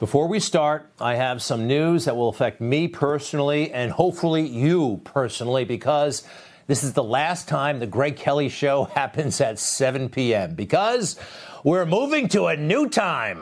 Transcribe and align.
Before 0.00 0.28
we 0.28 0.40
start, 0.40 0.90
I 0.98 1.16
have 1.16 1.42
some 1.42 1.66
news 1.66 2.06
that 2.06 2.16
will 2.16 2.30
affect 2.30 2.58
me 2.58 2.88
personally 2.88 3.70
and 3.70 3.92
hopefully 3.92 4.46
you 4.46 5.02
personally 5.04 5.66
because 5.66 6.26
this 6.66 6.82
is 6.82 6.94
the 6.94 7.04
last 7.04 7.48
time 7.48 7.80
the 7.80 7.86
Greg 7.86 8.16
Kelly 8.16 8.48
show 8.48 8.84
happens 8.94 9.42
at 9.42 9.58
7 9.58 10.08
p.m. 10.08 10.54
because 10.54 11.20
we're 11.64 11.84
moving 11.84 12.28
to 12.28 12.46
a 12.46 12.56
new 12.56 12.88
time. 12.88 13.40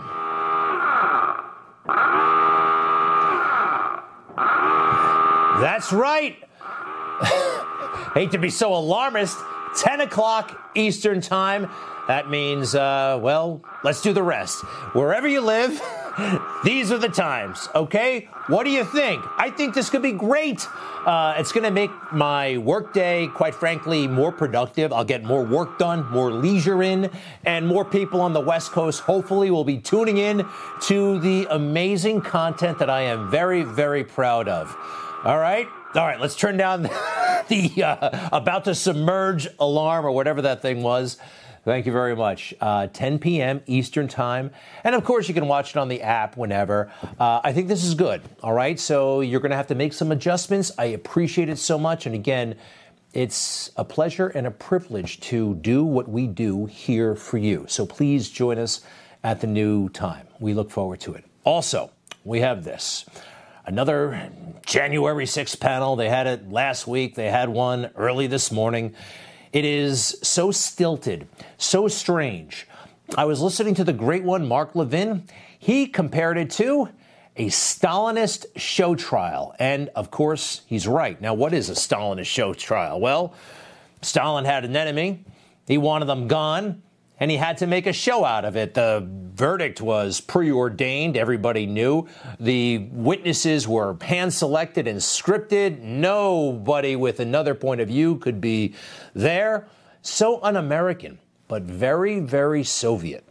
That's 5.60 5.92
right. 5.92 6.38
Hate 8.14 8.32
to 8.32 8.38
be 8.38 8.50
so 8.50 8.74
alarmist. 8.74 9.38
10 9.76 10.00
o'clock 10.00 10.72
Eastern 10.74 11.20
Time. 11.20 11.70
That 12.08 12.28
means, 12.28 12.74
uh, 12.74 13.18
well, 13.22 13.62
let's 13.84 14.02
do 14.02 14.12
the 14.12 14.24
rest. 14.24 14.64
Wherever 14.92 15.28
you 15.28 15.40
live, 15.40 15.80
these 16.64 16.90
are 16.90 16.98
the 16.98 17.08
times, 17.08 17.68
okay? 17.74 18.28
What 18.48 18.64
do 18.64 18.70
you 18.70 18.84
think? 18.84 19.24
I 19.36 19.50
think 19.50 19.74
this 19.74 19.90
could 19.90 20.02
be 20.02 20.12
great. 20.12 20.66
Uh, 21.06 21.34
it's 21.38 21.52
going 21.52 21.64
to 21.64 21.70
make 21.70 21.90
my 22.12 22.58
workday, 22.58 23.28
quite 23.28 23.54
frankly, 23.54 24.06
more 24.06 24.32
productive. 24.32 24.92
I'll 24.92 25.04
get 25.04 25.24
more 25.24 25.44
work 25.44 25.78
done, 25.78 26.10
more 26.10 26.32
leisure 26.32 26.82
in, 26.82 27.10
and 27.44 27.66
more 27.66 27.84
people 27.84 28.20
on 28.20 28.32
the 28.32 28.40
West 28.40 28.72
Coast 28.72 29.00
hopefully 29.00 29.50
will 29.50 29.64
be 29.64 29.78
tuning 29.78 30.18
in 30.18 30.46
to 30.82 31.20
the 31.20 31.46
amazing 31.50 32.20
content 32.22 32.78
that 32.78 32.90
I 32.90 33.02
am 33.02 33.30
very, 33.30 33.62
very 33.62 34.04
proud 34.04 34.48
of. 34.48 34.74
All 35.24 35.38
right? 35.38 35.68
All 35.94 36.04
right, 36.04 36.20
let's 36.20 36.36
turn 36.36 36.56
down 36.56 36.82
the 37.48 37.82
uh, 37.82 38.28
about 38.32 38.64
to 38.64 38.74
submerge 38.74 39.48
alarm 39.58 40.04
or 40.04 40.10
whatever 40.12 40.42
that 40.42 40.62
thing 40.62 40.82
was. 40.82 41.16
Thank 41.68 41.84
you 41.84 41.92
very 41.92 42.16
much. 42.16 42.54
Uh, 42.62 42.86
10 42.86 43.18
p.m. 43.18 43.60
Eastern 43.66 44.08
Time. 44.08 44.52
And 44.84 44.94
of 44.94 45.04
course, 45.04 45.28
you 45.28 45.34
can 45.34 45.46
watch 45.46 45.72
it 45.72 45.76
on 45.76 45.88
the 45.88 46.00
app 46.00 46.34
whenever. 46.34 46.90
Uh, 47.20 47.42
I 47.44 47.52
think 47.52 47.68
this 47.68 47.84
is 47.84 47.94
good. 47.94 48.22
All 48.42 48.54
right. 48.54 48.80
So 48.80 49.20
you're 49.20 49.40
going 49.40 49.50
to 49.50 49.56
have 49.56 49.66
to 49.66 49.74
make 49.74 49.92
some 49.92 50.10
adjustments. 50.10 50.72
I 50.78 50.86
appreciate 50.86 51.50
it 51.50 51.58
so 51.58 51.78
much. 51.78 52.06
And 52.06 52.14
again, 52.14 52.54
it's 53.12 53.70
a 53.76 53.84
pleasure 53.84 54.28
and 54.28 54.46
a 54.46 54.50
privilege 54.50 55.20
to 55.20 55.56
do 55.56 55.84
what 55.84 56.08
we 56.08 56.26
do 56.26 56.64
here 56.64 57.14
for 57.14 57.36
you. 57.36 57.66
So 57.68 57.84
please 57.84 58.30
join 58.30 58.56
us 58.56 58.80
at 59.22 59.42
the 59.42 59.46
new 59.46 59.90
time. 59.90 60.26
We 60.40 60.54
look 60.54 60.70
forward 60.70 61.00
to 61.00 61.12
it. 61.12 61.26
Also, 61.44 61.90
we 62.24 62.40
have 62.40 62.64
this 62.64 63.04
another 63.66 64.30
January 64.64 65.26
6th 65.26 65.60
panel. 65.60 65.96
They 65.96 66.08
had 66.08 66.26
it 66.26 66.50
last 66.50 66.86
week, 66.86 67.14
they 67.14 67.30
had 67.30 67.50
one 67.50 67.90
early 67.94 68.26
this 68.26 68.50
morning. 68.50 68.94
It 69.52 69.64
is 69.64 70.18
so 70.22 70.50
stilted, 70.50 71.26
so 71.56 71.88
strange. 71.88 72.66
I 73.16 73.24
was 73.24 73.40
listening 73.40 73.74
to 73.76 73.84
the 73.84 73.92
great 73.92 74.24
one, 74.24 74.46
Mark 74.46 74.74
Levin. 74.74 75.24
He 75.58 75.86
compared 75.86 76.36
it 76.36 76.50
to 76.52 76.90
a 77.36 77.46
Stalinist 77.46 78.46
show 78.56 78.94
trial. 78.94 79.54
And 79.58 79.88
of 79.94 80.10
course, 80.10 80.62
he's 80.66 80.86
right. 80.86 81.20
Now, 81.20 81.34
what 81.34 81.54
is 81.54 81.70
a 81.70 81.74
Stalinist 81.74 82.26
show 82.26 82.52
trial? 82.52 83.00
Well, 83.00 83.32
Stalin 84.02 84.44
had 84.44 84.64
an 84.64 84.76
enemy, 84.76 85.24
he 85.66 85.78
wanted 85.78 86.06
them 86.06 86.28
gone 86.28 86.82
and 87.20 87.30
he 87.30 87.36
had 87.36 87.58
to 87.58 87.66
make 87.66 87.86
a 87.86 87.92
show 87.92 88.24
out 88.24 88.44
of 88.44 88.56
it. 88.56 88.74
The 88.74 89.06
verdict 89.08 89.80
was 89.80 90.20
preordained, 90.20 91.16
everybody 91.16 91.66
knew. 91.66 92.08
The 92.38 92.78
witnesses 92.92 93.66
were 93.66 93.96
hand 94.00 94.32
selected 94.32 94.86
and 94.86 94.98
scripted. 94.98 95.80
Nobody 95.80 96.96
with 96.96 97.20
another 97.20 97.54
point 97.54 97.80
of 97.80 97.88
view 97.88 98.16
could 98.16 98.40
be 98.40 98.74
there. 99.14 99.68
So 100.02 100.40
un 100.42 100.56
American, 100.56 101.18
but 101.48 101.62
very, 101.62 102.20
very 102.20 102.64
Soviet. 102.64 103.24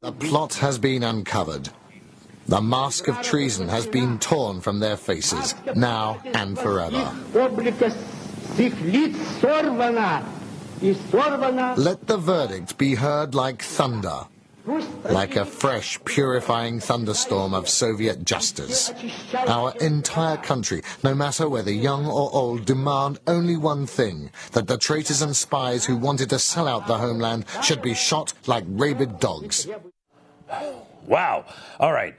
The 0.00 0.12
plot 0.12 0.54
has 0.54 0.78
been 0.78 1.02
uncovered. 1.02 1.70
The 2.46 2.60
mask 2.60 3.08
of 3.08 3.22
treason 3.22 3.68
has 3.68 3.86
been 3.86 4.18
torn 4.18 4.60
from 4.60 4.78
their 4.78 4.98
faces, 4.98 5.54
now 5.74 6.20
and 6.26 6.58
forever. 6.58 7.10
Let 10.84 12.08
the 12.08 12.18
verdict 12.18 12.76
be 12.76 12.94
heard 12.94 13.34
like 13.34 13.62
thunder, 13.62 14.24
like 15.08 15.34
a 15.34 15.46
fresh, 15.46 15.98
purifying 16.04 16.78
thunderstorm 16.78 17.54
of 17.54 17.70
Soviet 17.70 18.26
justice. 18.26 18.92
Our 19.46 19.72
entire 19.80 20.36
country, 20.36 20.82
no 21.02 21.14
matter 21.14 21.48
whether 21.48 21.72
young 21.72 22.04
or 22.04 22.28
old, 22.34 22.66
demand 22.66 23.18
only 23.26 23.56
one 23.56 23.86
thing 23.86 24.30
that 24.52 24.66
the 24.66 24.76
traitors 24.76 25.22
and 25.22 25.34
spies 25.34 25.86
who 25.86 25.96
wanted 25.96 26.28
to 26.28 26.38
sell 26.38 26.68
out 26.68 26.86
the 26.86 26.98
homeland 26.98 27.46
should 27.62 27.80
be 27.80 27.94
shot 27.94 28.34
like 28.46 28.64
rabid 28.68 29.18
dogs. 29.20 29.66
Wow. 31.06 31.46
All 31.80 31.92
right 31.92 32.14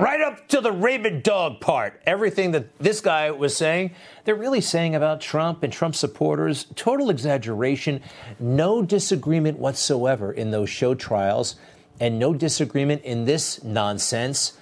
right 0.00 0.20
up 0.20 0.48
to 0.48 0.60
the 0.60 0.72
rabid 0.72 1.22
dog 1.22 1.60
part. 1.60 2.00
Everything 2.06 2.52
that 2.52 2.78
this 2.78 3.00
guy 3.00 3.30
was 3.30 3.56
saying, 3.56 3.92
they're 4.24 4.34
really 4.34 4.60
saying 4.60 4.94
about 4.94 5.20
Trump 5.20 5.62
and 5.62 5.72
Trump 5.72 5.94
supporters. 5.94 6.66
Total 6.74 7.10
exaggeration. 7.10 8.00
No 8.38 8.82
disagreement 8.82 9.58
whatsoever 9.58 10.32
in 10.32 10.50
those 10.50 10.70
show 10.70 10.94
trials, 10.94 11.56
and 12.00 12.18
no 12.18 12.32
disagreement 12.32 13.02
in 13.02 13.26
this 13.26 13.62
nonsense. 13.62 14.54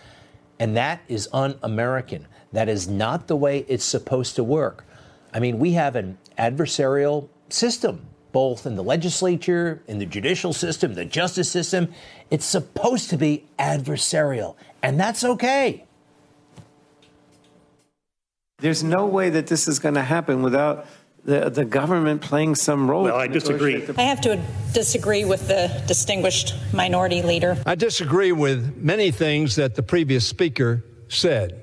And 0.58 0.76
that 0.76 1.00
is 1.06 1.28
un 1.32 1.56
American. 1.62 2.26
That 2.52 2.68
is 2.68 2.88
not 2.88 3.28
the 3.28 3.36
way 3.36 3.64
it's 3.68 3.84
supposed 3.84 4.34
to 4.36 4.44
work. 4.44 4.84
I 5.32 5.38
mean, 5.38 5.58
we 5.58 5.72
have 5.72 5.94
an 5.94 6.18
adversarial 6.36 7.28
system, 7.48 8.06
both 8.32 8.66
in 8.66 8.74
the 8.74 8.82
legislature, 8.82 9.82
in 9.86 9.98
the 9.98 10.06
judicial 10.06 10.52
system, 10.52 10.94
the 10.94 11.04
justice 11.04 11.50
system. 11.50 11.92
It's 12.30 12.46
supposed 12.46 13.10
to 13.10 13.16
be 13.16 13.46
adversarial. 13.58 14.56
And 14.82 14.98
that's 14.98 15.24
okay. 15.24 15.84
There's 18.58 18.82
no 18.82 19.06
way 19.06 19.30
that 19.30 19.46
this 19.46 19.68
is 19.68 19.78
going 19.78 19.94
to 19.94 20.02
happen 20.02 20.42
without 20.42 20.86
the, 21.24 21.50
the 21.50 21.64
government 21.64 22.22
playing 22.22 22.54
some 22.54 22.90
role. 22.90 23.04
Well, 23.04 23.16
I 23.16 23.26
disagree. 23.26 23.86
I 23.96 24.02
have 24.02 24.20
to 24.22 24.42
disagree 24.72 25.24
with 25.24 25.46
the 25.46 25.82
distinguished 25.86 26.54
minority 26.72 27.22
leader. 27.22 27.56
I 27.66 27.74
disagree 27.74 28.32
with 28.32 28.76
many 28.76 29.10
things 29.10 29.56
that 29.56 29.74
the 29.74 29.82
previous 29.82 30.26
speaker 30.26 30.84
said. 31.08 31.62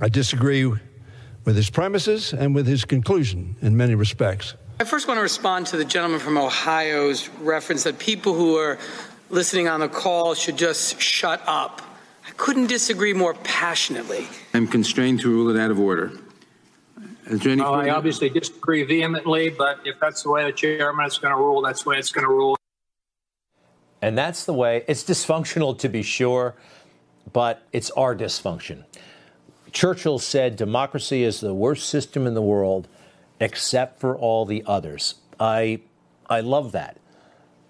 I 0.00 0.08
disagree 0.08 0.64
with 0.64 1.56
his 1.56 1.70
premises 1.70 2.32
and 2.32 2.54
with 2.54 2.66
his 2.66 2.84
conclusion 2.84 3.56
in 3.60 3.76
many 3.76 3.94
respects. 3.94 4.54
I 4.80 4.84
first 4.84 5.06
want 5.06 5.18
to 5.18 5.22
respond 5.22 5.66
to 5.68 5.76
the 5.76 5.84
gentleman 5.84 6.20
from 6.20 6.36
Ohio's 6.36 7.28
reference 7.40 7.84
that 7.84 7.98
people 7.98 8.34
who 8.34 8.56
are 8.56 8.78
listening 9.34 9.66
on 9.66 9.80
the 9.80 9.88
call 9.88 10.32
should 10.34 10.56
just 10.56 11.00
shut 11.00 11.42
up. 11.46 11.82
I 12.26 12.30
couldn't 12.36 12.68
disagree 12.68 13.12
more 13.12 13.34
passionately. 13.34 14.28
I'm 14.54 14.68
constrained 14.68 15.20
to 15.20 15.28
rule 15.28 15.54
it 15.54 15.60
out 15.60 15.72
of 15.72 15.80
order. 15.80 16.12
Is 17.26 17.40
there 17.40 17.52
any 17.52 17.60
well, 17.60 17.74
I 17.74 17.90
obviously 17.90 18.28
disagree 18.28 18.84
vehemently, 18.84 19.48
but 19.48 19.80
if 19.84 19.98
that's 19.98 20.22
the 20.22 20.30
way 20.30 20.44
the 20.44 20.52
chairman 20.52 21.06
is 21.06 21.18
going 21.18 21.34
to 21.34 21.38
rule, 21.38 21.62
that's 21.62 21.82
the 21.82 21.90
way 21.90 21.98
it's 21.98 22.12
going 22.12 22.26
to 22.26 22.32
rule. 22.32 22.56
And 24.00 24.16
that's 24.16 24.44
the 24.44 24.52
way. 24.52 24.84
It's 24.86 25.02
dysfunctional 25.02 25.76
to 25.78 25.88
be 25.88 26.02
sure, 26.02 26.54
but 27.32 27.66
it's 27.72 27.90
our 27.92 28.14
dysfunction. 28.14 28.84
Churchill 29.72 30.20
said 30.20 30.54
democracy 30.56 31.24
is 31.24 31.40
the 31.40 31.54
worst 31.54 31.88
system 31.88 32.26
in 32.26 32.34
the 32.34 32.42
world 32.42 32.86
except 33.40 33.98
for 33.98 34.16
all 34.16 34.44
the 34.44 34.62
others. 34.66 35.16
I 35.40 35.80
I 36.30 36.40
love 36.40 36.72
that. 36.72 36.98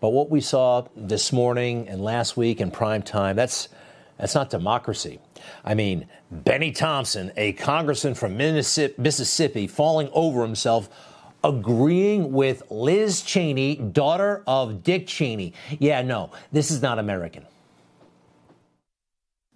But 0.04 0.12
what 0.12 0.28
we 0.28 0.42
saw 0.42 0.86
this 0.94 1.32
morning 1.32 1.88
and 1.88 1.98
last 1.98 2.36
week 2.36 2.60
in 2.60 2.70
prime 2.70 3.00
time, 3.00 3.36
that's, 3.36 3.70
that's 4.18 4.34
not 4.34 4.50
democracy. 4.50 5.18
I 5.64 5.72
mean, 5.72 6.08
Bennie 6.30 6.72
Thompson, 6.72 7.32
a 7.38 7.54
congressman 7.54 8.12
from 8.12 8.36
Mississippi, 8.36 9.66
falling 9.66 10.10
over 10.12 10.42
himself 10.42 10.90
agreeing 11.42 12.32
with 12.32 12.64
Liz 12.68 13.22
Cheney, 13.22 13.76
daughter 13.76 14.42
of 14.46 14.82
Dick 14.82 15.06
Cheney. 15.06 15.54
Yeah, 15.78 16.02
no, 16.02 16.32
this 16.52 16.70
is 16.70 16.82
not 16.82 16.98
American. 16.98 17.46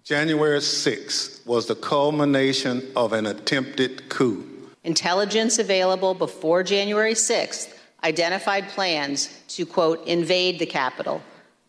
January 0.03 0.57
6th 0.57 1.45
was 1.45 1.67
the 1.67 1.75
culmination 1.75 2.91
of 2.95 3.13
an 3.13 3.27
attempted 3.27 4.09
coup. 4.09 4.49
Intelligence 4.83 5.59
available 5.59 6.15
before 6.15 6.63
January 6.63 7.13
6th 7.13 7.75
identified 8.03 8.69
plans 8.69 9.29
to, 9.49 9.65
quote, 9.65 10.05
invade 10.07 10.59
the 10.59 10.65
Capitol, 10.65 11.21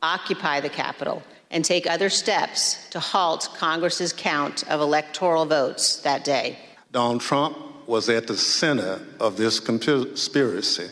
occupy 0.03 0.61
the 0.61 0.69
Capitol, 0.69 1.23
and 1.50 1.65
take 1.65 1.87
other 1.87 2.09
steps 2.09 2.88
to 2.91 3.00
halt 3.00 3.49
Congress's 3.56 4.12
count 4.12 4.62
of 4.69 4.81
electoral 4.81 5.44
votes 5.44 5.97
that 6.03 6.25
day. 6.25 6.56
Donald 6.93 7.21
Trump 7.21 7.56
was 7.87 8.09
at 8.09 8.27
the 8.27 8.37
center 8.37 9.00
of 9.19 9.37
this 9.37 9.59
conspiracy. 9.59 10.88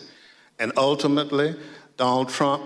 And 0.59 0.73
ultimately, 0.77 1.55
Donald 1.97 2.29
Trump, 2.29 2.63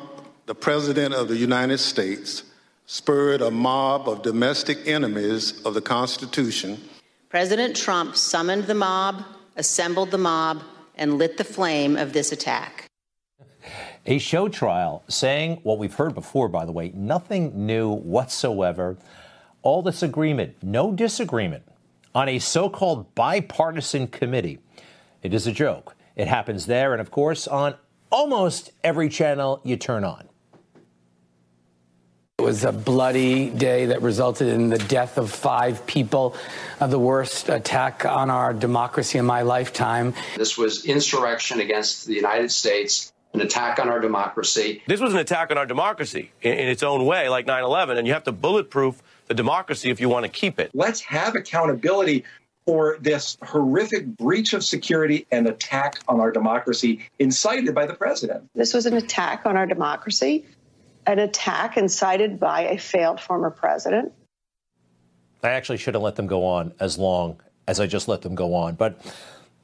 the 0.46 0.54
President 0.54 1.14
of 1.14 1.28
the 1.28 1.36
United 1.36 1.78
States, 1.78 2.44
spurred 2.86 3.42
a 3.42 3.50
mob 3.50 4.08
of 4.08 4.22
domestic 4.22 4.78
enemies 4.86 5.60
of 5.64 5.74
the 5.74 5.80
Constitution. 5.80 6.80
President 7.28 7.76
Trump 7.76 8.16
summoned 8.16 8.64
the 8.64 8.74
mob, 8.74 9.24
assembled 9.56 10.10
the 10.10 10.18
mob, 10.18 10.62
and 10.94 11.18
lit 11.18 11.36
the 11.36 11.44
flame 11.44 11.96
of 11.96 12.12
this 12.12 12.32
attack. 12.32 12.86
A 14.06 14.18
show 14.18 14.48
trial 14.48 15.04
saying 15.08 15.60
what 15.62 15.78
we've 15.78 15.94
heard 15.94 16.14
before, 16.14 16.48
by 16.48 16.64
the 16.64 16.72
way, 16.72 16.90
nothing 16.94 17.66
new 17.66 17.92
whatsoever. 17.92 18.96
All 19.62 19.82
this 19.82 20.02
agreement, 20.02 20.56
no 20.62 20.92
disagreement 20.92 21.62
on 22.14 22.28
a 22.28 22.38
so 22.38 22.68
called 22.68 23.14
bipartisan 23.14 24.08
committee. 24.08 24.58
It 25.22 25.32
is 25.32 25.46
a 25.46 25.52
joke. 25.52 25.94
It 26.16 26.26
happens 26.26 26.66
there 26.66 26.92
and, 26.92 27.00
of 27.00 27.10
course, 27.10 27.46
on 27.46 27.76
almost 28.10 28.72
every 28.82 29.08
channel 29.08 29.60
you 29.64 29.76
turn 29.76 30.04
on. 30.04 30.28
It 32.42 32.46
was 32.46 32.64
a 32.64 32.72
bloody 32.72 33.50
day 33.50 33.86
that 33.86 34.02
resulted 34.02 34.48
in 34.48 34.68
the 34.68 34.78
death 34.78 35.16
of 35.16 35.30
five 35.30 35.86
people, 35.86 36.34
uh, 36.80 36.88
the 36.88 36.98
worst 36.98 37.48
attack 37.48 38.04
on 38.04 38.30
our 38.30 38.52
democracy 38.52 39.18
in 39.18 39.24
my 39.24 39.42
lifetime. 39.42 40.12
This 40.36 40.58
was 40.58 40.84
insurrection 40.84 41.60
against 41.60 42.04
the 42.04 42.14
United 42.14 42.50
States, 42.50 43.12
an 43.32 43.42
attack 43.42 43.78
on 43.78 43.88
our 43.88 44.00
democracy. 44.00 44.82
This 44.88 45.00
was 45.00 45.12
an 45.12 45.20
attack 45.20 45.52
on 45.52 45.56
our 45.56 45.66
democracy 45.66 46.32
in, 46.42 46.54
in 46.54 46.68
its 46.68 46.82
own 46.82 47.06
way, 47.06 47.28
like 47.28 47.46
9 47.46 47.62
11, 47.62 47.96
and 47.96 48.08
you 48.08 48.12
have 48.12 48.24
to 48.24 48.32
bulletproof 48.32 49.00
the 49.28 49.34
democracy 49.34 49.90
if 49.90 50.00
you 50.00 50.08
want 50.08 50.24
to 50.24 50.28
keep 50.28 50.58
it. 50.58 50.72
Let's 50.74 51.00
have 51.02 51.36
accountability 51.36 52.24
for 52.66 52.98
this 53.00 53.38
horrific 53.44 54.16
breach 54.16 54.52
of 54.52 54.64
security 54.64 55.28
and 55.30 55.46
attack 55.46 56.00
on 56.08 56.18
our 56.18 56.32
democracy 56.32 57.08
incited 57.20 57.72
by 57.72 57.86
the 57.86 57.94
president. 57.94 58.50
This 58.56 58.74
was 58.74 58.86
an 58.86 58.94
attack 58.94 59.46
on 59.46 59.56
our 59.56 59.66
democracy, 59.66 60.44
an 61.06 61.18
attack 61.18 61.76
incited 61.76 62.38
by 62.38 62.62
a 62.62 62.78
failed 62.78 63.20
former 63.20 63.50
president. 63.50 64.12
I 65.42 65.50
actually 65.50 65.78
should 65.78 65.94
have 65.94 66.02
let 66.02 66.16
them 66.16 66.26
go 66.26 66.44
on 66.44 66.72
as 66.78 66.98
long 66.98 67.40
as 67.66 67.80
I 67.80 67.86
just 67.86 68.08
let 68.08 68.22
them 68.22 68.34
go 68.34 68.54
on, 68.54 68.74
but 68.74 69.00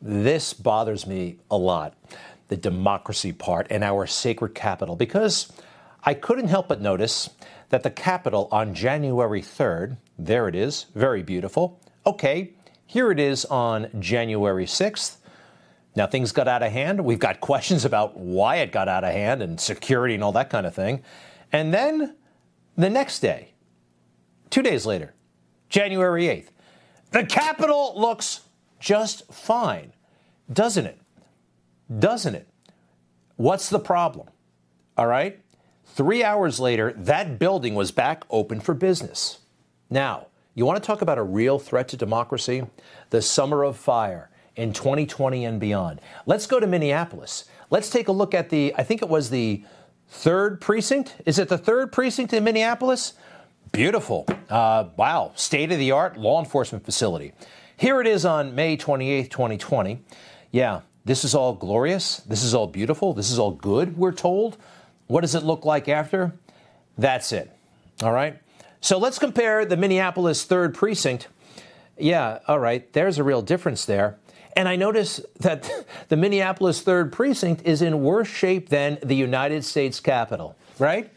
this 0.01 0.53
bothers 0.53 1.07
me 1.07 1.39
a 1.51 1.57
lot 1.57 1.95
the 2.49 2.57
democracy 2.57 3.33
part 3.33 3.67
and 3.71 3.85
our 3.85 4.07
sacred 4.07 4.55
capital 4.55 4.97
because 4.97 5.53
I 6.05 6.15
couldn't 6.15 6.49
help 6.49 6.69
but 6.69 6.81
notice 6.81 7.31
that 7.69 7.83
the 7.83 7.91
Capitol 7.91 8.49
on 8.51 8.75
January 8.75 9.43
3rd, 9.43 9.99
there 10.19 10.49
it 10.49 10.55
is, 10.55 10.87
very 10.95 11.23
beautiful. 11.23 11.79
Okay, 12.07 12.55
here 12.87 13.11
it 13.11 13.21
is 13.21 13.45
on 13.47 13.91
January 14.01 14.65
6th. 14.65 15.19
Now 15.99 16.07
things 16.07 16.31
got 16.31 16.47
out 16.47 16.63
of 16.63 16.71
hand. 16.71 17.05
We've 17.05 17.19
got 17.19 17.41
questions 17.41 17.85
about 17.85 18.17
why 18.17 18.59
it 18.59 18.71
got 18.71 18.87
out 18.89 19.03
of 19.03 19.13
hand 19.13 19.43
and 19.43 19.61
security 19.61 20.15
and 20.15 20.23
all 20.23 20.31
that 20.31 20.49
kind 20.49 20.65
of 20.65 20.73
thing. 20.73 21.03
And 21.51 21.75
then 21.75 22.15
the 22.77 22.89
next 22.89 23.19
day, 23.19 23.49
two 24.49 24.63
days 24.63 24.87
later, 24.87 25.13
January 25.69 26.27
8th, 26.27 26.51
the 27.11 27.27
Capitol 27.27 27.95
looks 27.97 28.43
just 28.79 29.27
fine, 29.33 29.93
doesn't 30.53 30.87
it? 30.87 31.01
Doesn't 31.99 32.37
it? 32.37 32.47
What's 33.35 33.69
the 33.69 33.81
problem? 33.81 34.29
All 34.97 35.09
right? 35.09 35.41
Three 35.85 36.23
hours 36.23 36.61
later, 36.61 36.93
that 36.93 37.41
building 37.41 37.75
was 37.75 37.91
back 37.91 38.23
open 38.31 38.61
for 38.61 38.73
business. 38.73 39.41
Now, 39.91 40.29
you 40.55 40.65
want 40.65 40.81
to 40.81 40.87
talk 40.87 41.03
about 41.03 41.19
a 41.19 41.25
real 41.25 41.59
threat 41.59 41.89
to 41.89 41.97
democracy? 41.97 42.63
The 43.11 43.21
summer 43.21 43.65
of 43.65 43.77
fire 43.77 44.31
in 44.59 44.73
2020 44.73 45.45
and 45.45 45.61
beyond. 45.61 46.01
Let's 46.27 46.47
go 46.47 46.59
to 46.61 46.67
Minneapolis. 46.67 47.45
Let's 47.71 47.89
take 47.89 48.09
a 48.09 48.13
look 48.13 48.35
at 48.35 48.51
the, 48.51 48.75
I 48.77 48.83
think 48.83 49.03
it 49.03 49.09
was 49.09 49.31
the 49.31 49.65
third 50.09 50.61
precinct. 50.61 51.15
Is 51.25 51.39
it 51.39 51.49
the 51.49 51.57
third 51.57 51.93
precinct 51.93 52.33
in 52.33 52.43
Minneapolis? 52.45 53.15
Beautiful. 53.73 54.27
Uh, 54.51 54.89
wow. 54.97 55.33
State 55.37 55.71
of 55.71 55.79
the 55.79 55.93
art 55.93 56.17
law 56.17 56.41
enforcement 56.41 56.85
facility. 56.85 57.33
Here 57.77 58.01
it 58.01 58.07
is 58.09 58.25
on 58.25 58.55
May 58.57 58.77
28th, 58.77 59.31
2020. 59.31 60.01
Yeah, 60.51 60.81
this 61.05 61.25
is 61.25 61.35
all 61.35 61.53
glorious. 61.55 62.17
This 62.19 62.43
is 62.43 62.53
all 62.53 62.67
beautiful. 62.67 63.15
This 63.15 63.31
is 63.31 63.39
all 63.39 63.53
good, 63.53 63.97
we're 63.97 64.13
told. 64.13 64.57
What 65.07 65.21
does 65.21 65.37
it 65.37 65.45
look 65.45 65.65
like 65.65 65.89
after? 65.89 66.33
That's 66.97 67.31
it. 67.33 67.51
All 68.03 68.13
right. 68.13 68.39
So 68.81 68.99
let's 68.99 69.19
compare 69.19 69.65
the 69.65 69.77
Minneapolis 69.77 70.45
3rd 70.45 70.75
Precinct. 70.75 71.29
Yeah, 71.97 72.41
all 72.49 72.59
right. 72.59 72.93
There's 72.93 73.19
a 73.19 73.25
real 73.25 73.43
difference 73.43 73.85
there. 73.85 74.19
And 74.59 74.69
I 74.69 74.75
notice 74.75 75.21
that 75.39 75.71
the 76.09 76.17
Minneapolis 76.17 76.83
3rd 76.83 77.13
Precinct 77.13 77.63
is 77.65 77.81
in 77.81 78.03
worse 78.03 78.27
shape 78.27 78.71
than 78.71 78.99
the 79.05 79.15
United 79.15 79.65
States 79.65 80.01
Capitol, 80.01 80.57
right? 80.81 81.13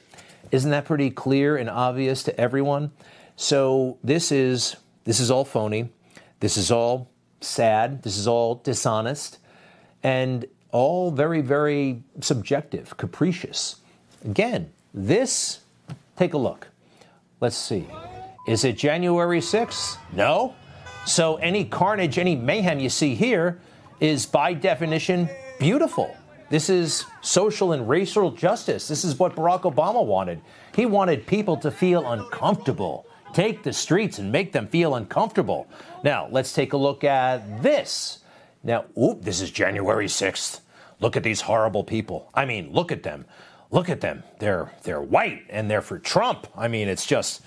Isn't 0.51 0.69
that 0.69 0.85
pretty 0.85 1.09
clear 1.09 1.57
and 1.57 1.67
obvious 1.67 2.21
to 2.23 2.39
everyone? 2.39 2.91
So 3.37 3.97
this 4.03 4.31
is 4.31 4.75
this 5.05 5.19
is 5.19 5.31
all 5.31 5.43
phony. 5.43 5.89
This 6.39 6.55
is 6.55 6.69
all 6.69 7.09
sad. 7.39 8.03
This 8.03 8.15
is 8.15 8.27
all 8.27 8.61
dishonest 8.63 9.39
and 10.03 10.45
all 10.71 11.09
very 11.09 11.41
very 11.41 12.03
subjective, 12.19 12.95
capricious. 12.97 13.77
Again, 14.23 14.71
this, 14.93 15.61
take 16.15 16.35
a 16.35 16.37
look. 16.37 16.67
Let's 17.39 17.57
see. 17.57 17.87
Is 18.47 18.63
it 18.63 18.77
January 18.77 19.39
6th? 19.39 19.97
No. 20.13 20.53
So 21.05 21.35
any 21.37 21.65
carnage, 21.65 22.17
any 22.17 22.35
mayhem 22.35 22.79
you 22.79 22.89
see 22.89 23.15
here 23.15 23.59
is 23.99 24.25
by 24.25 24.53
definition 24.53 25.29
beautiful. 25.59 26.15
This 26.49 26.69
is 26.69 27.05
social 27.21 27.71
and 27.71 27.87
racial 27.87 28.31
justice. 28.31 28.87
This 28.87 29.03
is 29.03 29.17
what 29.17 29.35
Barack 29.35 29.61
Obama 29.61 30.05
wanted. 30.05 30.41
He 30.75 30.85
wanted 30.85 31.25
people 31.25 31.57
to 31.57 31.71
feel 31.71 32.09
uncomfortable. 32.09 33.05
Take 33.33 33.63
the 33.63 33.71
streets 33.71 34.19
and 34.19 34.31
make 34.31 34.51
them 34.51 34.67
feel 34.67 34.95
uncomfortable. 34.95 35.67
Now, 36.03 36.27
let's 36.29 36.53
take 36.53 36.73
a 36.73 36.77
look 36.77 37.03
at 37.03 37.63
this. 37.63 38.19
Now, 38.63 38.85
oop, 39.01 39.21
this 39.21 39.41
is 39.41 39.49
January 39.49 40.07
6th. 40.07 40.59
Look 40.99 41.15
at 41.15 41.23
these 41.23 41.41
horrible 41.41 41.83
people. 41.83 42.29
I 42.33 42.45
mean, 42.45 42.71
look 42.71 42.91
at 42.91 43.03
them 43.03 43.25
look 43.71 43.89
at 43.89 44.01
them. 44.01 44.23
They're 44.39 44.71
they're 44.83 45.01
white 45.01 45.43
and 45.49 45.71
they're 45.71 45.81
for 45.81 45.97
Trump. 45.97 46.47
I 46.55 46.67
mean, 46.67 46.87
it's 46.87 47.05
just 47.05 47.41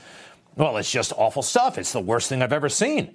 well, 0.56 0.76
it's 0.76 0.90
just 0.90 1.12
awful 1.16 1.42
stuff. 1.42 1.78
It's 1.78 1.92
the 1.92 2.00
worst 2.00 2.28
thing 2.28 2.42
I've 2.42 2.52
ever 2.52 2.68
seen. 2.68 3.14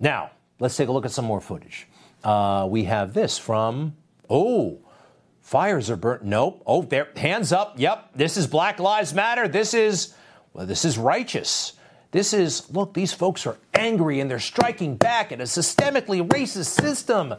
Now, 0.00 0.30
let's 0.60 0.76
take 0.76 0.88
a 0.88 0.92
look 0.92 1.04
at 1.04 1.10
some 1.10 1.24
more 1.24 1.40
footage. 1.40 1.86
Uh, 2.22 2.66
we 2.70 2.84
have 2.84 3.14
this 3.14 3.38
from 3.38 3.96
oh, 4.28 4.78
fires 5.40 5.90
are 5.90 5.96
burnt. 5.96 6.24
Nope. 6.24 6.62
Oh, 6.66 6.82
there. 6.82 7.08
Hands 7.16 7.50
up. 7.52 7.74
Yep. 7.78 8.10
This 8.14 8.36
is 8.36 8.46
Black 8.46 8.78
Lives 8.78 9.14
Matter. 9.14 9.48
This 9.48 9.74
is 9.74 10.14
well, 10.52 10.66
this 10.66 10.84
is 10.84 10.98
righteous. 10.98 11.74
This 12.10 12.32
is 12.32 12.70
look. 12.70 12.94
These 12.94 13.12
folks 13.12 13.46
are 13.46 13.58
angry 13.74 14.20
and 14.20 14.30
they're 14.30 14.38
striking 14.38 14.96
back 14.96 15.32
at 15.32 15.40
a 15.40 15.44
systemically 15.44 16.26
racist 16.26 16.80
system. 16.80 17.34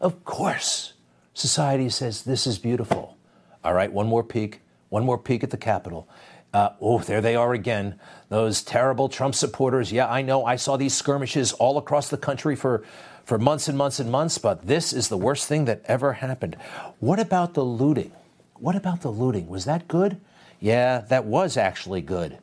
Of 0.00 0.24
course, 0.24 0.94
society 1.34 1.88
says 1.88 2.22
this 2.22 2.46
is 2.46 2.58
beautiful. 2.58 3.16
All 3.64 3.74
right, 3.74 3.92
one 3.92 4.06
more 4.06 4.22
peek, 4.22 4.60
one 4.88 5.04
more 5.04 5.18
peek 5.18 5.42
at 5.42 5.50
the 5.50 5.56
Capitol. 5.56 6.08
Uh, 6.52 6.70
oh, 6.80 6.98
there 7.00 7.20
they 7.20 7.36
are 7.36 7.52
again. 7.52 7.98
Those 8.28 8.62
terrible 8.62 9.08
Trump 9.08 9.34
supporters. 9.34 9.92
Yeah, 9.92 10.08
I 10.08 10.22
know. 10.22 10.44
I 10.44 10.56
saw 10.56 10.76
these 10.76 10.94
skirmishes 10.94 11.52
all 11.52 11.76
across 11.78 12.08
the 12.08 12.16
country 12.16 12.56
for, 12.56 12.84
for 13.24 13.38
months 13.38 13.68
and 13.68 13.76
months 13.76 14.00
and 14.00 14.10
months, 14.10 14.38
but 14.38 14.66
this 14.66 14.92
is 14.92 15.08
the 15.08 15.18
worst 15.18 15.46
thing 15.46 15.66
that 15.66 15.82
ever 15.84 16.14
happened. 16.14 16.56
What 17.00 17.20
about 17.20 17.54
the 17.54 17.64
looting? 17.64 18.12
What 18.54 18.76
about 18.76 19.02
the 19.02 19.10
looting? 19.10 19.48
Was 19.48 19.66
that 19.66 19.88
good? 19.88 20.20
Yeah, 20.58 21.00
that 21.08 21.26
was 21.26 21.56
actually 21.56 22.00
good. 22.00 22.38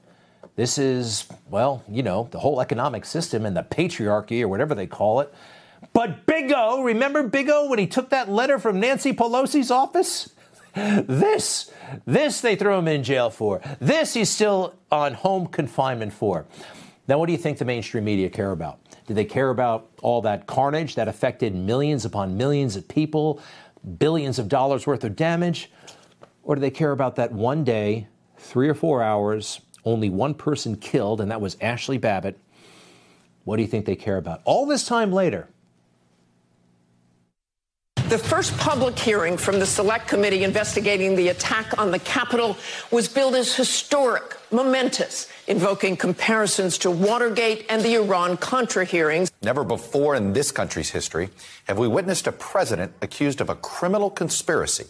This 0.56 0.78
is, 0.78 1.26
well, 1.50 1.84
you 1.90 2.02
know, 2.02 2.30
the 2.32 2.40
whole 2.40 2.62
economic 2.62 3.06
system 3.06 3.46
and 3.46 3.58
the 3.58 3.64
patriarchy 3.64 4.42
or 4.42 4.48
whatever 4.48 4.74
they 4.74 4.88
call 4.88 5.20
it. 5.20 5.34
But 5.92 6.26
Big 6.26 6.52
O, 6.56 6.84
remember 6.84 7.24
Big 7.24 7.50
O 7.50 7.70
when 7.70 7.80
he 7.80 7.88
took 7.88 8.10
that 8.10 8.30
letter 8.30 8.58
from 8.60 8.80
Nancy 8.80 9.14
Pelosi's 9.14 9.70
office? 9.70 10.30
This, 10.76 11.72
this 12.06 12.42
they 12.42 12.56
threw 12.56 12.76
him 12.76 12.88
in 12.88 13.04
jail 13.04 13.30
for. 13.30 13.62
This 13.80 14.14
he's 14.14 14.30
still 14.30 14.76
on 14.92 15.14
home 15.14 15.48
confinement 15.48 16.14
for. 16.14 16.46
Now, 17.08 17.20
what 17.20 17.28
do 17.28 17.32
you 17.32 17.38
think 17.38 17.60
the 17.60 17.66
mainstream 17.66 18.04
media 18.04 18.30
care 18.30 18.52
about? 18.52 18.80
Do 19.08 19.14
they 19.14 19.26
care 19.26 19.52
about 19.52 19.90
all 20.02 20.22
that 20.24 20.48
carnage 20.48 20.96
that 20.96 21.08
affected 21.08 21.54
millions 21.54 22.04
upon 22.04 22.36
millions 22.36 22.76
of 22.76 22.88
people? 22.88 23.42
billions 23.86 24.40
of 24.40 24.50
dollars 24.50 24.88
worth 24.88 25.04
of 25.04 25.16
damage? 25.16 25.72
Or 26.44 26.56
do 26.56 26.62
they 26.62 26.72
care 26.72 26.92
about 26.92 27.16
that 27.16 27.32
one 27.32 27.64
day, 27.64 28.08
three 28.38 28.70
or 28.70 28.74
four 28.74 29.02
hours, 29.02 29.62
only 29.84 30.10
one 30.10 30.34
person 30.34 30.76
killed, 30.76 31.22
and 31.22 31.32
that 31.32 31.42
was 31.42 31.56
Ashli 31.58 32.00
Babbitt? 32.00 32.40
What 33.44 33.58
do 33.58 33.62
you 33.62 33.68
think 33.68 33.86
they 33.86 33.96
care 33.96 34.18
about? 34.18 34.42
All 34.46 34.66
this 34.66 34.86
time 34.86 35.12
later, 35.12 35.50
the 38.10 38.18
first 38.20 38.56
public 38.58 38.98
hearing 39.00 39.36
from 39.36 39.60
the 39.60 39.66
Select 39.66 40.08
Committee 40.08 40.44
investigating 40.44 41.16
the 41.16 41.30
attack 41.30 41.80
on 41.80 41.90
the 41.90 41.98
Capitol 42.00 42.56
was 42.92 43.08
billed 43.08 43.34
as 43.34 43.56
historic, 43.56 44.38
momentous, 44.52 45.28
invoking 45.48 45.98
comparisons 45.98 46.78
to 46.78 46.92
Watergate 46.92 47.66
and 47.68 47.82
the 47.82 47.96
Iran 47.96 48.38
Contra 48.38 48.86
hearings. 48.86 49.32
Never 49.42 49.64
before 49.64 50.14
in 50.14 50.34
this 50.34 50.52
country's 50.52 50.92
history 50.92 51.30
have 51.68 51.80
we 51.80 51.88
witnessed 51.88 52.28
a 52.28 52.32
president 52.32 52.94
accused 53.02 53.42
of 53.42 53.50
a 53.50 53.56
criminal 53.56 54.12
conspiracy 54.12 54.86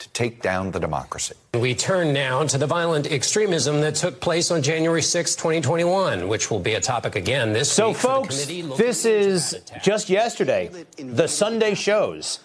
to 0.00 0.08
take 0.10 0.42
down 0.42 0.70
the 0.70 0.80
democracy. 0.80 1.34
We 1.54 1.74
turn 1.74 2.12
now 2.12 2.44
to 2.44 2.58
the 2.58 2.66
violent 2.66 3.06
extremism 3.06 3.80
that 3.82 3.94
took 3.94 4.20
place 4.20 4.50
on 4.50 4.62
January 4.62 5.02
6, 5.02 5.36
2021, 5.36 6.26
which 6.26 6.50
will 6.50 6.58
be 6.58 6.74
a 6.74 6.80
topic 6.80 7.16
again 7.16 7.52
this 7.52 7.70
so 7.70 7.88
week. 7.88 7.98
So, 7.98 8.08
folks, 8.08 8.46
this 8.46 9.04
is 9.04 9.60
just 9.82 10.08
yesterday. 10.08 10.70
The 10.96 11.28
Sunday 11.28 11.74
shows. 11.74 12.40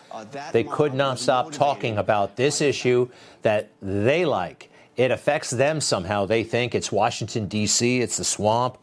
They 0.51 0.63
could 0.63 0.93
not 0.93 1.17
stop 1.17 1.51
talking 1.51 1.97
about 1.97 2.35
this 2.35 2.61
issue 2.61 3.09
that 3.41 3.69
they 3.81 4.25
like. 4.25 4.69
It 4.97 5.11
affects 5.11 5.49
them 5.49 5.81
somehow. 5.81 6.25
They 6.25 6.43
think 6.43 6.75
it's 6.75 6.91
Washington, 6.91 7.47
D.C., 7.47 8.01
it's 8.01 8.17
the 8.17 8.23
swamp. 8.23 8.77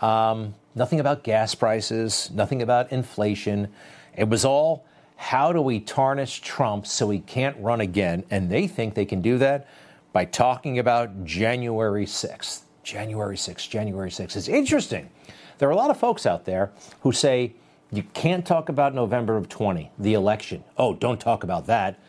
Um, 0.00 0.54
nothing 0.74 1.00
about 1.00 1.24
gas 1.24 1.54
prices, 1.54 2.30
nothing 2.32 2.62
about 2.62 2.92
inflation. 2.92 3.68
It 4.16 4.28
was 4.28 4.44
all 4.44 4.84
how 5.22 5.52
do 5.52 5.62
we 5.62 5.78
tarnish 5.78 6.40
Trump 6.40 6.84
so 6.84 7.08
he 7.08 7.20
can't 7.20 7.56
run 7.60 7.80
again? 7.80 8.24
And 8.28 8.50
they 8.50 8.66
think 8.66 8.94
they 8.94 9.04
can 9.04 9.22
do 9.22 9.38
that 9.38 9.68
by 10.12 10.24
talking 10.24 10.80
about 10.80 11.24
January 11.24 12.06
6th. 12.06 12.62
January 12.82 13.36
6th, 13.36 13.68
January 13.68 14.10
6th. 14.10 14.36
It's 14.36 14.48
interesting. 14.48 15.08
There 15.58 15.68
are 15.68 15.72
a 15.72 15.76
lot 15.76 15.90
of 15.90 15.96
folks 15.96 16.26
out 16.26 16.44
there 16.44 16.72
who 17.02 17.12
say 17.12 17.52
you 17.92 18.02
can't 18.14 18.44
talk 18.44 18.68
about 18.68 18.96
November 18.96 19.36
of 19.36 19.48
20, 19.48 19.92
the 19.96 20.14
election. 20.14 20.64
Oh, 20.76 20.92
don't 20.92 21.20
talk 21.20 21.44
about 21.44 21.66
that. 21.66 22.00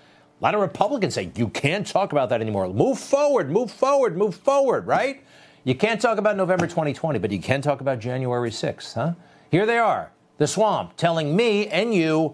A 0.41 0.43
lot 0.43 0.55
of 0.55 0.61
Republicans 0.61 1.13
say 1.13 1.31
you 1.35 1.49
can't 1.49 1.85
talk 1.85 2.13
about 2.13 2.29
that 2.29 2.41
anymore. 2.41 2.67
Move 2.67 2.97
forward, 2.97 3.51
move 3.51 3.69
forward, 3.69 4.17
move 4.17 4.33
forward, 4.33 4.87
right? 4.87 5.23
You 5.65 5.75
can't 5.75 6.01
talk 6.01 6.17
about 6.17 6.35
November 6.35 6.65
2020, 6.65 7.19
but 7.19 7.29
you 7.29 7.39
can 7.39 7.61
talk 7.61 7.79
about 7.79 7.99
January 7.99 8.49
6th, 8.49 8.95
huh? 8.95 9.13
Here 9.51 9.67
they 9.67 9.77
are, 9.77 10.11
the 10.39 10.47
swamp, 10.47 10.97
telling 10.97 11.35
me 11.35 11.67
and 11.67 11.93
you 11.93 12.33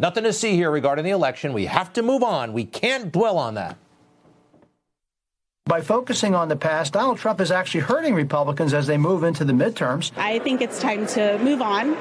Nothing 0.00 0.24
to 0.24 0.32
see 0.32 0.52
here 0.52 0.70
regarding 0.70 1.04
the 1.04 1.10
election. 1.10 1.52
We 1.52 1.66
have 1.66 1.92
to 1.92 2.02
move 2.02 2.22
on. 2.22 2.54
We 2.54 2.64
can't 2.64 3.12
dwell 3.12 3.36
on 3.36 3.54
that. 3.54 3.76
By 5.66 5.82
focusing 5.82 6.34
on 6.34 6.48
the 6.48 6.56
past, 6.56 6.94
Donald 6.94 7.18
Trump 7.18 7.38
is 7.38 7.50
actually 7.50 7.82
hurting 7.82 8.14
Republicans 8.14 8.72
as 8.72 8.86
they 8.86 8.96
move 8.96 9.24
into 9.24 9.44
the 9.44 9.52
midterms. 9.52 10.10
I 10.16 10.38
think 10.38 10.62
it's 10.62 10.80
time 10.80 11.06
to 11.08 11.38
move 11.40 11.60
on 11.60 11.96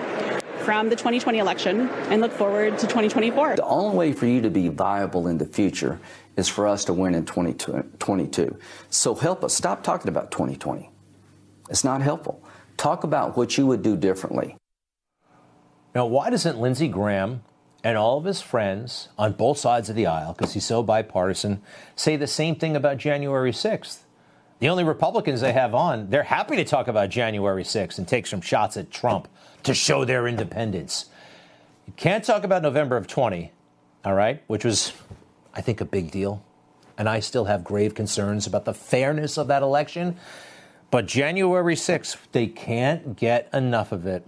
from 0.60 0.88
the 0.88 0.96
2020 0.96 1.40
election 1.40 1.90
and 2.08 2.22
look 2.22 2.32
forward 2.32 2.78
to 2.80 2.88
2024. 2.88 3.58
The 3.58 3.66
only 3.66 3.98
way 3.98 4.14
for 4.14 4.28
you 4.28 4.40
to 4.44 4.50
be 4.50 4.70
viable 4.70 5.28
in 5.28 5.38
the 5.38 5.46
future 5.46 6.00
is 6.38 6.48
for 6.48 6.68
us 6.68 6.86
to 6.86 6.94
win 6.94 7.14
in 7.14 7.26
2022. 7.26 8.58
So 8.90 9.14
help 9.14 9.44
us. 9.44 9.54
Stop 9.54 9.84
talking 9.84 10.08
about 10.08 10.32
2020. 10.32 10.90
It's 11.70 11.84
not 11.84 12.02
helpful. 12.02 12.42
Talk 12.78 13.04
about 13.04 13.36
what 13.36 13.58
you 13.58 13.68
would 13.68 13.84
do 13.84 13.98
differently. 13.98 14.56
Now, 15.94 16.06
why 16.06 16.30
doesn't 16.30 16.60
Lindsey 16.60 16.88
Graham 16.88 17.42
and 17.84 17.98
all 17.98 18.18
of 18.18 18.26
his 18.26 18.42
friends 18.42 19.10
on 19.18 19.34
both 19.34 19.58
sides 19.58 19.90
of 19.90 19.96
the 19.96 20.06
aisle, 20.06 20.34
because 20.34 20.54
he's 20.54 20.66
so 20.66 20.84
bipartisan, 20.84 21.62
say 21.96 22.16
the 22.16 22.28
same 22.28 22.56
thing 22.56 22.76
about 22.76 22.98
January 22.98 23.52
6th. 23.52 24.00
The 24.60 24.68
only 24.68 24.84
Republicans 24.84 25.40
they 25.40 25.54
have 25.54 25.74
on, 25.74 26.10
they're 26.10 26.24
happy 26.24 26.58
to 26.58 26.66
talk 26.66 26.90
about 26.90 27.10
January 27.10 27.64
6th 27.64 27.98
and 27.98 28.08
take 28.08 28.28
some 28.28 28.42
shots 28.42 28.76
at 28.76 28.92
Trump 28.92 29.30
to 29.64 29.74
show 29.74 30.04
their 30.04 30.28
independence. 30.28 31.06
You 31.88 31.94
can't 31.96 32.24
talk 32.24 32.44
about 32.44 32.62
November 32.62 32.98
of 32.98 33.08
20, 33.08 33.52
all 34.04 34.14
right, 34.14 34.44
which 34.48 34.66
was, 34.66 34.92
I 35.54 35.62
think, 35.62 35.80
a 35.80 35.86
big 35.86 36.12
deal. 36.12 36.44
And 36.98 37.08
I 37.08 37.22
still 37.22 37.46
have 37.46 37.64
grave 37.64 37.96
concerns 37.96 38.46
about 38.46 38.66
the 38.66 38.74
fairness 38.74 39.38
of 39.38 39.48
that 39.48 39.64
election. 39.64 40.18
But 40.92 41.06
January 41.06 41.76
6th, 41.76 42.18
they 42.34 42.48
can't 42.48 43.16
get 43.16 43.48
enough 43.54 43.94
of 43.94 44.06
it. 44.06 44.28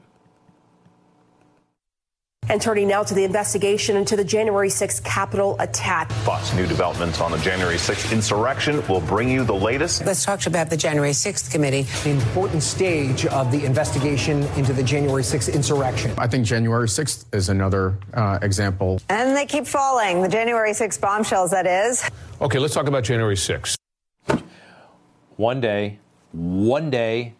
And 2.51 2.62
turning 2.62 2.89
now 2.89 3.01
to 3.01 3.13
the 3.13 3.24
investigation 3.24 3.96
into 3.96 4.17
the 4.17 4.25
January 4.25 4.67
6th 4.67 5.05
Capitol 5.05 5.55
attack. 5.60 6.12
Fox 6.25 6.53
new 6.53 6.67
developments 6.67 7.22
on 7.22 7.31
the 7.31 7.38
January 7.38 7.77
6th 7.77 8.12
insurrection 8.12 8.86
will 8.89 9.00
bring 9.00 9.29
you 9.29 9.46
the 9.46 9.55
latest. 9.55 10.05
Let's 10.05 10.25
talk 10.25 10.46
about 10.48 10.70
the 10.70 10.75
January 10.75 11.12
6th 11.12 11.50
committee. 11.50 11.88
An 12.03 12.17
important 12.17 12.62
stage 12.62 13.25
of 13.27 13.53
the 13.53 13.63
investigation 13.63 14.43
into 14.58 14.74
the 14.74 14.84
January 14.84 15.24
6th 15.24 15.53
insurrection. 15.53 16.13
I 16.17 16.27
think 16.27 16.46
January 16.46 16.89
6th 16.89 17.34
is 17.34 17.48
another 17.48 17.98
uh, 18.15 18.39
example. 18.41 19.00
And 19.08 19.34
they 19.34 19.46
keep 19.46 19.65
falling. 19.65 20.22
The 20.22 20.27
January 20.27 20.72
6th 20.72 21.00
bombshells, 21.00 21.51
that 21.51 21.65
is. 21.65 22.03
Okay, 22.41 22.60
let's 22.60 22.74
talk 22.74 22.88
about 22.88 23.05
January 23.05 23.36
6th. 23.36 23.77
One 25.38 25.62
day, 25.62 26.00
one 26.34 26.89
day, 26.89 27.34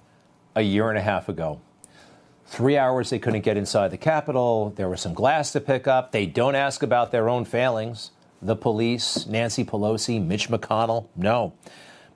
a 0.56 0.62
year 0.62 0.88
and 0.88 0.98
a 0.98 1.02
half 1.02 1.28
ago. 1.28 1.60
Three 2.52 2.78
hours 2.78 3.10
they 3.10 3.18
couldn't 3.18 3.46
get 3.46 3.56
inside 3.56 3.92
the 3.92 3.98
Capitol. 3.98 4.74
There 4.76 4.90
was 4.90 5.00
some 5.00 5.14
glass 5.14 5.54
to 5.54 5.62
pick 5.62 5.88
up. 5.88 6.12
They 6.12 6.26
don't 6.26 6.54
ask 6.54 6.84
about 6.84 7.14
their 7.14 7.30
own 7.30 7.46
failings. 7.46 8.12
The 8.42 8.58
police, 8.58 9.26
Nancy 9.26 9.64
Pelosi, 9.64 10.22
Mitch 10.22 10.50
McConnell, 10.50 11.08
no. 11.16 11.54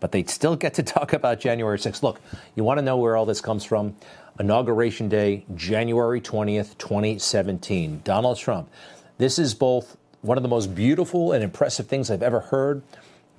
But 0.02 0.12
they 0.12 0.26
still 0.26 0.58
get 0.58 0.74
to 0.74 0.84
talk 0.96 1.14
about 1.14 1.40
January 1.40 1.78
6th. 1.78 2.04
Look, 2.04 2.20
you 2.54 2.66
want 2.66 2.80
to 2.80 2.82
know 2.82 2.98
where 2.98 3.16
all 3.16 3.26
this 3.26 3.40
comes 3.40 3.64
from? 3.64 3.96
Inauguration 4.38 5.08
Day, 5.08 5.46
January 5.56 6.20
20th, 6.20 6.78
2017. 6.80 8.02
Donald 8.04 8.38
Trump. 8.38 8.70
This 9.18 9.40
is 9.40 9.54
both 9.54 9.96
one 10.20 10.38
of 10.38 10.44
the 10.44 10.50
most 10.50 10.76
beautiful 10.76 11.32
and 11.32 11.46
impressive 11.46 11.88
things 11.88 12.12
I've 12.12 12.22
ever 12.22 12.42
heard, 12.42 12.84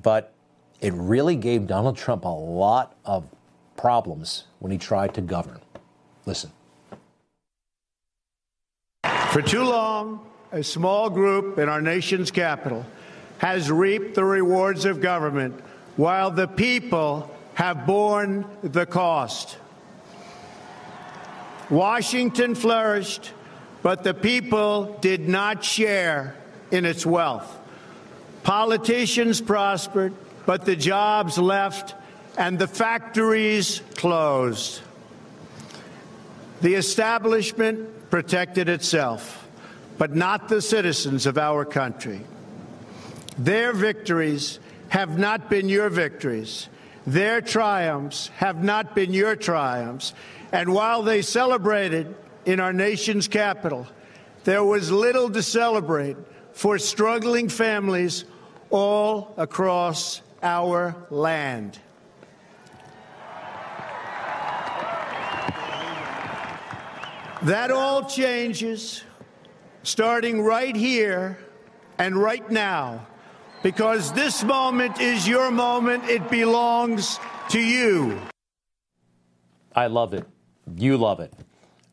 but 0.02 0.32
it 0.80 0.94
really 0.94 1.36
gave 1.36 1.66
Donald 1.66 1.98
Trump 1.98 2.24
a 2.24 2.28
lot 2.28 2.96
of 3.04 3.26
problems 3.76 4.44
when 4.60 4.72
he 4.72 4.78
tried 4.78 5.12
to 5.12 5.20
govern. 5.20 5.60
Listen. 6.24 6.52
For 9.36 9.42
too 9.42 9.64
long, 9.64 10.26
a 10.50 10.64
small 10.64 11.10
group 11.10 11.58
in 11.58 11.68
our 11.68 11.82
nation's 11.82 12.30
capital 12.30 12.86
has 13.36 13.70
reaped 13.70 14.14
the 14.14 14.24
rewards 14.24 14.86
of 14.86 15.02
government 15.02 15.60
while 15.96 16.30
the 16.30 16.48
people 16.48 17.30
have 17.52 17.84
borne 17.84 18.46
the 18.62 18.86
cost. 18.86 19.58
Washington 21.68 22.54
flourished, 22.54 23.30
but 23.82 24.04
the 24.04 24.14
people 24.14 24.96
did 25.02 25.28
not 25.28 25.62
share 25.62 26.34
in 26.70 26.86
its 26.86 27.04
wealth. 27.04 27.58
Politicians 28.42 29.42
prospered, 29.42 30.14
but 30.46 30.64
the 30.64 30.76
jobs 30.76 31.36
left 31.36 31.94
and 32.38 32.58
the 32.58 32.66
factories 32.66 33.82
closed. 33.96 34.80
The 36.60 36.74
establishment 36.74 38.10
protected 38.10 38.68
itself, 38.68 39.46
but 39.98 40.14
not 40.14 40.48
the 40.48 40.62
citizens 40.62 41.26
of 41.26 41.38
our 41.38 41.64
country. 41.64 42.22
Their 43.38 43.72
victories 43.72 44.58
have 44.88 45.18
not 45.18 45.50
been 45.50 45.68
your 45.68 45.90
victories. 45.90 46.68
Their 47.06 47.40
triumphs 47.40 48.28
have 48.36 48.62
not 48.64 48.94
been 48.94 49.12
your 49.12 49.36
triumphs. 49.36 50.14
And 50.52 50.72
while 50.72 51.02
they 51.02 51.22
celebrated 51.22 52.14
in 52.44 52.60
our 52.60 52.72
nation's 52.72 53.28
capital, 53.28 53.86
there 54.44 54.64
was 54.64 54.90
little 54.90 55.30
to 55.30 55.42
celebrate 55.42 56.16
for 56.52 56.78
struggling 56.78 57.48
families 57.48 58.24
all 58.70 59.34
across 59.36 60.22
our 60.42 60.96
land. 61.10 61.78
That 67.42 67.70
all 67.70 68.04
changes 68.04 69.04
starting 69.82 70.42
right 70.42 70.74
here 70.74 71.38
and 71.98 72.16
right 72.16 72.50
now 72.50 73.06
because 73.62 74.12
this 74.12 74.42
moment 74.42 75.00
is 75.00 75.28
your 75.28 75.50
moment. 75.50 76.04
It 76.04 76.30
belongs 76.30 77.20
to 77.50 77.60
you. 77.60 78.18
I 79.74 79.88
love 79.88 80.14
it. 80.14 80.24
You 80.76 80.96
love 80.96 81.20
it. 81.20 81.32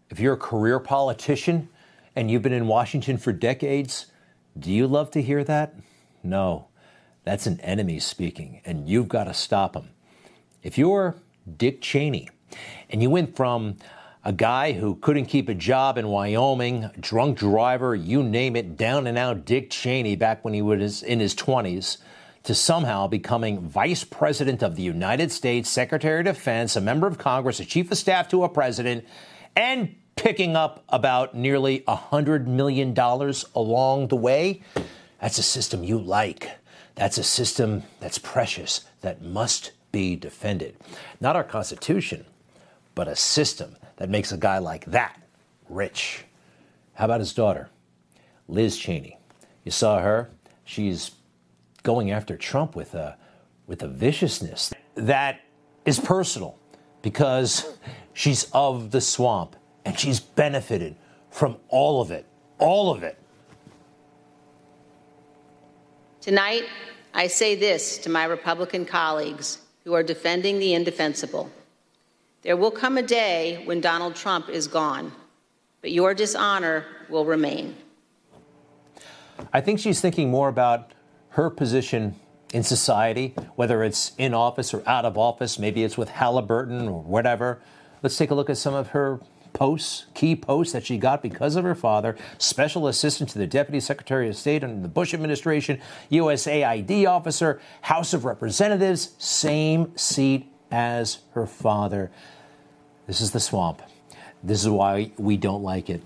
If 0.10 0.20
you're 0.20 0.34
a 0.34 0.38
career 0.38 0.80
politician 0.80 1.68
and 2.16 2.32
you've 2.32 2.42
been 2.42 2.54
in 2.54 2.68
Washington 2.68 3.18
for 3.18 3.34
decades, 3.34 4.08
do 4.58 4.72
you 4.72 4.88
love 4.88 5.12
to 5.12 5.22
hear 5.22 5.44
that? 5.44 5.76
No. 6.24 6.68
That's 7.26 7.48
an 7.48 7.60
enemy 7.62 8.00
speaking, 8.00 8.62
and 8.66 8.88
you've 8.90 9.08
got 9.08 9.26
to 9.26 9.34
stop 9.34 9.76
him. 9.76 9.90
If 10.62 10.78
you're 10.78 11.16
Dick 11.58 11.82
Cheney 11.82 12.30
and 12.90 13.02
you 13.02 13.10
went 13.10 13.36
from 13.36 13.78
a 14.26 14.32
guy 14.32 14.72
who 14.72 14.96
couldn't 14.96 15.26
keep 15.26 15.50
a 15.50 15.54
job 15.54 15.98
in 15.98 16.08
Wyoming, 16.08 16.90
drunk 17.00 17.38
driver, 17.38 17.94
you 17.94 18.24
name 18.24 18.56
it, 18.56 18.78
down 18.78 19.06
and 19.06 19.18
out 19.18 19.46
Dick 19.46 19.70
Cheney 19.70 20.16
back 20.16 20.46
when 20.46 20.54
he 20.54 20.62
was 20.62 21.04
in 21.04 21.20
his 21.20 21.36
20s, 21.36 21.98
to 22.44 22.56
somehow 22.56 23.08
becoming 23.08 23.60
Vice 23.60 24.04
President 24.04 24.64
of 24.64 24.76
the 24.76 24.84
United 24.84 25.32
States, 25.32 25.70
Secretary 25.70 26.20
of 26.20 26.26
Defense, 26.26 26.76
a 26.76 26.82
member 26.82 27.08
of 27.08 27.18
Congress, 27.18 27.60
a 27.60 27.66
Chief 27.66 27.92
of 27.92 27.98
Staff 27.98 28.30
to 28.30 28.44
a 28.44 28.50
president, 28.50 29.06
and 29.56 29.96
picking 30.16 30.56
up 30.56 30.84
about 30.90 31.36
nearly 31.36 31.82
$100 31.82 32.46
million 32.46 32.94
along 33.56 34.08
the 34.08 34.16
way. 34.16 34.62
That's 35.20 35.38
a 35.38 35.44
system 35.44 35.84
you 35.84 35.98
like. 36.00 36.50
That's 36.96 37.18
a 37.18 37.24
system 37.24 37.84
that's 38.00 38.20
precious, 38.20 38.82
that 39.02 39.22
must 39.22 39.72
be 39.92 40.16
defended. 40.16 40.78
Not 41.20 41.36
our 41.36 41.44
Constitution, 41.44 42.26
but 42.96 43.08
a 43.08 43.16
system 43.16 43.76
that 43.98 44.10
makes 44.10 44.32
a 44.32 44.38
guy 44.38 44.58
like 44.58 44.86
that 44.86 45.22
rich. 45.70 46.26
How 46.94 47.06
about 47.06 47.20
his 47.20 47.34
daughter, 47.34 47.70
Liz 48.48 48.78
Cheney? 48.78 49.18
You 49.64 49.72
saw 49.72 50.02
her. 50.02 50.30
She's 50.64 51.12
going 51.84 52.12
after 52.12 52.38
Trump 52.38 52.76
with 52.76 52.94
a 52.94 53.18
with 53.66 53.82
a 53.84 53.88
viciousness 53.88 54.74
that 54.96 55.42
is 55.86 56.00
personal 56.00 56.58
because 57.02 57.78
she's 58.14 58.50
of 58.54 58.92
the 58.92 59.02
swamp 59.02 59.56
and 59.86 59.98
she's 59.98 60.20
benefited 60.20 60.96
from 61.30 61.58
all 61.70 62.02
of 62.02 62.12
it. 62.12 62.26
All 62.60 62.92
of 62.94 63.04
it. 63.04 63.18
Tonight, 66.22 66.64
I 67.14 67.28
say 67.28 67.56
this 67.56 67.98
to 68.00 68.10
my 68.10 68.26
Republican 68.26 68.86
colleagues 68.86 69.60
who 69.84 69.94
are 69.94 70.04
defending 70.04 70.60
the 70.60 70.74
indefensible. 70.74 71.52
There 72.44 72.58
will 72.58 72.72
come 72.72 72.98
a 72.98 73.02
day 73.02 73.62
when 73.64 73.80
Donald 73.80 74.16
Trump 74.16 74.50
is 74.50 74.68
gone, 74.68 75.14
but 75.82 75.92
your 75.92 76.14
dishonor 76.14 76.86
will 77.10 77.24
remain. 77.24 77.76
I 79.54 79.62
think 79.62 79.80
she's 79.80 80.02
thinking 80.02 80.30
more 80.30 80.50
about 80.50 80.92
her 81.30 81.50
position 81.50 82.16
in 82.54 82.64
society, 82.64 83.34
whether 83.56 83.82
it's 83.82 84.12
in 84.18 84.34
office 84.34 84.74
or 84.74 84.84
out 84.86 85.06
of 85.06 85.18
office. 85.18 85.58
Maybe 85.58 85.86
it's 85.86 85.98
with 85.98 86.10
Halliburton 86.10 86.88
or 86.90 87.02
whatever. 87.02 87.62
Let's 88.02 88.18
take 88.18 88.30
a 88.30 88.36
look 88.36 88.50
at 88.50 88.58
some 88.58 88.74
of 88.74 88.90
her 88.90 89.22
posts, 89.54 90.08
key 90.14 90.36
posts 90.36 90.74
that 90.74 90.86
she 90.86 90.98
got 90.98 91.22
because 91.22 91.56
of 91.56 91.64
her 91.64 91.76
father, 91.76 92.18
special 92.38 92.88
assistant 92.88 93.30
to 93.30 93.40
the 93.40 93.48
Deputy 93.48 93.80
Secretary 93.80 94.28
of 94.28 94.36
State 94.36 94.66
under 94.66 94.82
the 94.82 94.90
Bush 94.90 95.14
administration, 95.14 95.80
USAID 96.12 97.08
officer, 97.08 97.62
House 97.82 98.14
of 98.14 98.26
Representatives, 98.26 99.16
same 99.18 99.96
seat 99.96 100.52
as 100.72 101.20
her 101.34 101.46
father. 101.46 102.12
This 103.14 103.22
is 103.22 103.30
the 103.30 103.40
swamp. 103.40 103.84
This 104.42 104.64
is 104.64 104.70
why 104.70 105.12
we 105.20 105.38
don't 105.38 105.62
like 105.62 105.92
it. 105.92 106.02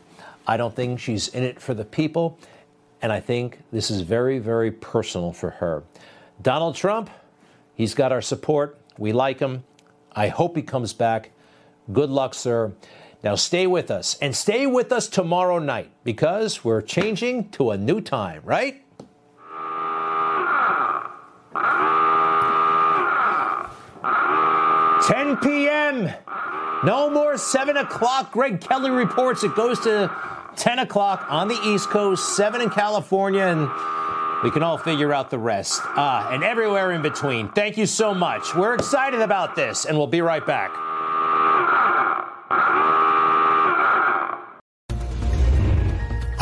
I 0.45 0.57
don't 0.57 0.75
think 0.75 0.99
she's 0.99 1.29
in 1.29 1.41
it 1.41 1.57
for 1.57 1.73
the 1.73 1.85
people, 1.85 2.37
and 3.01 3.13
I 3.13 3.21
think 3.21 3.59
this 3.71 3.89
is 3.89 4.01
very, 4.01 4.39
very 4.39 4.71
personal 4.71 5.31
for 5.31 5.51
her. 5.51 5.83
Donald 6.41 6.75
Trump, 6.75 7.09
he's 7.75 7.93
got 7.93 8.11
our 8.11 8.21
support. 8.21 8.77
We 8.97 9.13
like 9.13 9.39
him. 9.39 9.63
I 10.17 10.27
hope 10.27 10.57
he 10.57 10.61
comes 10.61 10.91
back. 10.91 11.31
Good 11.93 12.09
luck, 12.09 12.33
sir. 12.33 12.73
Now 13.23 13.35
stay 13.35 13.67
with 13.67 13.89
us 13.89 14.17
and 14.21 14.35
stay 14.35 14.67
with 14.67 14.91
us 14.91 15.07
tomorrow 15.07 15.59
night 15.59 15.89
because 16.03 16.65
we're 16.65 16.81
changing 16.81 17.51
to 17.51 17.71
a 17.71 17.77
new 17.77 18.01
time, 18.01 18.41
right? 18.43 18.83
Ten 25.07 25.37
p.m. 25.37 26.13
No 26.83 27.09
more 27.09 27.37
seven 27.37 27.77
o'clock. 27.77 28.31
Greg 28.31 28.61
Kelly 28.61 28.91
reports 28.91 29.43
it 29.43 29.55
goes 29.55 29.79
to 29.81 30.11
ten 30.55 30.79
o'clock 30.79 31.25
on 31.29 31.47
the 31.47 31.59
East 31.65 31.89
Coast, 31.89 32.35
seven 32.35 32.61
in 32.61 32.69
California, 32.69 33.41
and 33.41 33.67
we 34.43 34.51
can 34.51 34.61
all 34.61 34.77
figure 34.77 35.13
out 35.13 35.29
the 35.31 35.39
rest. 35.39 35.81
Ah, 35.83 36.31
and 36.31 36.43
everywhere 36.43 36.91
in 36.91 37.01
between. 37.01 37.49
Thank 37.49 37.77
you 37.77 37.87
so 37.87 38.13
much. 38.13 38.53
We're 38.55 38.75
excited 38.75 39.21
about 39.21 39.55
this, 39.55 39.85
and 39.85 39.97
we'll 39.97 40.07
be 40.07 40.21
right 40.21 40.45
back. 40.45 40.71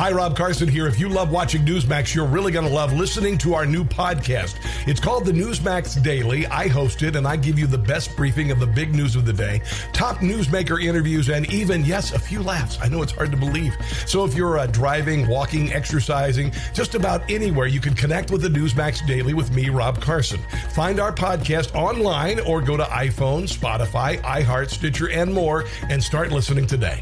Hi, 0.06 0.12
Rob 0.12 0.38
Carson 0.38 0.68
here. 0.68 0.86
If 0.86 1.00
you 1.00 1.10
love 1.10 1.32
watching 1.32 1.66
Newsmax, 1.66 2.14
you're 2.14 2.28
really 2.28 2.52
going 2.52 2.68
to 2.68 2.72
love 2.72 2.94
listening 2.94 3.40
to 3.40 3.56
our 3.56 3.66
new 3.66 3.84
podcast. 3.84 4.56
It's 4.88 5.00
called 5.00 5.26
the 5.26 5.32
Newsmax 5.32 6.04
Daily. 6.04 6.46
I 6.46 6.68
host 6.68 7.02
it 7.02 7.16
and 7.16 7.28
I 7.28 7.38
give 7.38 7.58
you 7.58 7.66
the 7.66 7.80
best 7.80 8.16
briefing 8.16 8.52
of 8.52 8.60
the 8.60 8.68
big 8.68 8.94
news 8.94 9.16
of 9.16 9.26
the 9.26 9.34
day, 9.34 9.64
top 9.94 10.18
newsmaker 10.18 10.80
interviews, 10.80 11.30
and 11.30 11.52
even, 11.52 11.84
yes, 11.86 12.14
a 12.14 12.20
few 12.20 12.44
laughs. 12.44 12.78
I 12.84 12.88
know 12.88 13.02
it's 13.02 13.14
hard 13.14 13.32
to 13.32 13.38
believe. 13.38 13.76
So 14.06 14.24
if 14.24 14.36
you're 14.36 14.60
uh, 14.60 14.68
driving, 14.68 15.28
walking, 15.28 15.74
exercising, 15.74 16.52
just 16.76 16.94
about 16.94 17.28
anywhere, 17.28 17.66
you 17.66 17.80
can 17.80 17.96
connect 17.96 18.30
with 18.30 18.44
the 18.44 18.50
Newsmax 18.50 19.08
Daily 19.08 19.34
with 19.34 19.56
me, 19.56 19.70
Rob 19.70 20.00
Carson. 20.02 20.40
Find 20.70 21.00
our 21.00 21.14
podcast 21.14 21.74
online 21.74 22.40
or 22.42 22.62
go 22.62 22.78
to 22.78 22.84
iPhone, 22.84 23.52
Spotify, 23.52 24.22
iHeart, 24.22 24.70
Stitcher, 24.70 25.10
and 25.10 25.34
more 25.34 25.66
and 25.90 26.04
start 26.04 26.32
listening 26.32 26.68
today. 26.68 27.02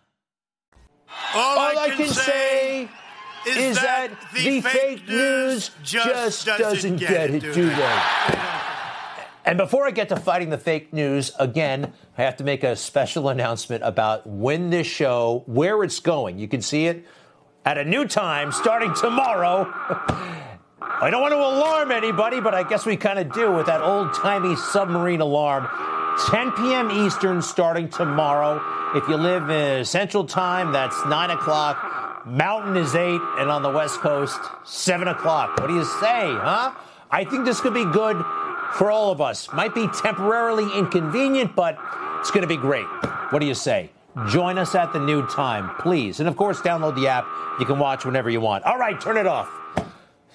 All, 1.33 1.59
All 1.59 1.77
I 1.77 1.89
can 1.95 2.09
say 2.09 2.89
is 3.47 3.77
that 3.77 4.11
the 4.33 4.61
fake 4.61 5.07
news 5.07 5.71
just 5.83 6.45
doesn't 6.45 6.97
get 6.97 7.31
it, 7.31 7.41
do 7.41 7.69
they? 7.69 8.01
And 9.43 9.57
before 9.57 9.87
I 9.87 9.91
get 9.91 10.09
to 10.09 10.15
fighting 10.17 10.49
the 10.49 10.57
fake 10.57 10.93
news, 10.93 11.31
again, 11.39 11.93
I 12.17 12.23
have 12.23 12.37
to 12.37 12.43
make 12.43 12.63
a 12.63 12.75
special 12.75 13.29
announcement 13.29 13.83
about 13.83 14.27
when 14.27 14.69
this 14.69 14.85
show, 14.85 15.43
where 15.47 15.83
it's 15.83 15.99
going. 15.99 16.37
You 16.37 16.47
can 16.47 16.61
see 16.61 16.85
it 16.85 17.05
at 17.65 17.77
a 17.77 17.83
new 17.83 18.05
time 18.05 18.51
starting 18.51 18.93
tomorrow. 18.93 19.65
I 20.81 21.09
don't 21.09 21.21
want 21.21 21.31
to 21.33 21.39
alarm 21.39 21.91
anybody, 21.91 22.39
but 22.39 22.53
I 22.53 22.61
guess 22.61 22.85
we 22.85 22.97
kind 22.97 23.17
of 23.17 23.33
do 23.33 23.51
with 23.51 23.65
that 23.65 23.81
old 23.81 24.13
timey 24.13 24.55
submarine 24.55 25.21
alarm. 25.21 25.67
10 26.29 26.51
p.m. 26.53 26.91
Eastern 26.91 27.41
starting 27.41 27.89
tomorrow. 27.89 28.61
If 28.95 29.07
you 29.07 29.15
live 29.15 29.49
in 29.49 29.85
Central 29.85 30.25
Time, 30.25 30.71
that's 30.71 31.05
9 31.05 31.29
o'clock. 31.31 32.23
Mountain 32.25 32.77
is 32.77 32.93
8, 32.93 33.19
and 33.39 33.49
on 33.49 33.63
the 33.63 33.69
West 33.69 33.99
Coast, 34.01 34.39
7 34.65 35.07
o'clock. 35.07 35.57
What 35.59 35.67
do 35.67 35.73
you 35.73 35.85
say, 35.85 36.27
huh? 36.27 36.73
I 37.09 37.23
think 37.23 37.45
this 37.45 37.61
could 37.61 37.73
be 37.73 37.85
good 37.85 38.17
for 38.73 38.91
all 38.91 39.11
of 39.11 39.21
us. 39.21 39.51
Might 39.53 39.73
be 39.73 39.87
temporarily 39.87 40.77
inconvenient, 40.77 41.55
but 41.55 41.77
it's 42.19 42.29
going 42.29 42.41
to 42.41 42.47
be 42.47 42.57
great. 42.57 42.85
What 43.31 43.39
do 43.39 43.45
you 43.45 43.55
say? 43.55 43.89
Join 44.27 44.57
us 44.57 44.75
at 44.75 44.91
the 44.91 44.99
new 44.99 45.25
time, 45.27 45.73
please. 45.79 46.19
And 46.19 46.27
of 46.27 46.35
course, 46.35 46.59
download 46.59 46.95
the 46.95 47.07
app. 47.07 47.25
You 47.59 47.65
can 47.65 47.79
watch 47.79 48.05
whenever 48.05 48.29
you 48.29 48.41
want. 48.41 48.65
All 48.65 48.77
right, 48.77 48.99
turn 48.99 49.17
it 49.17 49.25
off. 49.25 49.49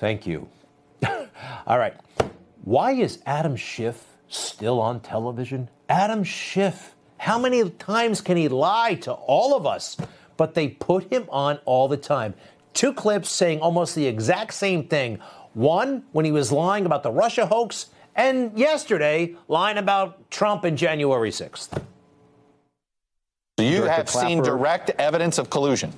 Thank 0.01 0.27
you. 0.27 0.49
all 1.67 1.79
right. 1.79 1.95
Why 2.65 2.93
is 2.93 3.21
Adam 3.27 3.55
Schiff 3.55 4.16
still 4.29 4.81
on 4.81 5.01
television? 5.01 5.69
Adam 5.89 6.25
Schiff. 6.25 6.95
How 7.19 7.39
many 7.39 7.69
times 7.71 8.21
can 8.21 8.37
he 8.37 8.49
lie 8.49 8.95
to 9.03 9.13
all 9.13 9.57
of 9.57 9.67
us? 9.67 9.97
But 10.37 10.55
they 10.55 10.69
put 10.69 11.11
him 11.13 11.27
on 11.31 11.59
all 11.65 11.89
the 11.89 11.97
time. 11.97 12.35
Two 12.75 12.93
clips 12.93 13.31
saying 13.31 13.61
almost 13.61 13.95
the 13.95 14.07
exact 14.07 14.53
same 14.53 14.87
thing. 14.87 15.19
One, 15.55 16.05
when 16.13 16.27
he 16.27 16.33
was 16.33 16.53
lying 16.53 16.85
about 16.85 17.03
the 17.03 17.11
Russia 17.11 17.47
hoax, 17.47 17.87
and 18.15 18.59
yesterday, 18.59 19.37
lying 19.49 19.79
about 19.79 20.31
Trump 20.31 20.65
and 20.65 20.77
January 20.77 21.31
6th. 21.31 21.83
You 23.59 23.79
Director 23.79 23.93
have 23.93 24.11
seen 24.11 24.43
direct 24.43 24.91
evidence 24.99 25.39
of 25.39 25.49
collusion. 25.49 25.93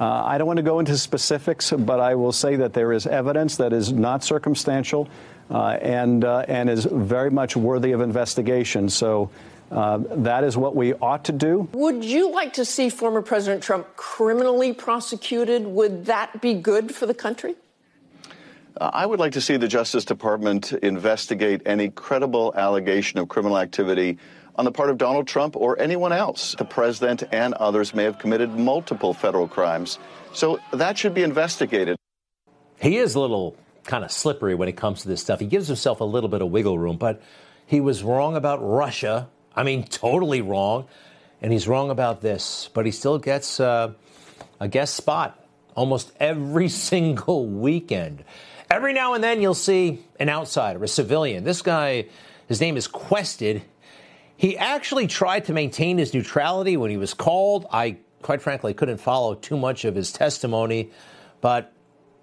Uh, 0.00 0.22
I 0.24 0.38
don't 0.38 0.46
want 0.46 0.56
to 0.56 0.62
go 0.62 0.78
into 0.78 0.96
specifics, 0.96 1.70
but 1.72 2.00
I 2.00 2.14
will 2.14 2.32
say 2.32 2.56
that 2.56 2.72
there 2.72 2.90
is 2.90 3.06
evidence 3.06 3.58
that 3.58 3.74
is 3.74 3.92
not 3.92 4.24
circumstantial 4.24 5.10
uh, 5.50 5.76
and 5.82 6.24
uh, 6.24 6.46
and 6.48 6.70
is 6.70 6.86
very 6.86 7.30
much 7.30 7.54
worthy 7.54 7.92
of 7.92 8.00
investigation. 8.00 8.88
So 8.88 9.30
uh, 9.70 9.98
that 9.98 10.42
is 10.42 10.56
what 10.56 10.74
we 10.74 10.94
ought 10.94 11.24
to 11.24 11.32
do. 11.32 11.68
Would 11.72 12.02
you 12.02 12.32
like 12.32 12.54
to 12.54 12.64
see 12.64 12.88
former 12.88 13.20
President 13.20 13.62
Trump 13.62 13.94
criminally 13.94 14.72
prosecuted? 14.72 15.66
Would 15.66 16.06
that 16.06 16.40
be 16.40 16.54
good 16.54 16.94
for 16.94 17.04
the 17.04 17.14
country? 17.14 17.56
Uh, 18.80 18.90
I 18.94 19.04
would 19.04 19.20
like 19.20 19.32
to 19.32 19.40
see 19.42 19.58
the 19.58 19.68
Justice 19.68 20.06
Department 20.06 20.72
investigate 20.72 21.60
any 21.66 21.90
credible 21.90 22.54
allegation 22.56 23.18
of 23.18 23.28
criminal 23.28 23.58
activity 23.58 24.16
on 24.56 24.64
the 24.64 24.72
part 24.72 24.90
of 24.90 24.98
Donald 24.98 25.26
Trump 25.26 25.56
or 25.56 25.80
anyone 25.80 26.12
else. 26.12 26.54
The 26.56 26.64
president 26.64 27.22
and 27.32 27.54
others 27.54 27.94
may 27.94 28.04
have 28.04 28.18
committed 28.18 28.50
multiple 28.50 29.14
federal 29.14 29.48
crimes. 29.48 29.98
So 30.32 30.60
that 30.72 30.98
should 30.98 31.14
be 31.14 31.22
investigated. 31.22 31.96
He 32.80 32.96
is 32.96 33.14
a 33.14 33.20
little 33.20 33.56
kind 33.84 34.04
of 34.04 34.12
slippery 34.12 34.54
when 34.54 34.68
it 34.68 34.76
comes 34.76 35.02
to 35.02 35.08
this 35.08 35.20
stuff. 35.20 35.40
He 35.40 35.46
gives 35.46 35.66
himself 35.66 36.00
a 36.00 36.04
little 36.04 36.28
bit 36.28 36.42
of 36.42 36.50
wiggle 36.50 36.78
room, 36.78 36.96
but 36.96 37.22
he 37.66 37.80
was 37.80 38.02
wrong 38.02 38.36
about 38.36 38.58
Russia. 38.62 39.28
I 39.54 39.62
mean, 39.62 39.84
totally 39.84 40.40
wrong. 40.42 40.86
And 41.42 41.52
he's 41.52 41.66
wrong 41.66 41.90
about 41.90 42.20
this, 42.20 42.68
but 42.74 42.84
he 42.84 42.92
still 42.92 43.18
gets 43.18 43.60
uh, 43.60 43.92
a 44.58 44.68
guest 44.68 44.94
spot 44.94 45.42
almost 45.74 46.12
every 46.20 46.68
single 46.90 47.46
weekend. 47.46 48.24
Every 48.70 48.92
now 48.92 49.14
and 49.14 49.24
then 49.24 49.42
you'll 49.42 49.54
see 49.54 50.04
an 50.20 50.28
outsider, 50.28 50.82
a 50.84 50.88
civilian. 50.88 51.44
This 51.44 51.62
guy, 51.62 52.06
his 52.46 52.60
name 52.60 52.76
is 52.76 52.86
Quested. 52.86 53.62
He 54.40 54.56
actually 54.56 55.06
tried 55.06 55.44
to 55.44 55.52
maintain 55.52 55.98
his 55.98 56.14
neutrality 56.14 56.78
when 56.78 56.90
he 56.90 56.96
was 56.96 57.12
called. 57.12 57.66
I, 57.70 57.98
quite 58.22 58.40
frankly, 58.40 58.72
couldn't 58.72 58.96
follow 58.96 59.34
too 59.34 59.58
much 59.58 59.84
of 59.84 59.94
his 59.94 60.12
testimony, 60.12 60.92
but 61.42 61.74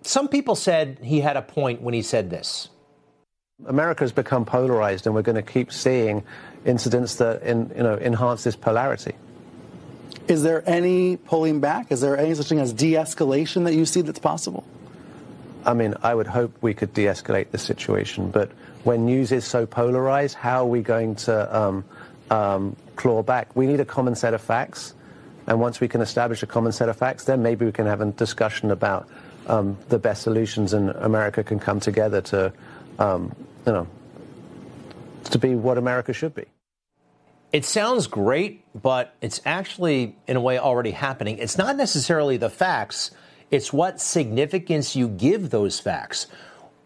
some 0.01 0.27
people 0.27 0.55
said 0.55 0.97
he 1.03 1.19
had 1.19 1.37
a 1.37 1.43
point 1.43 1.79
when 1.83 1.93
he 1.93 2.01
said 2.01 2.31
this. 2.31 2.69
America 3.67 4.03
has 4.03 4.11
become 4.11 4.45
polarized, 4.45 5.05
and 5.05 5.13
we're 5.13 5.21
going 5.21 5.35
to 5.35 5.43
keep 5.43 5.71
seeing 5.71 6.23
incidents 6.65 7.17
that 7.17 7.43
in, 7.43 7.71
you 7.77 7.83
know, 7.83 7.99
enhance 7.99 8.43
this 8.43 8.55
polarity. 8.55 9.13
Is 10.27 10.41
there 10.41 10.67
any 10.67 11.17
pulling 11.17 11.59
back? 11.59 11.91
Is 11.91 12.01
there 12.01 12.17
any 12.17 12.33
such 12.33 12.49
thing 12.49 12.59
as 12.59 12.73
de 12.73 12.93
escalation 12.93 13.65
that 13.65 13.75
you 13.75 13.85
see 13.85 14.01
that's 14.01 14.17
possible? 14.17 14.65
I 15.67 15.73
mean, 15.73 15.95
I 16.01 16.15
would 16.15 16.27
hope 16.27 16.57
we 16.61 16.73
could 16.73 16.93
de 16.93 17.05
escalate 17.05 17.51
the 17.51 17.57
situation, 17.57 18.31
but 18.31 18.49
when 18.85 19.05
news 19.05 19.33
is 19.33 19.43
so 19.43 19.65
polarized, 19.65 20.35
how 20.35 20.63
are 20.63 20.65
we 20.65 20.81
going 20.81 21.15
to 21.27 21.55
um, 21.55 21.83
um, 22.31 22.75
claw 22.95 23.21
back? 23.21 23.53
We 23.53 23.67
need 23.67 23.81
a 23.81 23.85
common 23.85 24.15
set 24.15 24.33
of 24.33 24.41
facts, 24.41 24.93
and 25.45 25.59
once 25.59 25.81
we 25.81 25.89
can 25.89 25.99
establish 25.99 26.41
a 26.41 26.47
common 26.47 26.71
set 26.71 26.87
of 26.87 26.95
facts, 26.95 27.25
then 27.25 27.43
maybe 27.43 27.65
we 27.65 27.73
can 27.73 27.85
have 27.85 27.99
a 27.99 28.05
discussion 28.05 28.71
about 28.71 29.09
um, 29.47 29.77
the 29.89 29.99
best 29.99 30.23
solutions, 30.23 30.71
and 30.71 30.89
America 30.91 31.43
can 31.43 31.59
come 31.59 31.81
together 31.81 32.21
to, 32.21 32.53
um, 32.97 33.35
you 33.65 33.73
know, 33.73 33.87
to 35.25 35.37
be 35.37 35.53
what 35.53 35.77
America 35.77 36.13
should 36.13 36.33
be. 36.33 36.45
It 37.51 37.65
sounds 37.65 38.07
great, 38.07 38.63
but 38.73 39.15
it's 39.21 39.41
actually, 39.45 40.15
in 40.27 40.37
a 40.37 40.41
way, 40.41 40.59
already 40.59 40.91
happening. 40.91 41.39
It's 41.39 41.57
not 41.57 41.75
necessarily 41.75 42.37
the 42.37 42.49
facts, 42.49 43.11
it's 43.51 43.71
what 43.71 44.01
significance 44.01 44.95
you 44.95 45.07
give 45.07 45.49
those 45.49 45.79
facts, 45.79 46.27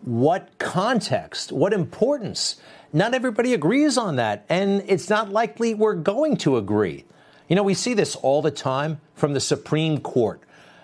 what 0.01 0.49
context, 0.59 1.51
what 1.51 1.73
importance. 1.73 2.57
Not 2.93 3.13
everybody 3.13 3.53
agrees 3.53 3.97
on 3.97 4.17
that, 4.17 4.45
and 4.49 4.83
it's 4.87 5.09
not 5.09 5.31
likely 5.31 5.73
we're 5.73 5.95
going 5.95 6.37
to 6.37 6.57
agree. 6.57 7.05
You 7.47 7.55
know, 7.55 7.63
we 7.63 7.73
see 7.73 7.93
this 7.93 8.15
all 8.15 8.41
the 8.41 8.51
time 8.51 9.01
from 9.15 9.33
the 9.33 9.39
Supreme 9.39 9.99
Court. 9.99 10.41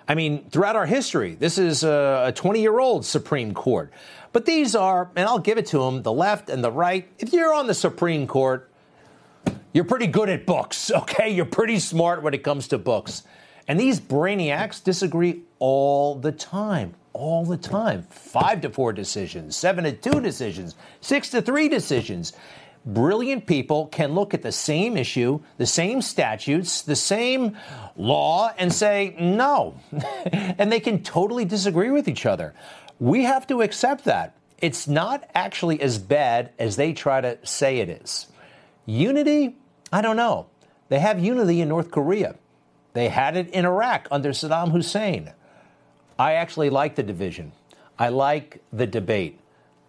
I 0.08 0.16
mean, 0.16 0.50
throughout 0.50 0.76
our 0.76 0.86
history, 0.86 1.36
this 1.36 1.58
is 1.58 1.84
a 1.84 2.32
20 2.36 2.62
year 2.62 2.80
old 2.80 3.06
Supreme 3.06 3.54
Court. 3.54 3.92
But 4.32 4.46
these 4.46 4.76
are, 4.76 5.10
and 5.16 5.28
I'll 5.28 5.40
give 5.40 5.58
it 5.58 5.66
to 5.68 5.80
them, 5.80 6.04
the 6.04 6.14
left 6.14 6.50
and 6.50 6.64
the 6.64 6.72
right. 6.72 7.08
If 7.20 7.34
you're 7.34 7.54
on 7.54 7.68
the 7.68 7.74
Supreme 7.74 8.28
Court, 8.28 8.70
you're 9.74 9.84
pretty 9.84 10.08
good 10.08 10.30
at 10.30 10.46
books, 10.46 10.92
okay? 10.96 11.30
You're 11.30 11.46
pretty 11.46 11.80
smart 11.80 12.24
when 12.24 12.34
it 12.34 12.44
comes 12.44 12.68
to 12.70 12.78
books. 12.78 13.24
And 13.68 13.80
these 13.80 14.00
brainiacs 14.00 14.82
disagree 14.84 15.42
all 15.60 16.16
the 16.16 16.32
time, 16.32 16.96
all 17.14 17.46
the 17.46 17.58
time. 17.58 18.04
Five 18.10 18.62
to 18.62 18.70
four 18.70 18.94
decisions, 18.94 19.58
seven 19.58 19.84
to 19.84 19.92
two 19.92 20.22
decisions, 20.22 20.76
six 21.02 21.30
to 21.32 21.42
three 21.42 21.68
decisions. 21.68 22.34
Brilliant 22.86 23.46
people 23.46 23.88
can 23.88 24.14
look 24.14 24.34
at 24.34 24.44
the 24.44 24.52
same 24.54 24.96
issue, 24.96 25.42
the 25.58 25.66
same 25.66 26.02
statutes, 26.02 26.82
the 26.82 26.96
same 26.96 27.58
law, 27.98 28.54
and 28.58 28.72
say 28.72 29.14
no. 29.20 29.78
and 30.32 30.72
they 30.72 30.80
can 30.80 31.04
totally 31.04 31.44
disagree 31.44 31.90
with 31.90 32.08
each 32.08 32.26
other. 32.26 32.54
We 33.00 33.24
have 33.24 33.46
to 33.48 33.62
accept 33.62 34.06
that. 34.06 34.38
It's 34.60 34.88
not 34.88 35.30
actually 35.36 35.82
as 35.82 36.00
bad 36.00 36.52
as 36.58 36.78
they 36.78 36.94
try 36.94 37.20
to 37.20 37.38
say 37.46 37.80
it 37.80 37.90
is. 37.90 38.28
Unity? 38.86 39.58
I 39.92 40.02
don't 40.02 40.16
know. 40.16 40.48
They 40.88 41.00
have 41.00 41.20
unity 41.20 41.60
in 41.60 41.68
North 41.68 41.92
Korea. 41.92 42.36
They 42.98 43.10
had 43.10 43.38
it 43.38 43.52
in 43.52 43.64
Iraq 43.64 44.08
under 44.10 44.32
Saddam 44.32 44.72
Hussein. 44.72 45.32
I 46.18 46.34
actually 46.34 46.72
like 46.72 46.96
the 46.96 47.04
division. 47.04 47.52
I 48.00 48.10
like 48.10 48.64
the 48.74 48.88
debate. 48.88 49.40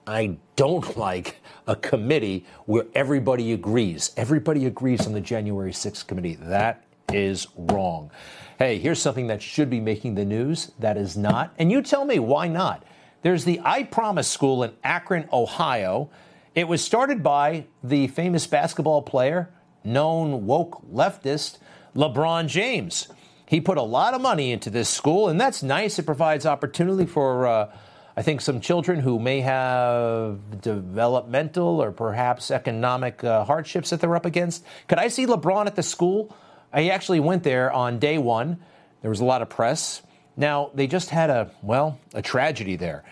I 0.06 0.36
don't 0.56 0.94
like 0.98 1.40
a 1.66 1.74
committee 1.74 2.44
where 2.66 2.84
everybody 2.94 3.54
agrees. 3.54 4.12
Everybody 4.18 4.66
agrees 4.66 5.06
on 5.06 5.14
the 5.14 5.22
January 5.22 5.72
6th 5.72 6.06
committee. 6.06 6.34
That 6.34 6.84
is 7.10 7.46
wrong. 7.56 8.10
Hey, 8.58 8.78
here's 8.78 9.00
something 9.00 9.28
that 9.28 9.40
should 9.40 9.70
be 9.70 9.80
making 9.80 10.14
the 10.14 10.26
news 10.26 10.72
that 10.78 10.98
is 10.98 11.16
not. 11.16 11.54
And 11.58 11.72
you 11.72 11.80
tell 11.80 12.04
me 12.04 12.18
why 12.18 12.46
not. 12.46 12.84
There's 13.22 13.44
the 13.44 13.58
I 13.64 13.84
Promise 13.84 14.28
School 14.28 14.62
in 14.62 14.72
Akron, 14.84 15.26
Ohio. 15.32 16.10
It 16.54 16.68
was 16.68 16.84
started 16.84 17.22
by 17.22 17.64
the 17.82 18.08
famous 18.08 18.46
basketball 18.46 19.00
player, 19.00 19.48
known 19.82 20.44
woke 20.44 20.86
leftist, 20.92 21.56
LeBron 21.94 22.46
James. 22.48 23.08
He 23.46 23.60
put 23.60 23.78
a 23.78 23.82
lot 23.82 24.14
of 24.14 24.20
money 24.20 24.52
into 24.52 24.68
this 24.68 24.88
school, 24.88 25.28
and 25.28 25.40
that's 25.40 25.62
nice. 25.62 25.98
It 25.98 26.04
provides 26.04 26.44
opportunity 26.44 27.06
for, 27.06 27.46
uh, 27.46 27.72
I 28.14 28.22
think, 28.22 28.42
some 28.42 28.60
children 28.60 29.00
who 29.00 29.18
may 29.18 29.40
have 29.40 30.60
developmental 30.60 31.82
or 31.82 31.90
perhaps 31.90 32.50
economic 32.50 33.24
uh, 33.24 33.44
hardships 33.44 33.90
that 33.90 34.00
they're 34.00 34.16
up 34.16 34.26
against. 34.26 34.64
Could 34.86 34.98
I 34.98 35.08
see 35.08 35.26
LeBron 35.26 35.66
at 35.66 35.76
the 35.76 35.82
school? 35.82 36.36
I 36.72 36.88
actually 36.90 37.20
went 37.20 37.42
there 37.42 37.72
on 37.72 37.98
day 37.98 38.18
one. 38.18 38.58
There 39.00 39.10
was 39.10 39.20
a 39.20 39.24
lot 39.24 39.40
of 39.40 39.48
press. 39.48 40.02
Now, 40.36 40.70
they 40.74 40.86
just 40.86 41.08
had 41.10 41.30
a, 41.30 41.50
well, 41.62 41.98
a 42.12 42.20
tragedy 42.20 42.76
there. 42.76 43.04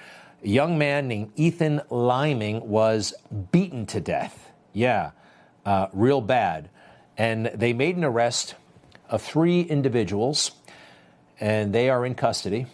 A 0.44 0.48
young 0.48 0.76
man 0.76 1.08
named 1.08 1.32
Ethan 1.36 1.80
Liming 1.88 2.68
was 2.68 3.14
beaten 3.52 3.86
to 3.86 4.00
death. 4.00 4.52
Yeah, 4.74 5.12
uh, 5.64 5.86
real 5.94 6.20
bad. 6.20 6.68
And 7.16 7.46
they 7.46 7.72
made 7.72 7.96
an 7.96 8.04
arrest 8.04 8.54
of 9.08 9.22
three 9.22 9.60
individuals, 9.62 10.52
and 11.40 11.72
they 11.72 11.90
are 11.90 12.04
in 12.04 12.14
custody. 12.14 12.66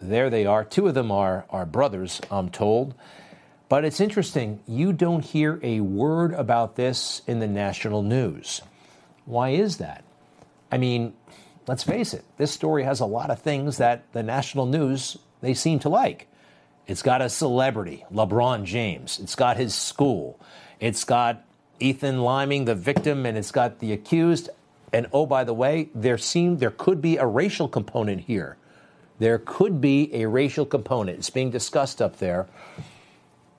There 0.00 0.30
they 0.30 0.46
are. 0.46 0.64
Two 0.64 0.88
of 0.88 0.94
them 0.94 1.10
are, 1.10 1.44
are 1.50 1.66
brothers, 1.66 2.20
I'm 2.30 2.50
told. 2.50 2.94
But 3.68 3.84
it's 3.84 4.00
interesting, 4.00 4.60
you 4.66 4.92
don't 4.92 5.24
hear 5.24 5.58
a 5.62 5.80
word 5.80 6.34
about 6.34 6.76
this 6.76 7.22
in 7.26 7.38
the 7.38 7.46
national 7.46 8.02
news. 8.02 8.60
Why 9.24 9.50
is 9.50 9.78
that? 9.78 10.04
I 10.70 10.78
mean, 10.78 11.14
let's 11.66 11.82
face 11.82 12.12
it, 12.12 12.24
this 12.36 12.52
story 12.52 12.82
has 12.82 13.00
a 13.00 13.06
lot 13.06 13.30
of 13.30 13.40
things 13.40 13.78
that 13.78 14.12
the 14.12 14.22
national 14.22 14.66
news 14.66 15.16
they 15.40 15.54
seem 15.54 15.78
to 15.80 15.88
like. 15.88 16.28
It's 16.86 17.02
got 17.02 17.22
a 17.22 17.28
celebrity, 17.28 18.04
LeBron 18.12 18.64
James. 18.64 19.18
It's 19.20 19.36
got 19.36 19.56
his 19.56 19.74
school. 19.74 20.38
It's 20.80 21.04
got 21.04 21.44
Ethan 21.78 22.20
Liming, 22.20 22.64
the 22.64 22.74
victim, 22.74 23.24
and 23.24 23.38
it's 23.38 23.52
got 23.52 23.78
the 23.78 23.92
accused. 23.92 24.50
And 24.92 25.06
oh, 25.12 25.26
by 25.26 25.44
the 25.44 25.54
way, 25.54 25.90
there 25.94 26.18
seemed 26.18 26.60
there 26.60 26.70
could 26.70 27.00
be 27.00 27.16
a 27.16 27.26
racial 27.26 27.68
component 27.68 28.22
here. 28.22 28.56
There 29.18 29.38
could 29.38 29.80
be 29.80 30.12
a 30.14 30.26
racial 30.26 30.66
component. 30.66 31.18
It's 31.18 31.30
being 31.30 31.50
discussed 31.50 32.02
up 32.02 32.18
there. 32.18 32.46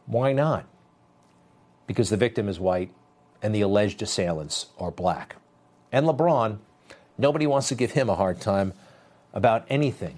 Why 0.05 0.33
not? 0.33 0.65
Because 1.87 2.09
the 2.09 2.17
victim 2.17 2.49
is 2.49 2.59
white 2.59 2.91
and 3.41 3.53
the 3.53 3.61
alleged 3.61 4.01
assailants 4.01 4.67
are 4.77 4.91
black. 4.91 5.37
And 5.91 6.05
LeBron 6.05 6.59
Nobody 7.17 7.45
wants 7.45 7.67
to 7.69 7.75
give 7.75 7.91
him 7.91 8.09
a 8.09 8.15
hard 8.15 8.41
time 8.41 8.73
about 9.33 9.65
anything. 9.69 10.17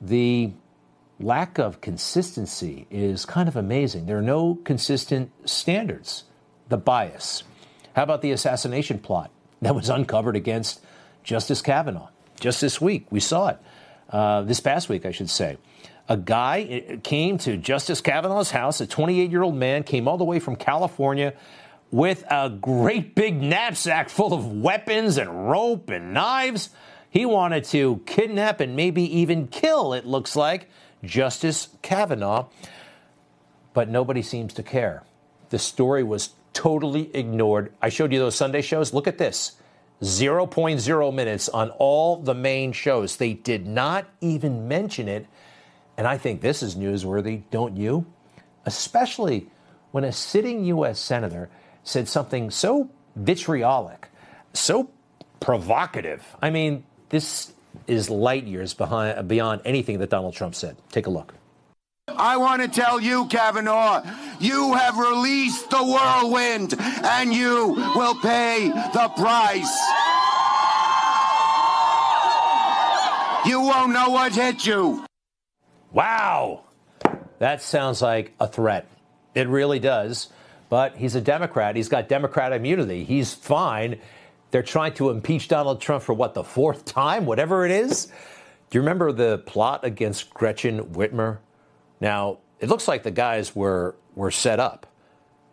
The 0.00 0.52
lack 1.18 1.58
of 1.58 1.80
consistency 1.80 2.86
is 2.90 3.24
kind 3.24 3.48
of 3.48 3.56
amazing. 3.56 4.06
There 4.06 4.18
are 4.18 4.22
no 4.22 4.56
consistent 4.64 5.30
standards. 5.48 6.24
The 6.68 6.76
bias. 6.76 7.44
How 7.94 8.02
about 8.02 8.22
the 8.22 8.30
assassination 8.30 8.98
plot 8.98 9.30
that 9.62 9.74
was 9.74 9.88
uncovered 9.88 10.36
against 10.36 10.80
Justice 11.22 11.62
Kavanaugh 11.62 12.08
just 12.40 12.60
this 12.60 12.80
week? 12.80 13.06
We 13.10 13.20
saw 13.20 13.48
it 13.48 13.58
uh, 14.10 14.42
this 14.42 14.60
past 14.60 14.88
week, 14.88 15.06
I 15.06 15.10
should 15.10 15.30
say. 15.30 15.58
A 16.08 16.16
guy 16.16 16.84
uh, 16.90 16.96
came 17.02 17.38
to 17.38 17.56
Justice 17.56 18.00
Kavanaugh's 18.00 18.50
house, 18.50 18.80
a 18.80 18.86
28 18.86 19.30
year 19.30 19.42
old 19.42 19.54
man 19.54 19.82
came 19.82 20.08
all 20.08 20.16
the 20.16 20.24
way 20.24 20.38
from 20.38 20.56
California 20.56 21.34
with 21.90 22.24
a 22.30 22.50
great 22.50 23.14
big 23.14 23.40
knapsack 23.40 24.08
full 24.08 24.32
of 24.32 24.52
weapons 24.52 25.16
and 25.16 25.50
rope 25.50 25.90
and 25.90 26.12
knives. 26.12 26.70
He 27.10 27.24
wanted 27.24 27.64
to 27.64 28.02
kidnap 28.06 28.60
and 28.60 28.76
maybe 28.76 29.02
even 29.20 29.48
kill, 29.48 29.94
it 29.94 30.04
looks 30.04 30.36
like, 30.36 30.68
Justice 31.02 31.68
Kavanaugh. 31.82 32.48
But 33.72 33.88
nobody 33.88 34.22
seems 34.22 34.54
to 34.54 34.62
care. 34.62 35.04
The 35.50 35.58
story 35.58 36.02
was 36.02 36.30
totally 36.58 37.14
ignored. 37.14 37.72
I 37.80 37.88
showed 37.88 38.12
you 38.12 38.18
those 38.18 38.34
Sunday 38.34 38.62
shows. 38.62 38.92
Look 38.92 39.06
at 39.06 39.18
this 39.18 39.52
0.0 40.02 41.14
minutes 41.14 41.48
on 41.48 41.70
all 41.70 42.16
the 42.16 42.34
main 42.34 42.72
shows. 42.72 43.16
They 43.16 43.34
did 43.34 43.66
not 43.66 44.08
even 44.20 44.68
mention 44.68 45.08
it 45.08 45.26
and 45.98 46.06
I 46.06 46.16
think 46.16 46.40
this 46.40 46.62
is 46.62 46.76
newsworthy, 46.76 47.42
don't 47.50 47.76
you? 47.76 48.06
Especially 48.64 49.48
when 49.90 50.04
a 50.04 50.12
sitting 50.12 50.64
U.S. 50.66 51.00
Senator 51.00 51.50
said 51.82 52.08
something 52.08 52.50
so 52.50 52.88
vitriolic, 53.16 54.06
so 54.52 54.90
provocative. 55.40 56.24
I 56.40 56.50
mean, 56.50 56.84
this 57.08 57.52
is 57.88 58.08
light 58.08 58.44
years 58.44 58.74
behind, 58.74 59.26
beyond 59.26 59.62
anything 59.64 59.98
that 59.98 60.08
Donald 60.08 60.34
Trump 60.34 60.54
said. 60.54 60.76
Take 60.92 61.08
a 61.08 61.10
look. 61.10 61.34
I 62.16 62.36
want 62.36 62.62
to 62.62 62.68
tell 62.68 63.00
you, 63.00 63.26
Kavanaugh, 63.26 64.02
you 64.40 64.74
have 64.74 64.96
released 64.98 65.70
the 65.70 65.82
whirlwind 65.82 66.74
and 66.78 67.32
you 67.32 67.74
will 67.94 68.14
pay 68.16 68.68
the 68.68 69.12
price. 69.16 69.78
You 73.46 73.60
won't 73.60 73.92
know 73.92 74.10
what 74.10 74.34
hit 74.34 74.66
you. 74.66 75.04
Wow. 75.92 76.64
That 77.38 77.62
sounds 77.62 78.02
like 78.02 78.34
a 78.40 78.46
threat. 78.46 78.88
It 79.34 79.48
really 79.48 79.78
does. 79.78 80.28
But 80.68 80.96
he's 80.96 81.14
a 81.14 81.20
Democrat. 81.20 81.76
He's 81.76 81.88
got 81.88 82.08
Democrat 82.08 82.52
immunity. 82.52 83.04
He's 83.04 83.32
fine. 83.32 83.98
They're 84.50 84.62
trying 84.62 84.94
to 84.94 85.10
impeach 85.10 85.48
Donald 85.48 85.80
Trump 85.80 86.02
for 86.02 86.12
what, 86.12 86.34
the 86.34 86.44
fourth 86.44 86.84
time, 87.00 87.26
whatever 87.26 87.64
it 87.64 87.70
is? 87.70 88.06
Do 88.70 88.76
you 88.76 88.80
remember 88.82 89.12
the 89.12 89.38
plot 89.38 89.84
against 89.84 90.30
Gretchen 90.30 90.84
Whitmer? 90.92 91.38
Now, 92.00 92.38
it 92.60 92.68
looks 92.68 92.88
like 92.88 93.02
the 93.02 93.10
guys 93.10 93.54
were, 93.54 93.96
were 94.14 94.30
set 94.30 94.60
up. 94.60 94.86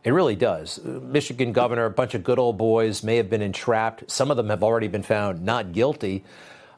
It 0.04 0.12
really 0.12 0.36
does. 0.36 0.80
Michigan 0.84 1.52
governor, 1.52 1.86
a 1.86 1.90
bunch 1.90 2.14
of 2.14 2.24
good 2.24 2.38
old 2.38 2.58
boys 2.58 3.04
may 3.04 3.18
have 3.18 3.30
been 3.30 3.42
entrapped. 3.42 4.10
Some 4.10 4.30
of 4.30 4.38
them 4.38 4.50
have 4.50 4.64
already 4.64 4.88
been 4.88 5.04
found 5.04 5.44
not 5.44 5.72
guilty. 5.72 6.24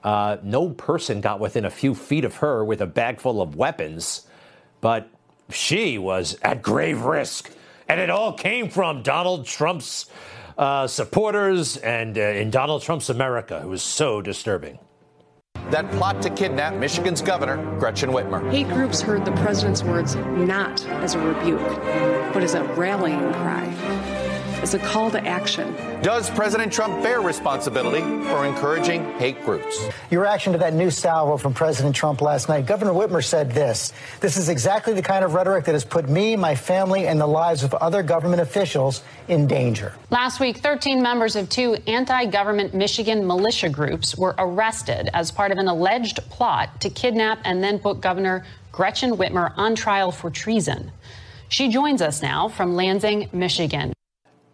Uh, 0.04 0.38
no 0.44 0.70
person 0.70 1.20
got 1.20 1.40
within 1.40 1.66
a 1.66 1.70
few 1.70 1.94
feet 1.94 2.24
of 2.24 2.38
her 2.38 2.64
with 2.64 2.80
a 2.80 2.88
bag 2.88 3.20
full 3.20 3.42
of 3.42 3.56
weapons, 3.56 4.26
but 4.80 5.10
she 5.50 5.98
was 5.98 6.38
at 6.42 6.62
grave 6.62 7.02
risk. 7.02 7.52
And 7.90 8.00
it 8.00 8.10
all 8.10 8.32
came 8.32 8.70
from 8.70 9.04
Donald 9.04 9.46
Trump's 9.46 10.06
uh, 10.58 10.88
supporters 10.88 11.78
and 11.78 12.18
uh, 12.18 12.22
in 12.22 12.50
Donald 12.50 12.82
Trump's 12.82 13.10
America. 13.10 13.60
It 13.62 13.68
was 13.68 13.84
so 13.84 14.22
disturbing. 14.22 14.80
That 15.70 15.92
plot 15.92 16.22
to 16.22 16.30
kidnap 16.30 16.76
Michigan's 16.76 17.22
governor, 17.22 17.58
Gretchen 17.78 18.10
Whitmer. 18.12 18.50
Hate 18.52 18.70
groups 18.70 19.02
heard 19.02 19.26
the 19.26 19.34
president's 19.34 19.84
words 19.84 20.16
not 20.16 20.86
as 20.88 21.16
a 21.16 21.20
rebuke, 21.20 21.68
but 22.34 22.44
as 22.44 22.54
a 22.54 22.64
rallying 22.64 23.34
cry 23.34 24.17
as 24.68 24.74
a 24.74 24.80
call 24.80 25.10
to 25.10 25.26
action. 25.26 25.74
Does 26.02 26.30
President 26.30 26.74
Trump 26.74 27.02
bear 27.02 27.22
responsibility 27.22 28.02
for 28.28 28.46
encouraging 28.46 29.02
hate 29.14 29.42
groups? 29.46 29.88
Your 30.12 30.24
reaction 30.24 30.52
to 30.52 30.60
that 30.60 30.74
new 30.74 30.92
salvo 30.92 31.38
from 31.38 31.54
President 31.54 31.96
Trump 31.96 32.20
last 32.20 32.50
night. 32.50 32.66
Governor 32.66 32.92
Whitmer 32.92 33.24
said 33.24 33.50
this 33.50 33.94
This 34.20 34.36
is 34.36 34.50
exactly 34.50 34.94
the 34.94 35.02
kind 35.02 35.24
of 35.24 35.36
rhetoric 35.36 35.64
that 35.66 35.72
has 35.72 35.86
put 35.86 36.10
me, 36.10 36.36
my 36.36 36.54
family, 36.54 37.08
and 37.08 37.18
the 37.18 37.26
lives 37.26 37.64
of 37.64 37.74
other 37.76 38.04
government 38.04 38.42
officials 38.42 39.04
in 39.30 39.48
danger. 39.48 39.94
Last 40.10 40.42
week, 40.42 40.58
13 40.58 41.02
members 41.02 41.38
of 41.38 41.48
two 41.48 41.78
anti 41.88 42.26
government 42.26 42.74
Michigan 42.74 43.26
militia 43.26 43.70
groups 43.70 44.18
were 44.18 44.36
arrested 44.38 45.10
as 45.14 45.32
part 45.32 45.54
of 45.54 45.60
an 45.60 45.70
alleged 45.70 46.18
plot 46.30 46.82
to 46.82 46.90
kidnap 46.90 47.40
and 47.46 47.64
then 47.64 47.80
put 47.80 48.02
Governor 48.02 48.46
Gretchen 48.74 49.12
Whitmer 49.12 49.54
on 49.56 49.76
trial 49.76 50.12
for 50.12 50.30
treason. 50.30 50.92
She 51.48 51.70
joins 51.70 52.02
us 52.02 52.22
now 52.22 52.50
from 52.50 52.76
Lansing, 52.76 53.30
Michigan. 53.32 53.94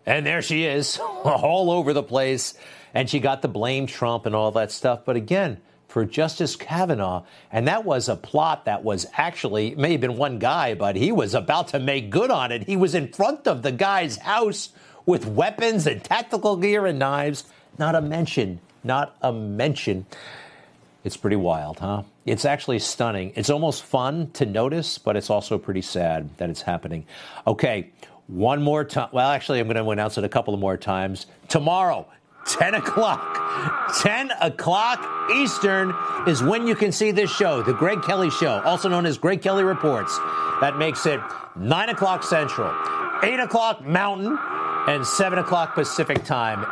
And 0.06 0.26
there 0.26 0.42
she 0.42 0.66
is, 0.66 1.00
all 1.24 1.72
over 1.72 1.94
the 1.94 2.04
place. 2.04 2.54
And 2.94 3.10
she 3.10 3.20
got 3.20 3.42
to 3.42 3.48
blame 3.48 3.88
Trump 3.88 4.26
and 4.26 4.36
all 4.36 4.52
that 4.52 4.72
stuff. 4.72 5.02
But 5.06 5.16
again, 5.16 5.62
for 5.88 6.06
Justice 6.06 6.56
Kavanaugh, 6.56 7.24
and 7.52 7.68
that 7.68 7.86
was 7.86 8.10
a 8.10 8.16
plot 8.16 8.66
that 8.66 8.84
was 8.84 9.06
actually, 9.14 9.76
may 9.76 9.92
have 9.92 10.02
been 10.02 10.18
one 10.18 10.40
guy, 10.40 10.74
but 10.74 10.96
he 10.96 11.12
was 11.12 11.36
about 11.36 11.68
to 11.70 11.80
make 11.80 12.10
good 12.10 12.32
on 12.32 12.52
it. 12.52 12.64
He 12.64 12.76
was 12.76 12.96
in 12.96 13.14
front 13.14 13.48
of 13.48 13.62
the 13.62 13.72
guy's 13.72 14.18
house 14.18 14.70
with 15.06 15.26
weapons 15.28 15.86
and 15.86 16.04
tactical 16.04 16.58
gear 16.58 16.86
and 16.88 16.98
knives. 16.98 17.46
Not 17.78 17.94
a 17.94 18.02
mention, 18.02 18.60
not 18.84 19.16
a 19.22 19.32
mention. 19.32 20.08
It's 21.04 21.18
pretty 21.18 21.36
wild, 21.36 21.80
huh? 21.80 22.04
It's 22.26 22.46
actually 22.46 22.80
stunning. 22.80 23.34
It's 23.36 23.50
almost 23.50 23.84
fun 23.84 24.32
to 24.32 24.46
notice, 24.46 24.98
but 24.98 25.16
it's 25.16 25.30
also 25.30 25.58
pretty 25.58 25.82
sad 25.82 26.30
that 26.38 26.50
it's 26.50 26.62
happening. 26.62 27.06
Okay, 27.46 27.92
one 28.28 28.62
more 28.62 28.84
time. 28.84 29.10
Well, 29.12 29.30
actually, 29.30 29.60
I'm 29.60 29.68
going 29.68 29.84
to 29.84 29.90
announce 29.90 30.18
it 30.18 30.24
a 30.24 30.30
couple 30.30 30.54
of 30.54 30.60
more 30.60 30.78
times. 30.78 31.28
Tomorrow, 31.50 32.08
10 32.48 32.76
o'clock. 32.76 34.00
10 34.02 34.32
o'clock 34.42 35.30
Eastern 35.36 35.94
is 36.28 36.42
when 36.42 36.68
you 36.68 36.76
can 36.76 36.92
see 36.92 37.12
this 37.12 37.32
show, 37.32 37.62
The 37.62 37.74
Greg 37.74 38.02
Kelly 38.02 38.30
Show, 38.30 38.62
also 38.62 38.90
known 38.90 39.06
as 39.06 39.18
Greg 39.18 39.42
Kelly 39.42 39.64
Reports. 39.64 40.18
That 40.62 40.78
makes 40.78 41.06
it 41.06 41.20
9 41.56 41.90
o'clock 41.90 42.24
Central, 42.24 42.74
8 43.22 43.40
o'clock 43.40 43.86
Mountain, 43.86 44.38
and 44.88 45.06
7 45.06 45.40
o'clock 45.40 45.76
Pacific 45.76 46.24
time. 46.26 46.66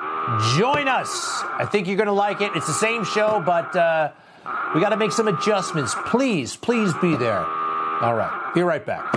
Join 0.58 0.88
us. 0.88 1.44
I 1.58 1.66
think 1.66 1.88
you're 1.88 1.98
going 1.98 2.08
to 2.08 2.14
like 2.14 2.42
it. 2.42 2.52
It's 2.56 2.68
the 2.68 2.74
same 2.74 3.04
show, 3.04 3.42
but 3.46 3.76
uh, 3.76 4.12
we 4.74 4.82
got 4.82 4.90
to 4.90 4.98
make 4.98 5.12
some 5.12 5.28
adjustments. 5.28 5.96
Please, 6.06 6.56
please 6.56 6.94
be 7.02 7.16
there. 7.16 7.46
All 8.02 8.16
right. 8.16 8.52
Be 8.54 8.62
right 8.62 8.86
back. 8.86 9.16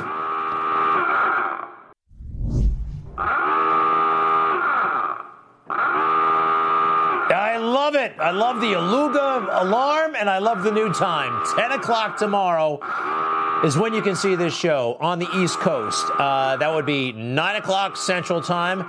I 7.54 7.56
love 7.84 7.96
it. 7.96 8.14
I 8.18 8.30
love 8.30 8.62
the 8.62 8.72
Aluga 8.72 9.62
alarm 9.62 10.14
and 10.16 10.30
I 10.30 10.38
love 10.38 10.62
the 10.62 10.72
new 10.72 10.90
time. 10.90 11.44
10 11.54 11.72
o'clock 11.72 12.16
tomorrow 12.16 12.80
is 13.62 13.76
when 13.76 13.92
you 13.92 14.00
can 14.00 14.16
see 14.16 14.36
this 14.36 14.56
show 14.56 14.96
on 15.00 15.18
the 15.18 15.28
East 15.36 15.58
Coast. 15.58 16.02
Uh, 16.18 16.56
that 16.56 16.74
would 16.74 16.86
be 16.86 17.12
9 17.12 17.56
o'clock 17.56 17.98
Central 17.98 18.40
Time, 18.40 18.88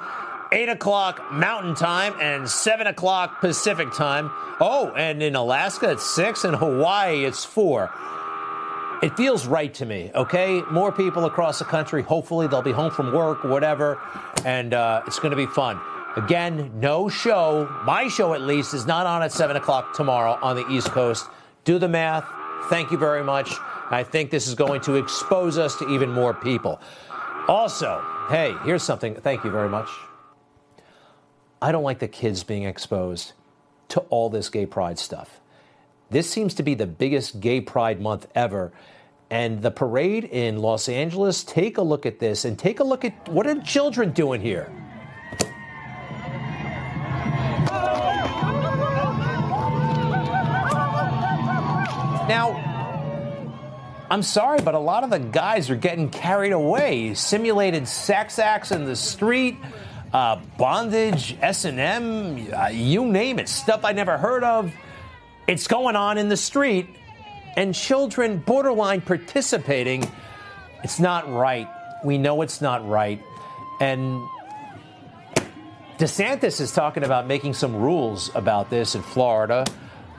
8 0.54 0.70
o'clock 0.70 1.22
Mountain 1.30 1.76
Time, 1.76 2.14
and 2.22 2.50
7 2.50 2.88
o'clock 2.88 3.42
Pacific 3.42 3.92
Time. 3.92 4.32
Oh, 4.62 4.94
and 4.96 5.22
in 5.22 5.36
Alaska 5.36 5.92
it's 5.92 6.10
6, 6.16 6.46
and 6.46 6.56
Hawaii 6.56 7.26
it's 7.26 7.44
4. 7.44 7.92
It 9.04 9.18
feels 9.18 9.46
right 9.46 9.74
to 9.74 9.86
me, 9.86 10.10
okay? 10.16 10.62
More 10.72 10.94
people 10.94 11.26
across 11.26 11.60
the 11.60 11.66
country. 11.66 12.02
Hopefully 12.02 12.48
they'll 12.48 12.62
be 12.62 12.72
home 12.72 12.92
from 12.92 13.12
work, 13.12 13.44
whatever, 13.44 14.00
and 14.46 14.74
uh, 14.74 15.02
it's 15.06 15.20
going 15.20 15.32
to 15.32 15.38
be 15.38 15.48
fun. 15.48 15.82
Again, 16.16 16.72
no 16.80 17.10
show, 17.10 17.68
my 17.84 18.08
show 18.08 18.34
at 18.34 18.42
least, 18.42 18.74
is 18.74 18.86
not 18.86 19.06
on 19.06 19.22
at 19.22 19.34
7 19.34 19.58
o'clock 19.58 19.94
tomorrow 19.94 20.40
on 20.42 20.56
the 20.56 20.66
East 20.70 20.88
Coast. 20.88 21.28
Do 21.66 21.78
the 21.78 21.90
math. 21.90 22.26
Thank 22.70 22.92
you 22.92 22.98
very 22.98 23.24
much. 23.24 23.52
I 23.92 24.04
think 24.04 24.32
this 24.32 24.48
is 24.48 24.56
going 24.56 24.82
to 24.82 24.96
expose 24.96 25.58
us 25.58 25.76
to 25.78 25.90
even 25.90 26.10
more 26.12 26.34
people. 26.34 26.80
Also, 27.50 28.02
hey, 28.30 28.56
here's 28.64 28.82
something. 28.82 29.16
Thank 29.16 29.44
you 29.44 29.52
very 29.52 29.68
much. 29.68 29.90
I 31.62 31.72
don't 31.72 31.84
like 31.84 32.00
the 32.00 32.08
kids 32.08 32.44
being 32.44 32.64
exposed 32.64 33.34
to 33.90 34.00
all 34.10 34.30
this 34.30 34.50
gay 34.50 34.66
pride 34.66 34.98
stuff. 34.98 35.42
This 36.10 36.30
seems 36.30 36.54
to 36.56 36.64
be 36.64 36.76
the 36.76 36.88
biggest 36.88 37.40
gay 37.40 37.60
pride 37.60 38.00
month 38.00 38.28
ever. 38.36 38.72
And 39.30 39.62
the 39.62 39.72
parade 39.72 40.24
in 40.24 40.60
Los 40.60 40.88
Angeles, 40.88 41.44
take 41.44 41.78
a 41.78 41.82
look 41.82 42.06
at 42.06 42.20
this 42.20 42.46
and 42.46 42.58
take 42.58 42.80
a 42.80 42.84
look 42.84 43.04
at 43.04 43.28
what 43.28 43.46
are 43.48 43.56
the 43.56 43.64
children 43.64 44.12
doing 44.12 44.40
here? 44.40 44.72
Now, 52.28 52.56
I'm 54.10 54.24
sorry, 54.24 54.60
but 54.60 54.74
a 54.74 54.80
lot 54.80 55.04
of 55.04 55.12
the 55.12 55.20
guys 55.20 55.70
are 55.70 55.76
getting 55.76 56.10
carried 56.10 56.54
away. 56.54 57.14
Simulated 57.14 57.88
sex 57.88 58.40
acts 58.40 58.72
in 58.72 58.86
the 58.86 58.96
street, 58.96 59.58
uh, 60.12 60.38
bondage, 60.58 61.38
S 61.40 61.66
and 61.66 61.80
M, 61.80 62.52
uh, 62.52 62.70
you 62.70 63.06
name 63.06 63.38
it, 63.38 63.48
stuff 63.48 63.86
I 63.86 63.92
never 63.92 64.18
heard 64.18 64.44
of. 64.44 64.74
It's 65.48 65.68
going 65.68 65.96
on 65.96 66.18
in 66.18 66.28
the 66.28 66.38
street, 66.38 66.88
and 67.58 67.76
children 67.76 68.40
borderline 68.40 69.02
participating. 69.02 70.10
It's 70.84 71.00
not 71.00 71.32
right. 71.32 71.68
We 72.04 72.18
know 72.18 72.42
it's 72.42 72.60
not 72.60 72.88
right, 72.90 73.22
and 73.80 74.20
DeSantis 76.00 76.60
is 76.60 76.72
talking 76.72 77.04
about 77.04 77.28
making 77.28 77.54
some 77.54 77.76
rules 77.76 78.32
about 78.34 78.72
this 78.72 78.96
in 78.96 79.04
Florida. 79.04 79.64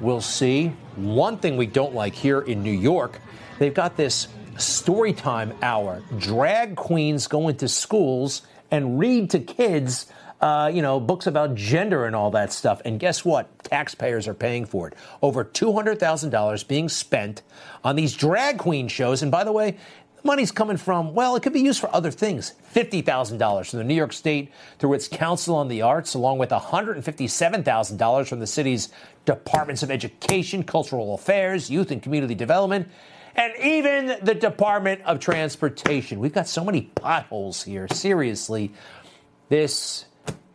We'll 0.01 0.21
see. 0.21 0.69
One 0.97 1.39
thing 1.39 1.57
we 1.57 1.67
don't 1.67 1.95
like 1.95 2.15
here 2.15 2.41
in 2.41 2.63
New 2.63 2.71
York, 2.71 3.21
they've 3.59 3.73
got 3.73 3.97
this 3.97 4.29
story 4.59 5.13
time 5.13 5.55
hour. 5.63 6.03
Drag 6.19 6.77
queens 6.77 7.27
go 7.27 7.49
into 7.49 7.67
schools 7.69 8.43
and 8.71 8.99
read 8.99 9.31
to 9.31 9.39
kids, 9.39 10.07
uh, 10.41 10.71
you 10.73 10.83
know, 10.83 11.01
books 11.01 11.27
about 11.27 11.55
gender 11.55 12.05
and 12.05 12.15
all 12.15 12.31
that 12.33 12.53
stuff. 12.53 12.83
And 12.85 13.01
guess 13.01 13.25
what? 13.25 13.63
Taxpayers 13.65 14.29
are 14.29 14.35
paying 14.35 14.67
for 14.67 14.89
it. 14.89 14.95
Over 15.23 15.45
$200,000 15.45 16.69
being 16.69 16.89
spent 16.89 17.43
on 17.83 17.97
these 17.97 18.15
drag 18.15 18.59
queen 18.59 18.89
shows. 18.89 19.23
And 19.23 19.31
by 19.31 19.45
the 19.45 19.53
way, 19.53 19.79
money's 20.25 20.51
coming 20.51 20.77
from, 20.77 21.15
well, 21.15 21.37
it 21.37 21.43
could 21.43 21.53
be 21.53 21.61
used 21.61 21.81
for 21.81 21.95
other 21.95 22.11
things. 22.11 22.55
$50,000 22.75 23.71
from 23.71 23.79
the 23.79 23.85
New 23.85 23.95
York 23.95 24.13
State 24.13 24.53
through 24.79 24.95
its 24.95 25.09
Council 25.09 25.55
on 25.57 25.69
the 25.69 25.83
Arts, 25.83 26.15
along 26.15 26.39
with 26.39 26.51
$157,000 26.51 28.29
from 28.29 28.41
the 28.41 28.47
city's 28.47 28.89
Departments 29.25 29.83
of 29.83 29.91
Education, 29.91 30.63
Cultural 30.63 31.15
Affairs, 31.15 31.71
Youth 31.71 31.91
and 31.91 32.03
Community 32.03 32.35
Development, 32.35 32.89
and 33.35 33.53
even 33.63 34.17
the 34.23 34.35
Department 34.35 35.03
of 35.03 35.21
Transportation. 35.21 36.21
We've 36.21 36.33
got 36.33 36.49
so 36.49 36.65
many 36.65 36.83
potholes 36.83 37.63
here. 37.63 37.87
Seriously, 37.89 38.73
this 39.49 40.07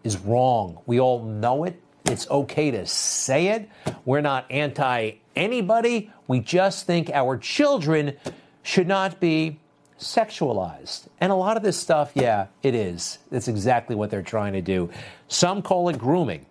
is 0.03 0.17
wrong. 0.17 0.79
We 0.85 0.99
all 0.99 1.23
know 1.23 1.63
it. 1.63 1.81
It's 2.05 2.29
okay 2.29 2.71
to 2.71 2.85
say 2.87 3.49
it. 3.49 3.69
We're 4.05 4.21
not 4.21 4.45
anti 4.49 5.11
anybody. 5.35 6.11
We 6.27 6.39
just 6.39 6.87
think 6.87 7.09
our 7.11 7.37
children 7.37 8.17
should 8.63 8.87
not 8.87 9.19
be 9.19 9.59
sexualized. 9.99 11.07
And 11.19 11.31
a 11.31 11.35
lot 11.35 11.57
of 11.57 11.63
this 11.63 11.77
stuff, 11.77 12.11
yeah, 12.15 12.47
it 12.63 12.75
is. 12.75 13.19
That's 13.29 13.47
exactly 13.47 13.95
what 13.95 14.09
they're 14.09 14.21
trying 14.21 14.53
to 14.53 14.61
do. 14.61 14.89
Some 15.27 15.61
call 15.61 15.89
it 15.89 15.97
grooming, 15.97 16.45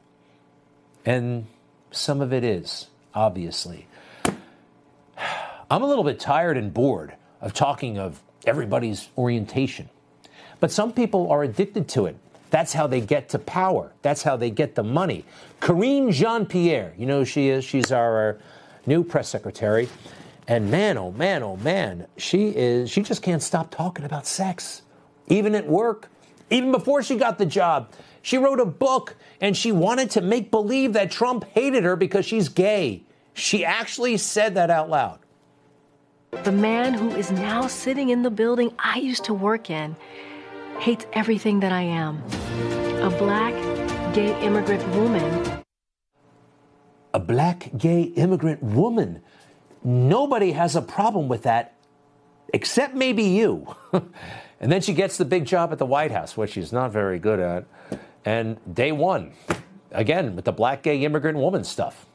and 1.04 1.46
some 1.90 2.20
of 2.20 2.32
it 2.32 2.44
is, 2.44 2.86
obviously. 3.14 3.86
I'm 5.70 5.82
a 5.82 5.86
little 5.86 6.04
bit 6.04 6.18
tired 6.18 6.56
and 6.56 6.72
bored 6.72 7.14
of 7.40 7.52
talking 7.54 7.98
of 7.98 8.20
everybody's 8.46 9.08
orientation. 9.16 9.88
But 10.58 10.70
some 10.70 10.92
people 10.92 11.30
are 11.30 11.42
addicted 11.42 11.88
to 11.90 12.06
it. 12.06 12.16
That's 12.50 12.72
how 12.72 12.86
they 12.86 13.00
get 13.00 13.28
to 13.30 13.38
power. 13.38 13.92
That's 14.02 14.22
how 14.22 14.36
they 14.36 14.50
get 14.50 14.74
the 14.74 14.82
money. 14.82 15.24
Karine 15.60 16.10
Jean 16.10 16.46
Pierre, 16.46 16.92
you 16.98 17.06
know 17.06 17.20
who 17.20 17.24
she 17.24 17.48
is? 17.48 17.64
She's 17.64 17.92
our 17.92 18.38
new 18.86 19.04
press 19.04 19.28
secretary. 19.28 19.88
And 20.50 20.68
man, 20.68 20.98
oh 20.98 21.12
man, 21.12 21.44
oh 21.44 21.56
man, 21.58 22.08
she 22.16 22.48
is, 22.48 22.90
she 22.90 23.02
just 23.02 23.22
can't 23.22 23.40
stop 23.40 23.70
talking 23.70 24.04
about 24.04 24.26
sex, 24.26 24.82
even 25.28 25.54
at 25.54 25.68
work, 25.68 26.08
even 26.50 26.72
before 26.72 27.04
she 27.04 27.14
got 27.14 27.38
the 27.38 27.46
job. 27.46 27.92
She 28.22 28.36
wrote 28.36 28.58
a 28.58 28.66
book 28.66 29.14
and 29.40 29.56
she 29.56 29.70
wanted 29.70 30.10
to 30.10 30.20
make 30.20 30.50
believe 30.50 30.94
that 30.94 31.12
Trump 31.12 31.44
hated 31.44 31.84
her 31.84 31.94
because 31.94 32.26
she's 32.26 32.48
gay. 32.48 33.04
She 33.32 33.64
actually 33.64 34.16
said 34.16 34.56
that 34.56 34.70
out 34.70 34.90
loud. 34.90 35.20
The 36.42 36.50
man 36.50 36.94
who 36.94 37.10
is 37.10 37.30
now 37.30 37.68
sitting 37.68 38.08
in 38.08 38.22
the 38.22 38.30
building 38.30 38.74
I 38.76 38.98
used 38.98 39.22
to 39.26 39.34
work 39.34 39.70
in 39.70 39.94
hates 40.80 41.06
everything 41.12 41.60
that 41.60 41.70
I 41.70 41.82
am. 41.82 42.20
A 43.04 43.10
black, 43.10 43.54
gay 44.12 44.36
immigrant 44.42 44.84
woman. 44.96 45.62
A 47.14 47.20
black, 47.20 47.70
gay 47.78 48.02
immigrant 48.02 48.60
woman. 48.64 49.22
Nobody 49.82 50.52
has 50.52 50.76
a 50.76 50.82
problem 50.82 51.28
with 51.28 51.42
that 51.42 51.74
except 52.52 52.94
maybe 52.94 53.22
you. 53.22 53.74
and 53.92 54.72
then 54.72 54.80
she 54.80 54.92
gets 54.92 55.16
the 55.16 55.24
big 55.24 55.44
job 55.44 55.72
at 55.72 55.78
the 55.78 55.86
White 55.86 56.10
House, 56.10 56.36
which 56.36 56.52
she's 56.52 56.72
not 56.72 56.90
very 56.90 57.18
good 57.18 57.40
at. 57.40 57.64
And 58.24 58.58
day 58.74 58.92
one, 58.92 59.32
again, 59.92 60.36
with 60.36 60.44
the 60.44 60.52
black, 60.52 60.82
gay 60.82 61.02
immigrant 61.04 61.38
woman 61.38 61.64
stuff. 61.64 62.06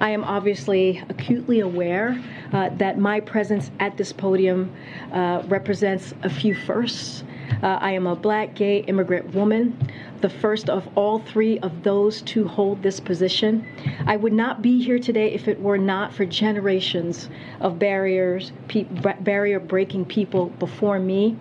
I 0.00 0.10
am 0.10 0.24
obviously 0.24 1.02
acutely 1.08 1.60
aware 1.60 2.22
uh, 2.52 2.70
that 2.76 2.98
my 2.98 3.20
presence 3.20 3.70
at 3.80 3.96
this 3.96 4.12
podium 4.12 4.72
uh, 5.12 5.42
represents 5.46 6.14
a 6.22 6.30
few 6.30 6.54
firsts. 6.54 7.24
Uh, 7.62 7.78
I 7.80 7.92
am 7.92 8.06
a 8.06 8.14
black, 8.14 8.54
gay 8.54 8.78
immigrant 8.78 9.34
woman, 9.34 9.76
the 10.20 10.28
first 10.28 10.68
of 10.68 10.88
all 10.96 11.18
three 11.18 11.58
of 11.60 11.82
those 11.82 12.22
to 12.22 12.46
hold 12.46 12.82
this 12.82 13.00
position. 13.00 13.66
I 14.06 14.16
would 14.16 14.32
not 14.32 14.62
be 14.62 14.82
here 14.82 14.98
today 14.98 15.32
if 15.32 15.48
it 15.48 15.60
were 15.60 15.78
not 15.78 16.12
for 16.12 16.24
generations 16.24 17.28
of 17.60 17.78
barriers, 17.78 18.52
pe- 18.68 18.84
barrier 18.84 19.60
breaking 19.60 20.04
people 20.06 20.46
before 20.58 20.98
me. 20.98 21.36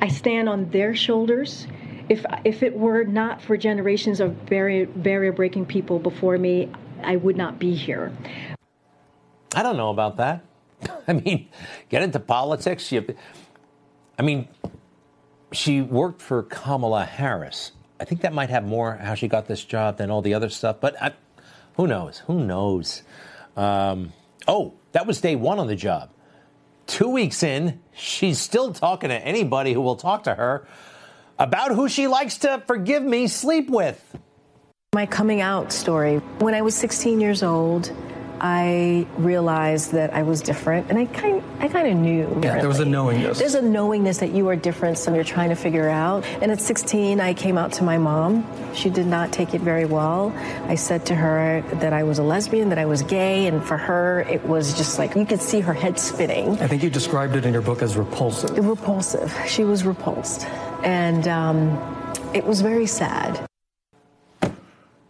I 0.00 0.08
stand 0.08 0.48
on 0.48 0.70
their 0.70 0.94
shoulders. 0.94 1.66
If, 2.08 2.24
if 2.44 2.62
it 2.62 2.76
were 2.76 3.04
not 3.04 3.40
for 3.40 3.56
generations 3.56 4.20
of 4.20 4.46
barrier, 4.46 4.86
barrier 4.86 5.32
breaking 5.32 5.66
people 5.66 5.98
before 5.98 6.38
me, 6.38 6.70
I 7.02 7.16
would 7.16 7.36
not 7.36 7.58
be 7.58 7.74
here. 7.74 8.12
I 9.54 9.62
don't 9.62 9.76
know 9.76 9.90
about 9.90 10.16
that. 10.16 10.44
I 11.08 11.12
mean, 11.12 11.48
get 11.88 12.02
into 12.02 12.20
politics. 12.20 12.90
You, 12.90 13.14
I 14.18 14.22
mean, 14.22 14.48
she 15.52 15.82
worked 15.82 16.22
for 16.22 16.42
Kamala 16.42 17.04
Harris. 17.04 17.72
I 17.98 18.04
think 18.04 18.22
that 18.22 18.32
might 18.32 18.50
have 18.50 18.64
more 18.64 18.96
how 18.96 19.14
she 19.14 19.28
got 19.28 19.46
this 19.46 19.64
job 19.64 19.98
than 19.98 20.10
all 20.10 20.22
the 20.22 20.34
other 20.34 20.48
stuff. 20.48 20.76
But 20.80 21.00
I, 21.02 21.12
who 21.76 21.86
knows? 21.86 22.18
Who 22.26 22.44
knows? 22.44 23.02
Um, 23.56 24.12
oh, 24.48 24.74
that 24.92 25.06
was 25.06 25.20
day 25.20 25.36
one 25.36 25.58
on 25.58 25.66
the 25.66 25.76
job. 25.76 26.10
Two 26.86 27.08
weeks 27.08 27.42
in, 27.42 27.80
she's 27.92 28.38
still 28.38 28.72
talking 28.72 29.10
to 29.10 29.16
anybody 29.16 29.72
who 29.72 29.80
will 29.80 29.96
talk 29.96 30.24
to 30.24 30.34
her 30.34 30.66
about 31.38 31.72
who 31.72 31.88
she 31.88 32.06
likes 32.06 32.38
to, 32.38 32.62
forgive 32.66 33.02
me, 33.02 33.26
sleep 33.26 33.70
with. 33.70 34.16
My 34.94 35.06
coming 35.06 35.40
out 35.40 35.72
story. 35.72 36.16
When 36.40 36.54
I 36.54 36.62
was 36.62 36.74
16 36.74 37.20
years 37.20 37.42
old, 37.42 37.92
I 38.40 39.06
realized 39.18 39.92
that 39.92 40.14
I 40.14 40.22
was 40.22 40.40
different, 40.40 40.88
and 40.88 40.98
I 40.98 41.04
kind, 41.04 41.42
I 41.58 41.68
kind 41.68 41.88
of 41.88 41.96
knew. 41.96 42.20
Yeah, 42.20 42.48
really. 42.48 42.60
there 42.60 42.68
was 42.68 42.80
a 42.80 42.86
knowingness. 42.86 43.38
There's 43.38 43.54
a 43.54 43.62
knowingness 43.62 44.18
that 44.18 44.30
you 44.30 44.48
are 44.48 44.56
different, 44.56 44.96
so 44.96 45.14
you're 45.14 45.24
trying 45.24 45.50
to 45.50 45.54
figure 45.54 45.88
out. 45.88 46.24
And 46.40 46.50
at 46.50 46.60
16, 46.60 47.20
I 47.20 47.34
came 47.34 47.58
out 47.58 47.72
to 47.74 47.84
my 47.84 47.98
mom. 47.98 48.46
She 48.74 48.88
did 48.88 49.06
not 49.06 49.30
take 49.30 49.52
it 49.52 49.60
very 49.60 49.84
well. 49.84 50.32
I 50.68 50.74
said 50.74 51.04
to 51.06 51.14
her 51.14 51.62
that 51.80 51.92
I 51.92 52.02
was 52.02 52.18
a 52.18 52.22
lesbian, 52.22 52.70
that 52.70 52.78
I 52.78 52.86
was 52.86 53.02
gay, 53.02 53.46
and 53.46 53.62
for 53.62 53.76
her, 53.76 54.22
it 54.22 54.42
was 54.44 54.74
just 54.74 54.98
like 54.98 55.14
you 55.14 55.26
could 55.26 55.42
see 55.42 55.60
her 55.60 55.74
head 55.74 55.98
spinning. 55.98 56.58
I 56.60 56.66
think 56.66 56.82
you 56.82 56.88
described 56.88 57.36
it 57.36 57.44
in 57.44 57.52
your 57.52 57.62
book 57.62 57.82
as 57.82 57.96
repulsive. 57.96 58.56
Repulsive. 58.56 59.36
She 59.46 59.64
was 59.64 59.84
repulsed, 59.84 60.46
and 60.82 61.28
um, 61.28 62.14
it 62.32 62.46
was 62.46 62.62
very 62.62 62.86
sad. 62.86 63.46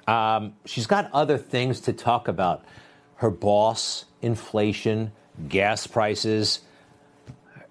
Um, 0.08 0.54
she's 0.64 0.88
got 0.88 1.08
other 1.12 1.38
things 1.38 1.80
to 1.82 1.92
talk 1.92 2.26
about 2.26 2.64
her 3.20 3.30
boss, 3.30 4.06
inflation, 4.22 5.12
gas 5.48 5.86
prices. 5.86 6.60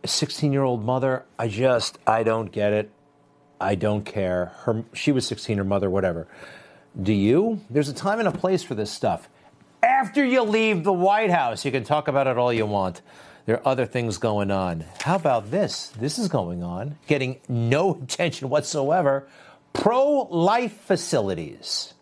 16 0.05 0.53
year 0.53 0.61
old 0.61 0.85
mother, 0.85 1.25
I 1.39 1.47
just, 1.47 1.97
I 2.05 2.21
don't 2.21 2.51
get 2.51 2.71
it. 2.71 2.91
I 3.59 3.73
don't 3.73 4.03
care. 4.03 4.53
Her, 4.63 4.83
she 4.93 5.11
was 5.11 5.25
16, 5.27 5.57
her 5.57 5.63
mother, 5.63 5.89
whatever. 5.89 6.27
Do 7.01 7.11
you? 7.11 7.61
There's 7.67 7.89
a 7.89 7.93
time 7.93 8.19
and 8.19 8.27
a 8.27 8.31
place 8.31 8.61
for 8.61 8.75
this 8.75 8.91
stuff. 8.91 9.27
After 9.81 10.23
you 10.23 10.43
leave 10.43 10.83
the 10.83 10.93
White 10.93 11.31
House, 11.31 11.65
you 11.65 11.71
can 11.71 11.83
talk 11.83 12.07
about 12.07 12.27
it 12.27 12.37
all 12.37 12.53
you 12.53 12.67
want. 12.67 13.01
There 13.47 13.55
are 13.57 13.67
other 13.67 13.87
things 13.87 14.19
going 14.19 14.51
on. 14.51 14.85
How 15.01 15.15
about 15.15 15.49
this? 15.49 15.87
This 15.87 16.19
is 16.19 16.27
going 16.27 16.61
on, 16.61 16.99
getting 17.07 17.39
no 17.49 17.95
attention 18.03 18.49
whatsoever. 18.49 19.27
Pro 19.73 20.27
life 20.29 20.79
facilities 20.81 21.95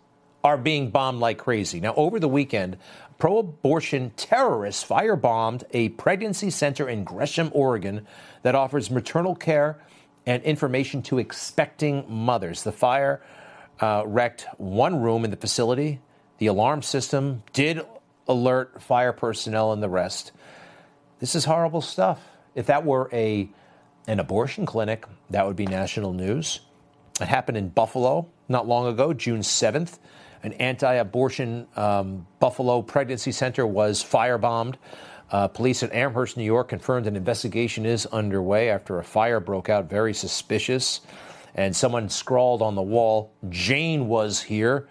are 0.44 0.58
being 0.58 0.90
bombed 0.90 1.20
like 1.20 1.38
crazy. 1.38 1.80
Now, 1.80 1.94
over 1.96 2.20
the 2.20 2.30
weekend, 2.30 2.78
pro 3.18 3.40
abortion 3.40 4.12
terrorists 4.16 4.86
firebombed 4.86 5.64
a 5.72 5.90
pregnancy 5.90 6.50
center 6.50 6.88
in 6.88 7.04
Gresham, 7.04 7.50
Oregon, 7.54 8.08
that 8.44 8.56
offers 8.56 8.92
maternal 8.92 9.36
care 9.36 9.80
and 10.26 10.44
information 10.44 11.02
to 11.04 11.20
expecting 11.20 12.06
mothers. 12.08 12.64
The 12.64 12.72
fire 12.72 13.22
uh, 13.80 14.04
wrecked 14.06 14.46
one 14.58 15.02
room 15.02 15.24
in 15.24 15.32
the 15.32 15.38
facility. 15.38 16.02
The 16.38 16.48
alarm 16.48 16.82
system 16.82 17.44
did 17.54 17.82
alert 18.28 18.82
fire 18.82 19.14
personnel 19.14 19.72
and 19.72 19.82
the 19.82 19.90
rest. 19.90 20.32
This 21.20 21.34
is 21.34 21.46
horrible 21.46 21.82
stuff. 21.82 22.22
If 22.56 22.68
that 22.68 22.86
were 22.86 23.10
a 23.14 23.50
an 24.08 24.20
abortion 24.20 24.66
clinic, 24.66 25.06
that 25.30 25.46
would 25.46 25.56
be 25.58 25.66
national 25.66 26.14
news. 26.14 26.62
It 27.20 27.28
happened 27.28 27.58
in 27.58 27.70
Buffalo 27.70 28.30
not 28.48 28.68
long 28.68 28.88
ago, 28.88 29.14
June 29.14 29.42
7th. 29.42 29.98
An 30.44 30.54
anti 30.54 30.94
abortion 30.94 31.68
um, 31.76 32.26
Buffalo 32.40 32.82
pregnancy 32.82 33.32
center 33.32 33.66
was 33.66 34.04
firebombed. 34.04 34.76
Uh, 35.30 35.48
police 35.48 35.84
in 35.84 35.92
Amherst, 35.92 36.38
New 36.38 36.44
York 36.44 36.70
confirmed 36.70 37.06
an 37.06 37.16
investigation 37.16 37.86
is 37.86 38.06
underway 38.08 38.70
after 38.70 39.00
a 39.00 39.04
fire 39.04 39.40
broke 39.40 39.70
out. 39.70 39.90
Very 39.90 40.14
suspicious. 40.14 41.02
And 41.56 41.76
someone 41.76 42.08
scrawled 42.08 42.62
on 42.62 42.76
the 42.76 42.82
wall, 42.82 43.34
Jane 43.50 44.08
was 44.08 44.42
here, 44.42 44.88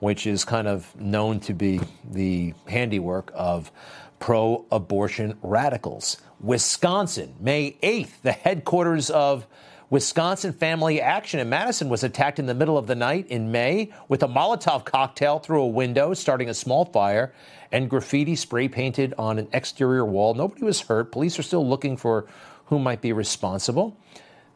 which 0.00 0.26
is 0.26 0.44
kind 0.44 0.66
of 0.66 0.94
known 1.00 1.40
to 1.40 1.54
be 1.54 1.80
the 2.10 2.54
handiwork 2.66 3.30
of 3.34 3.70
pro 4.18 4.66
abortion 4.70 5.38
radicals. 5.42 6.18
Wisconsin, 6.40 7.34
May 7.40 7.76
8th, 7.82 8.22
the 8.22 8.32
headquarters 8.32 9.10
of 9.10 9.46
Wisconsin 9.90 10.52
Family 10.52 11.00
Action 11.00 11.40
in 11.40 11.48
Madison 11.48 11.88
was 11.88 12.04
attacked 12.04 12.38
in 12.38 12.44
the 12.44 12.52
middle 12.52 12.76
of 12.76 12.86
the 12.86 12.94
night 12.94 13.26
in 13.28 13.50
May 13.50 13.90
with 14.06 14.22
a 14.22 14.28
Molotov 14.28 14.84
cocktail 14.84 15.38
through 15.38 15.62
a 15.62 15.66
window, 15.66 16.12
starting 16.12 16.50
a 16.50 16.54
small 16.54 16.84
fire, 16.84 17.32
and 17.72 17.88
graffiti 17.88 18.36
spray 18.36 18.68
painted 18.68 19.14
on 19.16 19.38
an 19.38 19.48
exterior 19.50 20.04
wall. 20.04 20.34
Nobody 20.34 20.62
was 20.62 20.82
hurt. 20.82 21.10
Police 21.10 21.38
are 21.38 21.42
still 21.42 21.66
looking 21.66 21.96
for 21.96 22.26
who 22.66 22.78
might 22.78 23.00
be 23.00 23.14
responsible. 23.14 23.96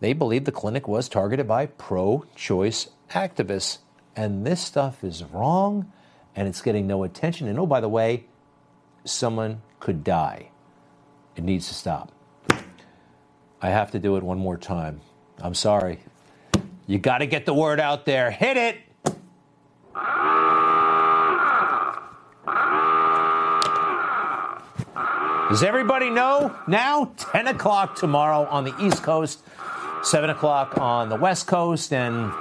They 0.01 0.13
believe 0.13 0.45
the 0.45 0.53
clinic 0.53 0.87
was 0.87 1.09
targeted 1.09 1.49
by 1.49 1.65
pro 1.65 2.27
choice 2.37 2.91
activists. 3.13 3.79
And 4.15 4.47
this 4.47 4.61
stuff 4.61 5.03
is 5.03 5.25
wrong 5.25 5.91
and 6.37 6.47
it's 6.47 6.61
getting 6.61 6.87
no 6.87 7.05
attention. 7.05 7.49
And 7.49 7.59
oh, 7.59 7.65
by 7.65 7.81
the 7.81 7.89
way, 7.89 8.27
someone 9.07 9.63
could 9.81 10.05
die. 10.05 10.51
It 11.37 11.45
needs 11.45 11.69
to 11.69 11.75
stop. 11.75 12.13
I 13.63 13.71
have 13.71 13.93
to 13.93 13.99
do 13.99 14.17
it 14.17 14.23
one 14.23 14.39
more 14.39 14.59
time. 14.59 15.01
I'm 15.43 15.55
sorry. 15.55 15.99
You 16.87 16.99
got 16.99 17.19
to 17.19 17.27
get 17.27 17.47
the 17.47 17.55
word 17.55 17.81
out 17.81 18.07
there. 18.07 18.31
Hit 18.31 18.57
it. 18.57 18.77
Does 25.51 25.65
everybody 25.65 26.11
know 26.11 26.57
now? 26.69 27.13
10 27.33 27.49
o'clock 27.49 27.97
tomorrow 27.97 28.47
on 28.47 28.65
the 28.65 28.73
East 28.81 29.03
Coast, 29.03 29.41
7 30.05 30.31
o'clock 30.31 30.79
on 30.79 31.09
the 31.09 31.17
West 31.17 31.49
Coast, 31.49 31.93
and 31.93 32.33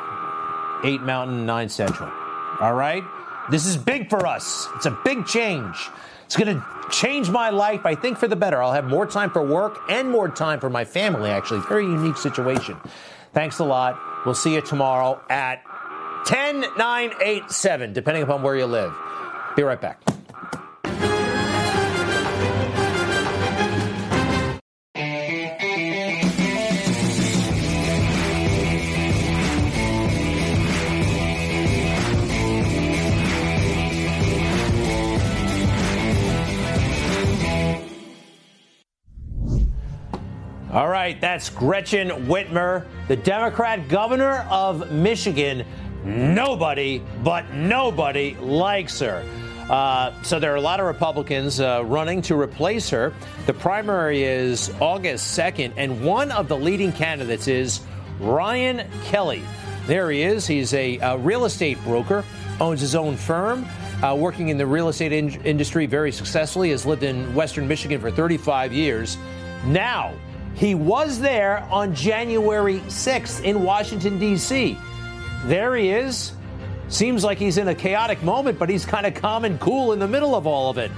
8 0.83 1.01
Mountain, 1.01 1.45
9 1.45 1.69
Central. 1.69 2.09
All 2.61 2.73
right? 2.75 3.03
This 3.49 3.65
is 3.65 3.77
big 3.77 4.11
for 4.11 4.27
us. 4.27 4.69
It's 4.75 4.85
a 4.85 4.97
big 5.03 5.25
change. 5.25 5.89
It's 6.31 6.37
going 6.37 6.55
to 6.55 6.65
change 6.89 7.29
my 7.29 7.49
life, 7.49 7.85
I 7.85 7.93
think, 7.93 8.17
for 8.17 8.25
the 8.25 8.37
better. 8.37 8.63
I'll 8.63 8.71
have 8.71 8.85
more 8.85 9.05
time 9.05 9.31
for 9.31 9.45
work 9.45 9.79
and 9.89 10.09
more 10.09 10.29
time 10.29 10.61
for 10.61 10.69
my 10.69 10.85
family, 10.85 11.29
actually. 11.29 11.59
Very 11.67 11.83
unique 11.83 12.15
situation. 12.15 12.77
Thanks 13.33 13.59
a 13.59 13.65
lot. 13.65 13.99
We'll 14.25 14.33
see 14.33 14.53
you 14.53 14.61
tomorrow 14.61 15.19
at 15.29 15.61
10, 16.25 16.63
9, 16.77 17.11
8, 17.21 17.51
7, 17.51 17.91
depending 17.91 18.23
upon 18.23 18.43
where 18.43 18.55
you 18.55 18.65
live. 18.65 18.93
Be 19.57 19.63
right 19.63 19.81
back. 19.81 20.10
All 40.81 40.89
right, 40.89 41.21
that's 41.21 41.47
Gretchen 41.47 42.09
Whitmer, 42.25 42.87
the 43.07 43.15
Democrat 43.15 43.87
governor 43.87 44.47
of 44.49 44.91
Michigan. 44.91 45.63
Nobody, 46.03 47.03
but 47.23 47.47
nobody 47.53 48.33
likes 48.37 48.97
her. 48.97 49.23
Uh, 49.69 50.11
so 50.23 50.39
there 50.39 50.51
are 50.51 50.55
a 50.55 50.61
lot 50.61 50.79
of 50.79 50.87
Republicans 50.87 51.59
uh, 51.59 51.83
running 51.85 52.19
to 52.23 52.35
replace 52.35 52.89
her. 52.89 53.13
The 53.45 53.53
primary 53.53 54.23
is 54.23 54.71
August 54.79 55.37
2nd, 55.37 55.73
and 55.77 56.03
one 56.03 56.31
of 56.31 56.47
the 56.47 56.57
leading 56.57 56.91
candidates 56.91 57.47
is 57.47 57.81
Ryan 58.19 58.89
Kelley. 59.03 59.43
There 59.85 60.09
he 60.09 60.23
is. 60.23 60.47
He's 60.47 60.73
a, 60.73 60.97
a 60.97 61.15
real 61.15 61.45
estate 61.45 61.77
broker, 61.83 62.25
owns 62.59 62.81
his 62.81 62.95
own 62.95 63.17
firm, 63.17 63.67
uh, 64.01 64.15
working 64.15 64.49
in 64.49 64.57
the 64.57 64.65
real 64.65 64.89
estate 64.89 65.11
in- 65.11 65.45
industry 65.45 65.85
very 65.85 66.11
successfully, 66.11 66.71
has 66.71 66.87
lived 66.87 67.03
in 67.03 67.35
Western 67.35 67.67
Michigan 67.67 68.01
for 68.01 68.09
35 68.09 68.73
years. 68.73 69.19
Now, 69.63 70.15
he 70.55 70.75
was 70.75 71.19
there 71.19 71.67
on 71.71 71.95
January 71.95 72.79
6th 72.81 73.43
in 73.43 73.63
Washington, 73.63 74.19
D.C. 74.19 74.77
There 75.45 75.75
he 75.75 75.89
is. 75.89 76.33
Seems 76.89 77.23
like 77.23 77.37
he's 77.37 77.57
in 77.57 77.67
a 77.69 77.75
chaotic 77.75 78.21
moment, 78.21 78.59
but 78.59 78.69
he's 78.69 78.85
kind 78.85 79.05
of 79.05 79.13
calm 79.13 79.45
and 79.45 79.59
cool 79.59 79.93
in 79.93 79.99
the 79.99 80.07
middle 80.07 80.35
of 80.35 80.45
all 80.45 80.69
of 80.69 80.77
it. 80.77 80.91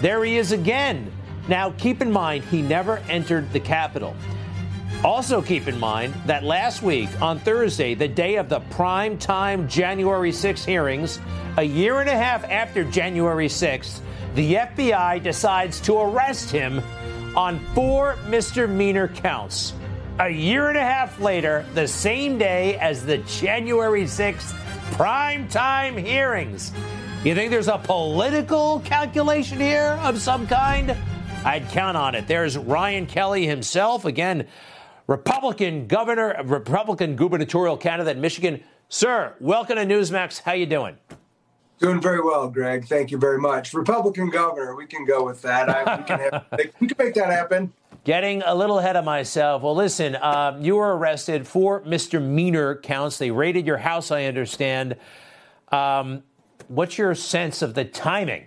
There 0.00 0.24
he 0.24 0.38
is 0.38 0.52
again. 0.52 1.12
Now, 1.48 1.70
keep 1.72 2.00
in 2.00 2.10
mind, 2.10 2.44
he 2.44 2.62
never 2.62 2.98
entered 3.08 3.52
the 3.52 3.60
Capitol. 3.60 4.14
Also, 5.02 5.40
keep 5.40 5.66
in 5.66 5.78
mind 5.78 6.14
that 6.26 6.44
last 6.44 6.82
week, 6.82 7.08
on 7.20 7.38
Thursday, 7.38 7.94
the 7.94 8.06
day 8.06 8.36
of 8.36 8.48
the 8.48 8.60
prime 8.60 9.18
time 9.18 9.66
January 9.66 10.30
6 10.30 10.64
hearings, 10.64 11.18
a 11.56 11.62
year 11.62 12.00
and 12.00 12.08
a 12.08 12.16
half 12.16 12.44
after 12.44 12.84
January 12.84 13.48
6th, 13.48 14.00
the 14.34 14.54
FBI 14.54 15.22
decides 15.22 15.80
to 15.80 15.98
arrest 15.98 16.50
him 16.50 16.82
on 17.36 17.58
four 17.74 18.16
misdemeanor 18.28 19.08
counts. 19.08 19.72
A 20.18 20.28
year 20.28 20.68
and 20.68 20.76
a 20.76 20.82
half 20.82 21.20
later, 21.20 21.64
the 21.74 21.88
same 21.88 22.36
day 22.36 22.76
as 22.78 23.06
the 23.06 23.18
January 23.18 24.02
6th 24.04 24.54
prime 24.92 25.48
time 25.48 25.96
hearings. 25.96 26.72
You 27.24 27.34
think 27.34 27.50
there's 27.50 27.68
a 27.68 27.78
political 27.78 28.80
calculation 28.80 29.58
here 29.58 29.98
of 30.02 30.20
some 30.20 30.46
kind? 30.46 30.96
I'd 31.44 31.68
count 31.70 31.96
on 31.96 32.14
it. 32.14 32.26
There's 32.26 32.58
Ryan 32.58 33.06
Kelley 33.06 33.46
himself, 33.46 34.04
again, 34.04 34.46
Republican 35.06 35.86
governor, 35.86 36.36
Republican 36.44 37.16
gubernatorial 37.16 37.76
candidate 37.76 38.16
in 38.16 38.20
Michigan. 38.20 38.62
Sir, 38.88 39.34
welcome 39.40 39.76
to 39.76 39.86
Newsmax. 39.86 40.42
How 40.42 40.52
you 40.52 40.66
doing? 40.66 40.96
Doing 41.80 41.98
very 41.98 42.20
well, 42.20 42.50
Greg. 42.50 42.84
Thank 42.86 43.10
you 43.10 43.16
very 43.16 43.38
much. 43.38 43.72
Republican 43.72 44.28
governor, 44.28 44.74
we 44.74 44.84
can 44.84 45.06
go 45.06 45.24
with 45.24 45.40
that. 45.42 45.70
I, 45.70 45.96
we, 45.96 46.04
can 46.04 46.20
have, 46.20 46.44
we 46.80 46.86
can 46.86 46.96
make 46.98 47.14
that 47.14 47.30
happen. 47.30 47.72
Getting 48.04 48.42
a 48.42 48.54
little 48.54 48.78
ahead 48.78 48.96
of 48.96 49.04
myself. 49.06 49.62
Well, 49.62 49.74
listen, 49.74 50.16
um, 50.16 50.62
you 50.62 50.76
were 50.76 50.94
arrested 50.96 51.46
for 51.46 51.82
misdemeanor 51.86 52.76
counts. 52.76 53.16
They 53.16 53.30
raided 53.30 53.66
your 53.66 53.78
house, 53.78 54.10
I 54.10 54.24
understand. 54.24 54.96
Um, 55.72 56.22
what's 56.68 56.98
your 56.98 57.14
sense 57.14 57.62
of 57.62 57.72
the 57.72 57.86
timing? 57.86 58.44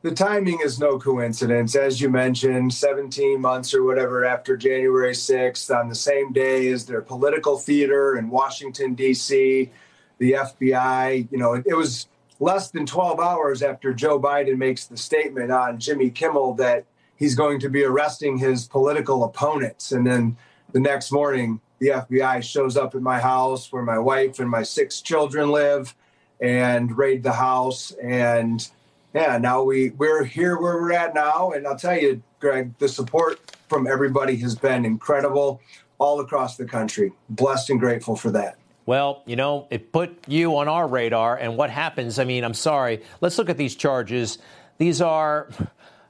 The 0.00 0.10
timing 0.10 0.60
is 0.64 0.80
no 0.80 0.98
coincidence. 0.98 1.76
As 1.76 2.00
you 2.00 2.08
mentioned, 2.08 2.72
17 2.72 3.38
months 3.38 3.74
or 3.74 3.84
whatever 3.84 4.24
after 4.24 4.56
January 4.56 5.12
6th, 5.12 5.74
on 5.74 5.90
the 5.90 5.94
same 5.94 6.32
day 6.32 6.68
as 6.68 6.86
their 6.86 7.02
political 7.02 7.58
theater 7.58 8.16
in 8.16 8.30
Washington, 8.30 8.94
D.C., 8.94 9.70
the 10.18 10.32
FBI, 10.32 11.28
you 11.30 11.38
know, 11.38 11.54
it, 11.54 11.64
it 11.66 11.74
was 11.74 12.06
less 12.42 12.72
than 12.72 12.84
12 12.84 13.20
hours 13.20 13.62
after 13.62 13.94
Joe 13.94 14.20
Biden 14.20 14.58
makes 14.58 14.86
the 14.86 14.96
statement 14.96 15.52
on 15.52 15.78
Jimmy 15.78 16.10
Kimmel 16.10 16.54
that 16.54 16.84
he's 17.14 17.36
going 17.36 17.60
to 17.60 17.68
be 17.68 17.84
arresting 17.84 18.36
his 18.36 18.66
political 18.66 19.22
opponents. 19.22 19.92
And 19.92 20.04
then 20.04 20.36
the 20.72 20.80
next 20.80 21.12
morning, 21.12 21.60
the 21.78 21.88
FBI 21.88 22.42
shows 22.42 22.76
up 22.76 22.96
at 22.96 23.00
my 23.00 23.20
house 23.20 23.70
where 23.72 23.84
my 23.84 23.98
wife 23.98 24.40
and 24.40 24.50
my 24.50 24.64
six 24.64 25.00
children 25.00 25.52
live 25.52 25.94
and 26.40 26.98
raid 26.98 27.22
the 27.22 27.32
house. 27.32 27.92
And 28.02 28.68
yeah, 29.14 29.38
now 29.38 29.62
we, 29.62 29.90
we're 29.90 30.24
here 30.24 30.60
where 30.60 30.82
we're 30.82 30.92
at 30.92 31.14
now. 31.14 31.52
And 31.52 31.64
I'll 31.64 31.78
tell 31.78 31.96
you, 31.96 32.24
Greg, 32.40 32.76
the 32.78 32.88
support 32.88 33.56
from 33.68 33.86
everybody 33.86 34.34
has 34.38 34.56
been 34.56 34.84
incredible 34.84 35.60
all 35.98 36.18
across 36.18 36.56
the 36.56 36.64
country. 36.64 37.12
Blessed 37.28 37.70
and 37.70 37.78
grateful 37.78 38.16
for 38.16 38.32
that. 38.32 38.58
Well, 38.84 39.22
you 39.26 39.36
know, 39.36 39.68
it 39.70 39.92
put 39.92 40.28
you 40.28 40.56
on 40.58 40.68
our 40.68 40.86
radar. 40.86 41.36
And 41.36 41.56
what 41.56 41.70
happens? 41.70 42.18
I 42.18 42.24
mean, 42.24 42.44
I'm 42.44 42.54
sorry. 42.54 43.02
Let's 43.20 43.38
look 43.38 43.48
at 43.48 43.56
these 43.56 43.76
charges. 43.76 44.38
These 44.78 45.00
are, 45.00 45.48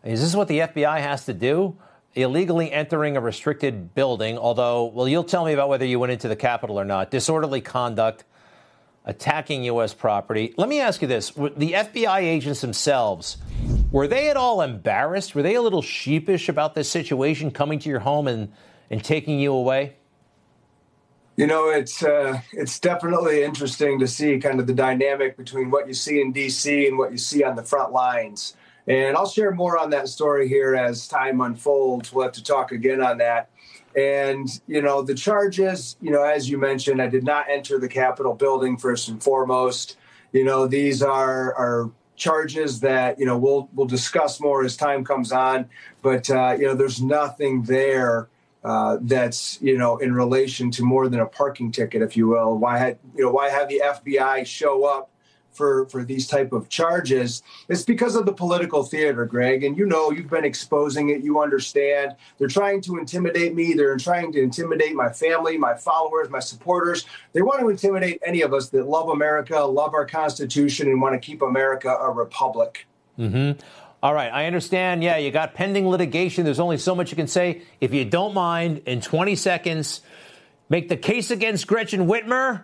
is 0.05 0.23
this 0.23 0.35
what 0.35 0.49
the 0.49 0.61
FBI 0.61 0.99
has 1.01 1.27
to 1.27 1.35
do? 1.35 1.77
Illegally 2.15 2.71
entering 2.73 3.17
a 3.17 3.21
restricted 3.21 3.95
building, 3.95 4.37
although, 4.37 4.85
well, 4.85 5.09
you'll 5.09 5.25
tell 5.25 5.45
me 5.45 5.53
about 5.53 5.69
whether 5.69 5.85
you 5.85 5.99
went 5.99 6.13
into 6.13 6.29
the 6.29 6.37
Capitol 6.37 6.79
or 6.79 6.85
not. 6.85 7.11
Disorderly 7.11 7.61
conduct, 7.61 8.25
attacking 9.05 9.65
U.S. 9.65 9.95
property. 9.95 10.55
Let 10.57 10.69
me 10.69 10.81
ask 10.81 11.01
you 11.03 11.09
this 11.09 11.31
the 11.31 11.73
FBI 11.73 12.21
agents 12.21 12.61
themselves, 12.61 13.39
were 13.91 14.07
they 14.07 14.29
at 14.31 14.37
all 14.37 14.61
embarrassed? 14.61 15.35
Were 15.35 15.43
they 15.43 15.55
a 15.55 15.63
little 15.63 15.83
sheepish 15.83 16.49
about 16.49 16.75
this 16.75 16.89
situation 16.91 17.51
coming 17.51 17.79
to 17.81 17.89
your 17.89 18.01
home 18.01 18.29
and, 18.29 18.53
and 18.91 19.03
taking 19.03 19.39
you 19.39 19.53
away? 19.53 19.97
You 21.37 21.47
know, 21.47 21.71
it's 21.71 22.03
uh, 22.03 22.41
it's 22.53 22.79
definitely 22.79 23.43
interesting 23.43 23.99
to 24.01 24.07
see 24.07 24.39
kind 24.39 24.61
of 24.61 24.67
the 24.67 24.75
dynamic 24.75 25.37
between 25.37 25.71
what 25.71 25.89
you 25.89 25.95
see 25.95 26.21
in 26.21 26.33
D.C. 26.33 26.87
and 26.87 26.99
what 26.99 27.11
you 27.11 27.19
see 27.19 27.43
on 27.43 27.57
the 27.57 27.63
front 27.63 27.93
lines. 27.93 28.55
And 28.87 29.17
I'll 29.17 29.29
share 29.29 29.53
more 29.53 29.79
on 29.79 29.91
that 29.91 30.09
story 30.09 30.49
here 30.49 30.75
as 30.75 31.09
time 31.09 31.41
unfolds. 31.41 32.13
We'll 32.13 32.25
have 32.25 32.33
to 32.33 32.43
talk 32.43 32.73
again 32.73 33.01
on 33.01 33.19
that. 33.19 33.49
And, 33.97 34.49
you 34.67 34.83
know, 34.83 35.03
the 35.03 35.15
charges, 35.15 35.97
you 36.01 36.11
know, 36.11 36.23
as 36.23 36.51
you 36.51 36.59
mentioned, 36.59 37.01
I 37.01 37.09
did 37.09 37.25
not 37.25 37.47
enter 37.49 37.79
the 37.79 37.89
Capitol 37.89 38.35
building 38.35 38.77
first 38.77 39.09
and 39.09 39.23
foremost. 39.23 39.97
You 40.33 40.45
know, 40.45 40.67
these 40.67 41.03
are, 41.03 41.55
are 41.55 41.91
charges 42.17 42.81
that, 42.81 43.19
you 43.21 43.27
know, 43.27 43.37
we'll, 43.37 43.69
we'll 43.75 43.87
discuss 43.87 44.41
more 44.41 44.65
as 44.65 44.77
time 44.77 45.05
comes 45.05 45.31
on. 45.31 45.69
But, 46.01 46.29
uh, 46.31 46.57
you 46.59 46.67
know, 46.67 46.75
there's 46.75 47.03
nothing 47.03 47.63
there 47.63 48.29
uh, 48.65 48.99
that's 49.03 49.61
you 49.61 49.77
know 49.77 49.97
in 49.99 50.15
relation 50.15 50.71
to 50.73 50.83
more 50.83 51.09
than 51.09 51.21
a 51.21 51.27
parking 51.27 51.73
ticket, 51.73 52.03
if 52.03 52.17
you 52.17 52.29
will. 52.29 52.57
Why 52.57 52.79
had 52.79 52.99
you 53.17 53.25
know 53.25 53.31
why 53.31 53.49
have 53.49 53.69
the 53.69 53.83
FBI 53.85 54.47
show 54.47 54.85
up 54.85 55.11
for 55.51 55.87
for 55.87 56.05
these 56.05 56.29
type 56.29 56.53
of 56.53 56.69
charges? 56.69 57.43
It's 57.69 57.83
because 57.83 58.15
of 58.15 58.25
the 58.25 58.33
political 58.33 58.85
theater, 58.85 59.25
Greg. 59.25 59.65
And 59.65 59.77
you 59.77 59.85
know 59.85 60.13
you've 60.13 60.31
been 60.31 60.45
exposing 60.45 61.09
it. 61.09 61.25
You 61.25 61.41
understand 61.41 62.15
they're 62.39 62.47
trying 62.47 62.81
to 62.83 62.99
intimidate 62.99 63.55
me. 63.55 63.75
They're 63.75 63.97
trying 63.97 64.33
to 64.33 64.41
intimidate 64.41 64.95
my 64.95 65.09
family, 65.11 65.59
my 65.59 65.75
followers, 65.75 66.31
my 66.31 66.41
supporters. 66.41 67.05
They 67.33 67.43
want 67.43 67.61
to 67.61 67.69
intimidate 67.69 68.23
any 68.25 68.43
of 68.43 68.55
us 68.55 68.69
that 68.71 68.87
love 68.87 69.09
America, 69.09 69.59
love 69.61 69.93
our 69.95 70.07
Constitution, 70.07 70.89
and 70.89 71.03
want 71.03 71.15
to 71.15 71.19
keep 71.19 71.43
America 71.43 71.89
a 71.89 72.11
republic. 72.11 72.87
Mm-hmm. 73.19 73.61
All 74.03 74.13
right, 74.13 74.33
I 74.33 74.47
understand. 74.47 75.05
Yeah, 75.05 75.19
you 75.19 75.31
got 75.31 75.55
pending 75.55 75.89
litigation. 75.89 76.45
There's 76.45 76.59
only 76.59 76.79
so 76.79 76.95
much 76.95 77.13
you 77.13 77.17
can 77.17 77.29
say. 77.29 77.63
If 77.81 77.95
you 77.95 78.05
don't 78.05 78.35
mind, 78.35 78.83
in 78.87 79.01
20 79.01 79.37
seconds, 79.37 80.01
make 80.69 80.89
the 80.89 80.97
case 80.97 81.31
against 81.31 81.69
Gretchen 81.69 82.09
Whitmer 82.09 82.63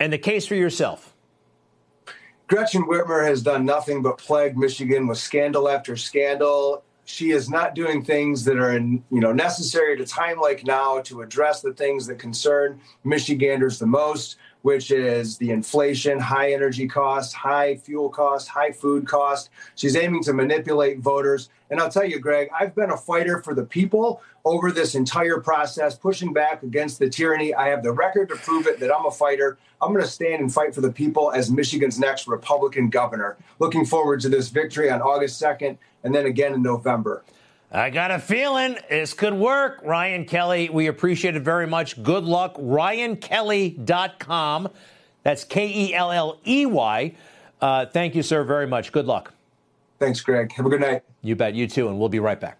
and 0.00 0.12
the 0.12 0.18
case 0.18 0.46
for 0.46 0.56
yourself. 0.56 1.14
Gretchen 2.48 2.82
Whitmer 2.82 3.24
has 3.24 3.42
done 3.44 3.64
nothing 3.64 4.02
but 4.02 4.18
plague 4.18 4.58
Michigan 4.58 5.06
with 5.06 5.18
scandal 5.18 5.68
after 5.68 5.96
scandal. 5.96 6.82
she 7.04 7.30
is 7.30 7.48
not 7.48 7.76
doing 7.76 8.04
things 8.04 8.44
that 8.44 8.58
are 8.58 8.76
you 8.76 9.02
know 9.10 9.32
necessary 9.32 9.94
at 9.94 10.00
a 10.00 10.06
time 10.06 10.40
like 10.40 10.64
now 10.64 11.00
to 11.02 11.22
address 11.22 11.60
the 11.60 11.72
things 11.72 12.08
that 12.08 12.18
concern 12.18 12.80
Michiganders 13.04 13.78
the 13.78 13.86
most 13.86 14.36
which 14.62 14.90
is 14.90 15.38
the 15.38 15.50
inflation, 15.50 16.18
high 16.18 16.52
energy 16.52 16.86
costs, 16.86 17.32
high 17.32 17.76
fuel 17.76 18.08
costs, 18.08 18.48
high 18.48 18.72
food 18.72 19.06
cost. 19.06 19.50
She's 19.74 19.96
aiming 19.96 20.22
to 20.24 20.32
manipulate 20.32 20.98
voters. 20.98 21.48
And 21.70 21.80
I'll 21.80 21.90
tell 21.90 22.04
you, 22.04 22.18
Greg, 22.18 22.48
I've 22.58 22.74
been 22.74 22.90
a 22.90 22.96
fighter 22.96 23.40
for 23.42 23.54
the 23.54 23.64
people 23.64 24.22
over 24.44 24.72
this 24.72 24.94
entire 24.94 25.38
process, 25.38 25.94
pushing 25.96 26.32
back 26.32 26.62
against 26.62 26.98
the 26.98 27.08
tyranny. 27.08 27.54
I 27.54 27.68
have 27.68 27.82
the 27.82 27.92
record 27.92 28.28
to 28.30 28.36
prove 28.36 28.66
it 28.66 28.80
that 28.80 28.94
I'm 28.94 29.06
a 29.06 29.10
fighter. 29.10 29.58
I'm 29.80 29.92
going 29.92 30.04
to 30.04 30.10
stand 30.10 30.40
and 30.40 30.52
fight 30.52 30.74
for 30.74 30.80
the 30.80 30.92
people 30.92 31.32
as 31.32 31.50
Michigan's 31.50 31.98
next 31.98 32.26
Republican 32.26 32.90
governor. 32.90 33.36
Looking 33.58 33.86
forward 33.86 34.20
to 34.20 34.28
this 34.28 34.48
victory 34.48 34.90
on 34.90 35.00
August 35.00 35.40
2nd 35.40 35.78
and 36.04 36.14
then 36.14 36.26
again 36.26 36.54
in 36.54 36.62
November. 36.62 37.22
I 37.72 37.90
got 37.90 38.10
a 38.10 38.18
feeling 38.18 38.76
this 38.88 39.14
could 39.14 39.34
work. 39.34 39.80
Ryan 39.84 40.24
Kelley, 40.24 40.68
we 40.70 40.88
appreciate 40.88 41.36
it 41.36 41.42
very 41.42 41.68
much. 41.68 42.02
Good 42.02 42.24
luck. 42.24 42.56
RyanKelley.com. 42.56 44.68
That's 45.22 45.44
K 45.44 45.68
E 45.68 45.94
L 45.94 46.10
L 46.10 46.40
E 46.44 46.66
Y. 46.66 47.14
Uh, 47.60 47.86
thank 47.86 48.16
you, 48.16 48.24
sir, 48.24 48.42
very 48.42 48.66
much. 48.66 48.90
Good 48.90 49.06
luck. 49.06 49.32
Thanks, 50.00 50.20
Greg. 50.20 50.50
Have 50.52 50.66
a 50.66 50.68
good 50.68 50.80
night. 50.80 51.02
You 51.22 51.36
bet. 51.36 51.54
You 51.54 51.68
too. 51.68 51.88
And 51.88 52.00
we'll 52.00 52.08
be 52.08 52.18
right 52.18 52.40
back. 52.40 52.58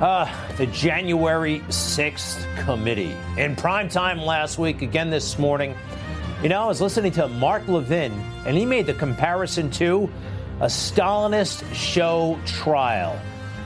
Uh, 0.00 0.28
the 0.56 0.66
January 0.66 1.60
6th 1.68 2.64
committee. 2.64 3.16
In 3.36 3.56
prime 3.56 3.88
time 3.88 4.18
last 4.18 4.58
week, 4.58 4.82
again 4.82 5.10
this 5.10 5.38
morning, 5.38 5.74
you 6.44 6.50
know, 6.50 6.60
I 6.60 6.66
was 6.66 6.82
listening 6.82 7.10
to 7.12 7.26
Mark 7.26 7.66
Levin, 7.68 8.12
and 8.44 8.54
he 8.54 8.66
made 8.66 8.84
the 8.84 8.92
comparison 8.92 9.70
to 9.70 10.10
a 10.60 10.66
Stalinist 10.66 11.64
show 11.72 12.38
trial. 12.44 13.18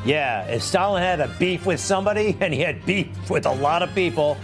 Yeah, 0.05 0.45
if 0.45 0.63
Stalin 0.63 1.03
had 1.03 1.19
a 1.19 1.27
beef 1.41 1.67
with 1.67 1.81
somebody 1.81 2.37
and 2.41 2.55
he 2.55 2.61
had 2.61 2.87
beef 2.87 3.09
with 3.29 3.47
a 3.47 3.53
lot 3.53 3.83
of 3.83 3.93
people, 3.97 4.37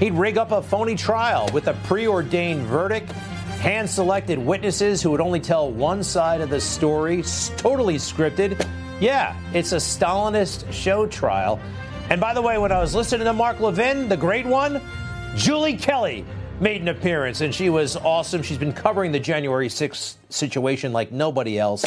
he'd 0.00 0.14
rig 0.14 0.36
up 0.36 0.50
a 0.50 0.62
phony 0.62 0.96
trial 0.96 1.48
with 1.54 1.68
a 1.68 1.74
preordained 1.84 2.62
verdict, 2.62 3.12
hand 3.12 3.88
selected 3.88 4.40
witnesses 4.40 5.00
who 5.00 5.12
would 5.12 5.20
only 5.20 5.38
tell 5.38 5.70
one 5.70 6.02
side 6.02 6.40
of 6.40 6.50
the 6.50 6.60
story, 6.60 7.22
totally 7.56 7.98
scripted. 7.98 8.68
Yeah, 9.00 9.40
it's 9.54 9.70
a 9.70 9.76
Stalinist 9.76 10.72
show 10.72 11.06
trial. 11.06 11.60
And 12.10 12.20
by 12.20 12.34
the 12.34 12.42
way, 12.42 12.58
when 12.58 12.72
I 12.72 12.80
was 12.80 12.96
listening 12.96 13.26
to 13.26 13.32
Mark 13.32 13.60
Levin, 13.60 14.08
the 14.08 14.16
great 14.16 14.44
one, 14.44 14.82
Julie 15.36 15.76
Kelly 15.76 16.24
made 16.60 16.80
an 16.80 16.88
appearance, 16.88 17.42
and 17.42 17.54
she 17.54 17.68
was 17.68 17.96
awesome. 17.96 18.42
She's 18.42 18.56
been 18.58 18.72
covering 18.72 19.12
the 19.12 19.20
January 19.20 19.68
6th 19.68 20.16
situation 20.30 20.92
like 20.92 21.12
nobody 21.12 21.58
else, 21.58 21.84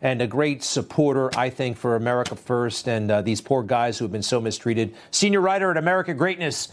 and 0.00 0.22
a 0.22 0.26
great 0.26 0.62
supporter, 0.62 1.30
I 1.36 1.50
think, 1.50 1.76
for 1.76 1.96
America 1.96 2.34
First 2.34 2.88
and 2.88 3.10
uh, 3.10 3.22
these 3.22 3.40
poor 3.40 3.62
guys 3.62 3.98
who 3.98 4.04
have 4.04 4.12
been 4.12 4.22
so 4.22 4.40
mistreated. 4.40 4.94
Senior 5.10 5.42
writer 5.42 5.70
at 5.70 5.76
America 5.76 6.14
Greatness, 6.14 6.68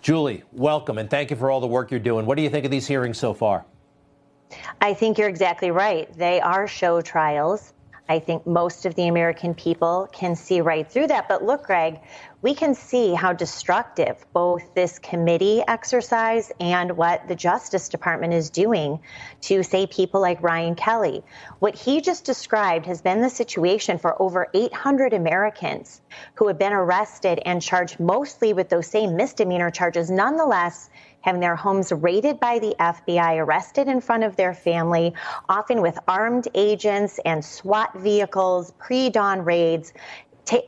Julie, 0.00 0.42
welcome, 0.52 0.96
and 0.96 1.10
thank 1.10 1.30
you 1.30 1.36
for 1.36 1.50
all 1.50 1.60
the 1.60 1.66
work 1.66 1.90
you're 1.90 2.00
doing. 2.00 2.24
What 2.24 2.36
do 2.36 2.42
you 2.42 2.50
think 2.50 2.64
of 2.64 2.70
these 2.70 2.86
hearings 2.86 3.18
so 3.18 3.34
far? 3.34 3.66
I 4.80 4.94
think 4.94 5.18
you're 5.18 5.28
exactly 5.28 5.70
right. 5.70 6.10
They 6.16 6.40
are 6.40 6.66
show 6.66 7.02
trials. 7.02 7.74
I 8.08 8.18
think 8.18 8.44
most 8.46 8.86
of 8.86 8.94
the 8.96 9.06
American 9.06 9.54
people 9.54 10.08
can 10.12 10.34
see 10.34 10.60
right 10.60 10.90
through 10.90 11.06
that. 11.08 11.28
But 11.28 11.44
look, 11.44 11.64
Greg, 11.66 12.00
we 12.42 12.54
can 12.54 12.74
see 12.74 13.12
how 13.12 13.32
destructive 13.32 14.24
both 14.32 14.74
this 14.74 14.98
committee 14.98 15.62
exercise 15.68 16.50
and 16.58 16.96
what 16.96 17.28
the 17.28 17.34
Justice 17.34 17.88
Department 17.88 18.32
is 18.32 18.48
doing 18.48 19.00
to, 19.42 19.62
say, 19.62 19.86
people 19.86 20.20
like 20.20 20.42
Ryan 20.42 20.74
Kelley. 20.74 21.22
What 21.58 21.74
he 21.74 22.00
just 22.00 22.24
described 22.24 22.86
has 22.86 23.02
been 23.02 23.20
the 23.20 23.28
situation 23.28 23.98
for 23.98 24.20
over 24.20 24.48
800 24.54 25.12
Americans 25.12 26.00
who 26.34 26.48
have 26.48 26.58
been 26.58 26.72
arrested 26.72 27.40
and 27.44 27.60
charged 27.60 28.00
mostly 28.00 28.54
with 28.54 28.70
those 28.70 28.86
same 28.86 29.16
misdemeanor 29.16 29.70
charges. 29.70 30.10
Nonetheless, 30.10 30.88
having 31.20 31.40
their 31.40 31.56
homes 31.56 31.92
raided 31.92 32.40
by 32.40 32.58
the 32.58 32.74
FBI, 32.80 33.38
arrested 33.38 33.88
in 33.88 34.00
front 34.00 34.24
of 34.24 34.36
their 34.36 34.54
family, 34.54 35.12
often 35.48 35.82
with 35.82 35.98
armed 36.08 36.48
agents 36.54 37.20
and 37.24 37.44
SWAT 37.44 37.94
vehicles, 37.98 38.72
pre 38.78 39.10
dawn 39.10 39.44
raids. 39.44 39.92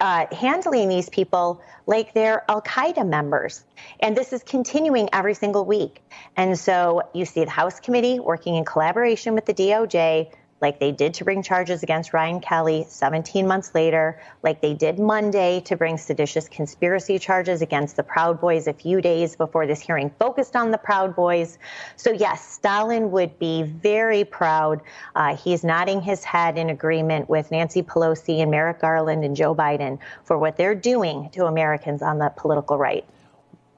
Uh, 0.00 0.26
handling 0.34 0.88
these 0.88 1.08
people 1.08 1.60
like 1.86 2.14
they're 2.14 2.44
Al 2.50 2.62
Qaeda 2.62 3.06
members. 3.06 3.64
And 4.00 4.16
this 4.16 4.32
is 4.32 4.42
continuing 4.42 5.08
every 5.12 5.34
single 5.34 5.64
week. 5.64 6.02
And 6.36 6.58
so 6.58 7.02
you 7.14 7.24
see 7.24 7.44
the 7.44 7.50
House 7.50 7.80
committee 7.80 8.20
working 8.20 8.56
in 8.56 8.64
collaboration 8.64 9.34
with 9.34 9.46
the 9.46 9.54
DOJ 9.54 10.32
like 10.62 10.78
they 10.78 10.92
did 10.92 11.12
to 11.14 11.24
bring 11.24 11.42
charges 11.42 11.82
against 11.82 12.12
Ryan 12.12 12.40
Kelley 12.40 12.86
17 12.88 13.46
months 13.46 13.74
later, 13.74 14.22
like 14.44 14.62
they 14.62 14.72
did 14.72 14.98
Monday 14.98 15.60
to 15.62 15.76
bring 15.76 15.98
seditious 15.98 16.48
conspiracy 16.48 17.18
charges 17.18 17.60
against 17.60 17.96
the 17.96 18.04
Proud 18.04 18.40
Boys 18.40 18.68
a 18.68 18.72
few 18.72 19.00
days 19.00 19.34
before 19.34 19.66
this 19.66 19.80
hearing 19.80 20.10
focused 20.20 20.54
on 20.54 20.70
the 20.70 20.78
Proud 20.78 21.16
Boys. 21.16 21.58
So, 21.96 22.12
yes, 22.12 22.48
Stalin 22.48 23.10
would 23.10 23.38
be 23.40 23.64
very 23.64 24.24
proud. 24.24 24.80
Uh, 25.16 25.36
he's 25.36 25.64
nodding 25.64 26.00
his 26.00 26.22
head 26.22 26.56
in 26.56 26.70
agreement 26.70 27.28
with 27.28 27.50
Nancy 27.50 27.82
Pelosi 27.82 28.40
and 28.40 28.50
Merrick 28.50 28.80
Garland 28.80 29.24
and 29.24 29.34
Joe 29.34 29.54
Biden 29.54 29.98
for 30.24 30.38
what 30.38 30.56
they're 30.56 30.76
doing 30.76 31.28
to 31.30 31.46
Americans 31.46 32.02
on 32.02 32.18
the 32.18 32.32
political 32.36 32.78
right. 32.78 33.04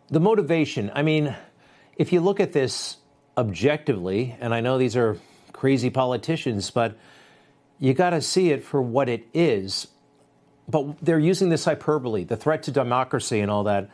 The 0.08 0.20
motivation, 0.20 0.92
I 0.94 1.02
mean, 1.02 1.34
if 1.96 2.12
you 2.12 2.20
look 2.20 2.40
at 2.40 2.52
this 2.52 2.98
objectively, 3.38 4.36
and 4.38 4.54
I 4.54 4.60
know 4.60 4.76
these 4.76 4.96
are 4.96 5.18
crazy 5.54 5.88
politicians, 5.88 6.70
but 6.70 6.98
you 7.78 7.94
got 7.94 8.10
to 8.10 8.20
see 8.20 8.50
it 8.50 8.62
for 8.62 8.82
what 8.82 9.08
it 9.08 9.26
is. 9.32 9.86
But 10.68 10.98
they're 11.02 11.18
using 11.18 11.48
this 11.48 11.64
hyperbole, 11.64 12.24
the 12.24 12.36
threat 12.36 12.64
to 12.64 12.70
democracy 12.70 13.40
and 13.40 13.50
all 13.50 13.64
that. 13.64 13.88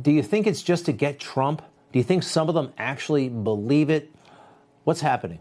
Do 0.00 0.10
you 0.10 0.22
think 0.22 0.48
it's 0.48 0.62
just 0.62 0.86
to 0.86 0.92
get 0.92 1.20
Trump? 1.20 1.62
Do 1.92 1.98
you 1.98 2.04
think 2.04 2.24
some 2.24 2.48
of 2.48 2.54
them 2.54 2.72
actually 2.78 3.28
believe 3.28 3.90
it? 3.90 4.12
What's 4.84 5.00
happening? 5.00 5.40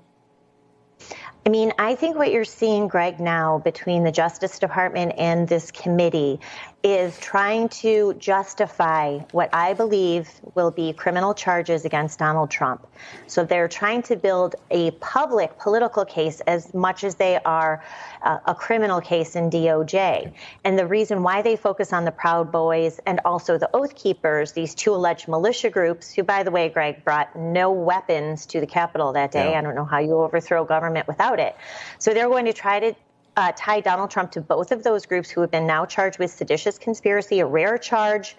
I 1.46 1.50
mean, 1.50 1.72
I 1.80 1.96
think 1.96 2.18
what 2.18 2.32
you're 2.32 2.44
seeing, 2.44 2.88
Greg, 2.88 3.20
now 3.20 3.60
between 3.60 4.04
the 4.04 4.12
Justice 4.12 4.60
Department 4.60 5.14
and 5.18 5.48
this 5.48 5.72
committee 5.72 6.40
is 6.82 7.18
trying 7.20 7.68
to 7.68 8.14
justify 8.16 9.18
what 9.32 9.50
I 9.54 9.74
believe 9.74 10.30
will 10.56 10.72
be 10.72 10.94
criminal 10.94 11.34
charges 11.34 11.84
against 11.84 12.20
Donald 12.20 12.50
Trump. 12.50 12.88
So 13.28 13.44
they're 13.44 13.68
trying 13.68 14.04
to 14.04 14.16
build 14.16 14.56
a 14.72 14.92
public 14.92 15.58
political 15.60 16.06
case 16.06 16.40
as 16.42 16.74
much 16.74 17.04
as 17.04 17.16
they 17.16 17.38
are 17.44 17.84
uh, 18.22 18.40
a 18.46 18.56
criminal 18.56 19.02
case 19.02 19.36
in 19.36 19.50
DOJ. 19.50 20.32
And 20.64 20.80
the 20.80 20.88
reason 20.88 21.22
why 21.22 21.42
they 21.42 21.58
focus 21.58 21.92
on 21.92 22.06
the 22.06 22.12
Proud 22.12 22.52
Boys 22.52 23.00
and 23.06 23.20
also 23.26 23.58
the 23.58 23.70
Oath 23.76 23.96
Keepers, 23.96 24.54
these 24.54 24.74
two 24.74 24.94
alleged 24.94 25.28
militia 25.28 25.70
groups, 25.70 26.14
who, 26.14 26.24
by 26.24 26.44
the 26.44 26.52
way, 26.52 26.70
Greg, 26.70 27.04
brought 27.04 27.36
no 27.36 27.72
weapons 27.72 28.46
to 28.48 28.62
the 28.62 28.68
Capitol 28.68 29.14
that 29.14 29.32
day. 29.32 29.52
Yeah. 29.52 29.60
I 29.60 29.62
don't 29.62 29.76
know 29.76 29.86
how 29.86 30.00
you 30.00 30.14
overthrow 30.14 30.64
government 30.64 31.08
without 31.08 31.40
it. 31.40 31.58
So 31.98 32.14
they're 32.14 32.30
going 32.30 32.46
to 32.46 32.54
try 32.54 32.80
to 32.80 32.96
uh, 33.40 33.54
tie 33.56 33.80
Donald 33.80 34.12
Trump 34.12 34.32
to 34.32 34.42
both 34.42 34.72
of 34.72 34.84
those 34.84 35.06
groups 35.06 35.30
who 35.30 35.40
have 35.42 35.50
been 35.50 35.66
now 35.66 35.86
charged 35.86 36.20
with 36.20 36.30
seditious 36.30 36.78
conspiracy, 36.78 37.40
a 37.40 37.46
rare 37.46 37.78
charge. 37.78 38.36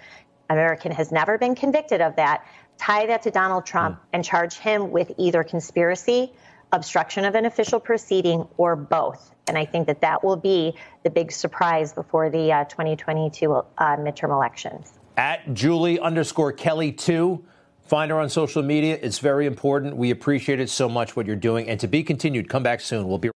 American 0.51 0.92
has 0.92 1.11
never 1.11 1.38
been 1.38 1.55
convicted 1.55 2.03
of 2.03 2.16
that. 2.16 2.46
Tie 2.76 3.07
that 3.07 3.22
to 3.22 3.30
Donald 3.30 3.64
Trump 3.64 3.96
mm. 3.96 4.03
and 4.12 4.24
charge 4.24 4.59
him 4.59 4.90
with 4.90 5.11
either 5.16 5.42
conspiracy, 5.42 6.32
obstruction 6.72 7.24
of 7.24 7.34
an 7.34 7.46
official 7.46 7.80
proceeding, 7.80 8.46
or 8.59 8.76
both. 8.76 9.34
And 9.48 9.57
I 9.57 9.64
think 9.64 9.86
that 9.86 10.03
that 10.03 10.22
will 10.22 10.36
be 10.36 10.74
the 11.03 11.11
big 11.11 11.32
surprise 11.32 11.94
before 11.94 12.28
the 12.28 12.53
uh, 12.53 12.64
2022 12.64 13.53
uh, 13.53 13.64
midterm 13.96 14.30
elections. 14.30 14.92
At 15.16 15.55
Julie 15.55 15.98
underscore 15.98 16.53
Kelly 16.53 16.92
2. 16.92 17.42
Find 17.82 18.11
her 18.12 18.20
on 18.20 18.28
social 18.28 18.62
media. 18.62 18.98
It's 19.03 19.18
very 19.18 19.46
important. 19.46 19.96
We 19.96 20.12
appreciate 20.12 20.61
it 20.61 20.70
so 20.70 20.88
much 20.88 21.16
what 21.16 21.26
you're 21.26 21.34
doing. 21.34 21.68
And 21.68 21.80
to 21.80 21.88
be 21.88 22.05
continued, 22.05 22.48
come 22.48 22.62
back 22.62 22.80
soon. 22.80 23.09
We'll 23.09 23.18
be. 23.18 23.30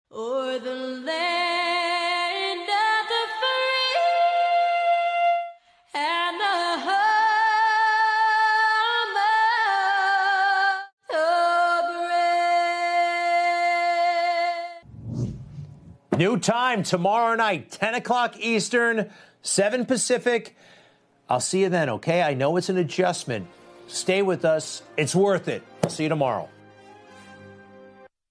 New 16.24 16.38
time 16.38 16.82
tomorrow 16.82 17.34
night, 17.36 17.70
10 17.70 17.96
o'clock 17.96 18.40
Eastern, 18.40 19.10
7 19.42 19.84
Pacific. 19.84 20.56
I'll 21.28 21.38
see 21.38 21.60
you 21.60 21.68
then, 21.68 21.90
okay? 21.90 22.22
I 22.22 22.32
know 22.32 22.56
it's 22.56 22.70
an 22.70 22.78
adjustment. 22.78 23.46
Stay 23.88 24.22
with 24.22 24.46
us. 24.46 24.80
It's 24.96 25.14
worth 25.14 25.48
it. 25.48 25.62
I'll 25.82 25.90
see 25.90 26.04
you 26.04 26.08
tomorrow. 26.08 26.48